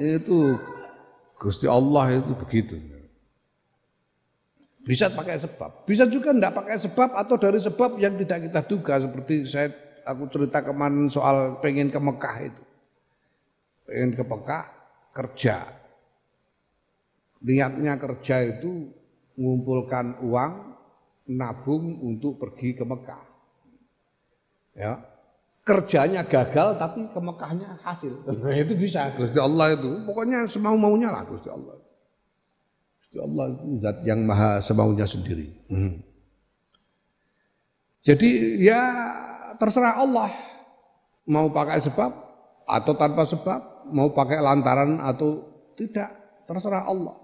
[0.24, 0.38] itu
[1.36, 2.80] Gusti Allah itu begitu.
[4.80, 8.96] Bisa pakai sebab, bisa juga tidak pakai sebab atau dari sebab yang tidak kita duga
[8.96, 9.68] seperti saya
[10.08, 12.62] aku cerita kemarin soal pengen ke Mekah itu.
[13.84, 14.64] Pengen ke Mekah
[15.12, 15.68] kerja.
[17.44, 18.88] Niatnya kerja itu
[19.36, 20.52] mengumpulkan uang
[21.30, 23.24] nabung untuk pergi ke Mekah.
[24.74, 24.98] Ya.
[25.62, 28.26] Kerjanya gagal tapi ke Mekahnya hasil.
[28.26, 30.02] Nah, itu bisa Gusti Allah itu.
[30.08, 31.78] Pokoknya semau-maunya lah Gusti Allah.
[32.98, 35.46] Gusti Allah itu zat yang maha semaunya sendiri.
[35.70, 36.02] Hmm.
[38.00, 38.82] Jadi ya
[39.60, 40.32] terserah Allah
[41.28, 42.10] mau pakai sebab
[42.70, 45.42] atau tanpa sebab, mau pakai lantaran atau
[45.74, 46.08] tidak,
[46.46, 47.19] terserah Allah.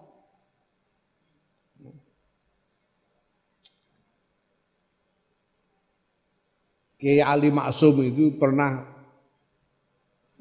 [7.07, 8.83] Kiai Ali Maksum itu pernah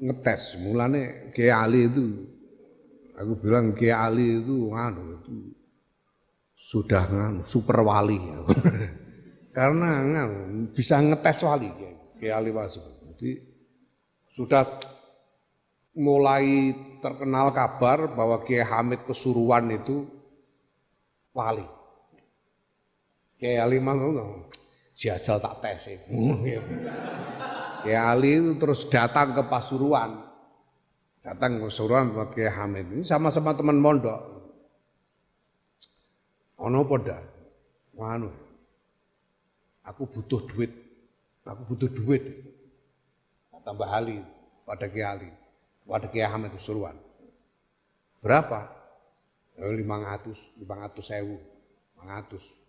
[0.02, 0.58] ngetes.
[0.58, 2.26] Mulane Kiai Ali itu
[3.14, 5.54] aku bilang Kiai Ali itu anu itu
[6.58, 8.18] sudah nganu super wali.
[9.56, 11.70] Karena nganu bisa ngetes wali
[12.18, 13.14] Kiai Ali Maksum.
[13.14, 13.30] Jadi
[14.34, 14.66] sudah
[15.94, 20.02] mulai terkenal kabar bahwa Kiai Hamid Kesuruan itu
[21.30, 21.62] wali.
[23.38, 24.50] Kiai Ali Maksum
[24.96, 26.00] jajal tak tes.
[27.84, 30.24] Kiai Ali itu terus datang ke Pasuruan.
[31.20, 32.90] Datang ke Pasuruan buat Kiai Hamid.
[32.90, 34.20] Ini sama-sama teman mondok.
[36.56, 37.20] Ono poda.
[38.00, 38.32] Anu.
[39.86, 40.72] Aku butuh duit.
[41.46, 42.24] Aku butuh duit.
[43.62, 44.22] Tambah Ali
[44.66, 45.30] pada Kiai Ali.
[45.86, 46.96] Pada Kiai Hamid Pasuruan.
[48.24, 48.72] Berapa?
[49.60, 51.38] 500, 500 sewu.
[52.02, 52.65] 500.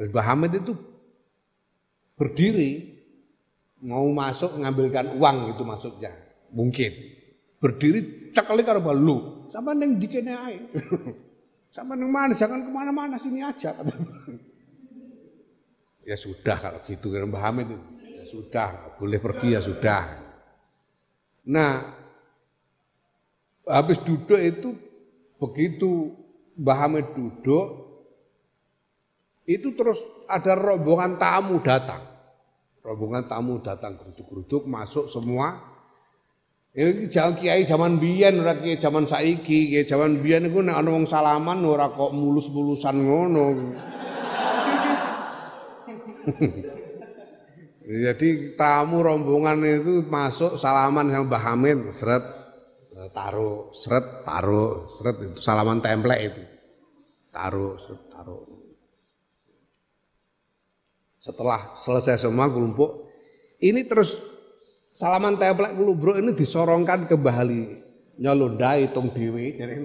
[0.00, 0.72] Mbah Hamid itu
[2.16, 2.96] berdiri
[3.84, 6.12] mau masuk mengambilkan uang itu maksudnya.
[6.56, 6.92] Mungkin.
[7.60, 9.48] Berdiri cekali karo lu.
[9.52, 10.56] Sama neng dikene ae.
[11.76, 12.32] Sama neng mana?
[12.32, 13.76] Jangan ke mana-mana sini aja
[16.10, 17.78] ya sudah kalau gitu kan Mbah Hamid itu.
[18.18, 18.68] Ya sudah
[18.98, 20.02] boleh pergi ya sudah.
[21.46, 21.72] Nah
[23.70, 24.74] habis duduk itu
[25.38, 26.18] begitu
[26.58, 27.89] Mbah Hamid duduk
[29.50, 29.98] itu terus
[30.30, 31.98] ada rombongan tamu datang.
[32.86, 35.58] Rombongan tamu datang geruduk-geruduk masuk semua.
[36.70, 40.94] Ini jangan kiai zaman biyen ora kiai zaman saiki, kiai zaman biyen iku nek ana
[40.94, 43.46] wong salaman ora kok mulus-mulusan ngono.
[47.90, 52.22] Jadi tamu rombongan itu masuk salaman sama Mbah Hamid, seret
[53.10, 56.42] taruh, seret taruh, seret itu salaman template itu.
[57.34, 58.49] Taruh, seret taruh.
[61.20, 63.12] Setelah selesai semua kelompok,
[63.60, 64.16] ini terus
[64.96, 67.84] salaman templek bro ini disorongkan ke Bahali.
[68.20, 69.80] Nyolondai tong dewi, jadi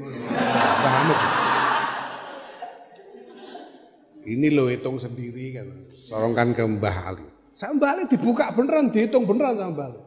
[4.26, 5.68] Ini lo hitung sendiri kan,
[6.04, 7.28] sorongkan ke Mbah Ali.
[7.56, 10.02] Sama Ali dibuka beneran, dihitung beneran sama Ali.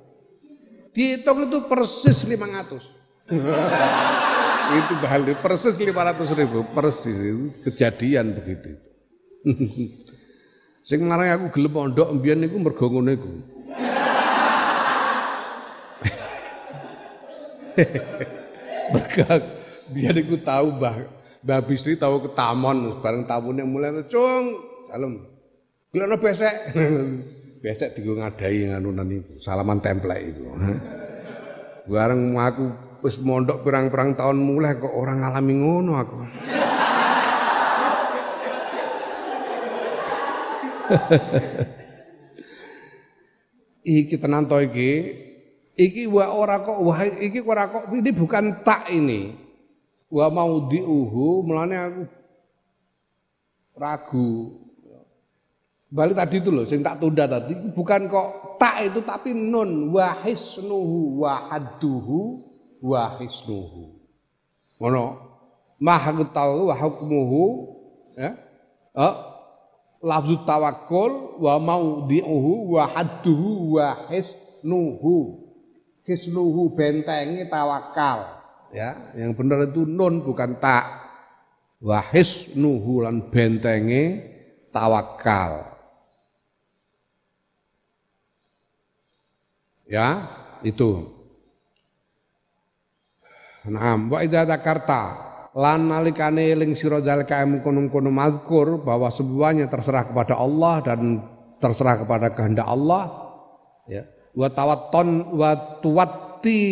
[0.93, 2.85] Dihitung itu persis 500.
[4.77, 8.77] itu Mbah Ali persis 500 ribu, persis itu kejadian begitu.
[10.89, 13.29] Sing aku gelem pondok mbiyen niku mergo ngono iku.
[18.97, 19.37] Mergo
[19.93, 20.97] biyen niku tahu Mbah
[21.45, 25.29] Mbah Bisri tahu ke taman bareng tamune mulai cung dalem.
[25.93, 26.73] Gelekno besek.
[27.69, 30.57] besek digo ngadai nganunan iku, salaman template iku.
[31.93, 32.65] Bareng aku
[33.05, 36.17] wis mondok pirang-pirang tahun mulai kok orang ngalami ngono aku.
[43.89, 45.25] iki tenan to iki?
[45.79, 49.31] Iki wa ora kok wah iki ora kok ini bukan tak ini.
[50.11, 50.27] Wa
[50.67, 52.03] diuhu melane aku
[53.79, 54.31] ragu.
[55.89, 59.95] Balik tadi itu loh sing tak tunda tadi bukan kok tak itu tapi nun.
[59.95, 62.43] Wahisnuhu wahaduhu
[62.83, 63.97] wahisnuhu
[64.83, 65.25] ngono.
[65.79, 67.45] Maha tahu wa hukmuhu
[68.19, 68.35] ya.
[68.99, 69.38] Oh,
[70.03, 75.47] lafzu tawakkul wa maudhi'uhu wa hadduhu wa hisnuhu.
[76.09, 78.41] Hisnuhu bentengi tawakal
[78.73, 81.05] ya yang benar itu nun bukan tak.
[81.79, 84.25] Wa hisnuhu lan bentengi
[84.73, 85.69] tawakal
[89.85, 90.33] ya
[90.65, 91.13] itu.
[93.69, 95.28] Nah wa idza dzakarta
[95.59, 101.19] lan nalikane eling sira zalika kono-kono mazkur bahwa semuanya terserah kepada Allah dan
[101.59, 103.35] terserah kepada kehendak Allah
[103.91, 104.07] ya.
[104.39, 106.63] Wa tawatton wa tuwatti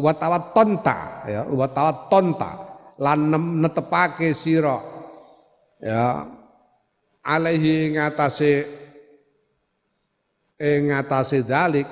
[0.00, 1.44] wa tawattonta ya.
[1.44, 2.50] Wa tawattonta
[3.04, 3.28] lan
[3.60, 4.80] netepake sira
[5.76, 6.24] ya.
[7.20, 8.64] Alaihi ngatasé
[10.56, 11.88] ing ngatasé dalik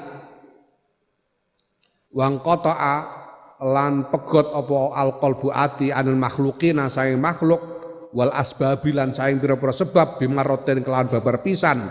[2.16, 3.21] wang qata'a
[3.62, 7.62] lan pegot apa alqalbu ati anil makhluqina saing makhluk
[8.10, 11.86] wal asbabi lan saing pira-pira sebab bimaroten kelawan babar pisan.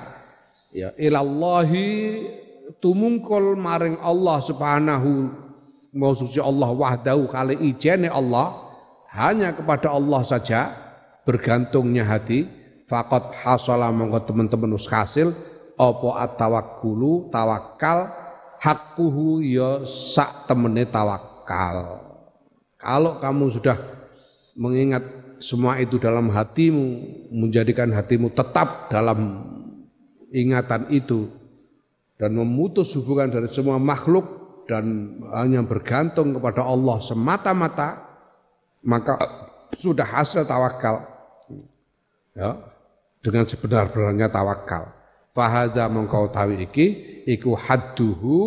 [0.76, 2.28] Ya ilallahi
[2.84, 5.32] tumungkul maring Allah subhanahu
[6.16, 8.56] suci Allah wahdahu kali ijene Allah
[9.16, 10.76] hanya kepada Allah saja
[11.24, 12.60] bergantungnya hati.
[12.92, 15.32] Fakot hasala monggo teman-teman us hasil
[15.80, 18.12] apa at-tawakkulu tawakal
[18.60, 21.98] hakkuhu ya sak temene tawakal akal.
[22.78, 23.78] Kalau kamu sudah
[24.54, 25.02] mengingat
[25.42, 27.02] semua itu dalam hatimu,
[27.34, 29.42] menjadikan hatimu tetap dalam
[30.30, 31.28] ingatan itu
[32.22, 38.08] dan memutus hubungan dari semua makhluk dan hanya bergantung kepada Allah semata-mata
[38.86, 39.18] maka
[39.76, 41.02] sudah hasil tawakal
[42.38, 42.62] ya
[43.26, 44.94] dengan sebenar-benarnya tawakal
[45.34, 46.88] fahadha mengkau tawi iki
[47.26, 48.38] iku hadduhu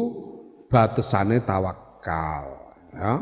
[0.70, 2.53] batasane tawakal
[2.94, 3.14] ya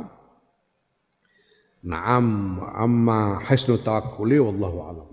[1.82, 5.09] Naam amma hisnu tawakkuli wallahu alam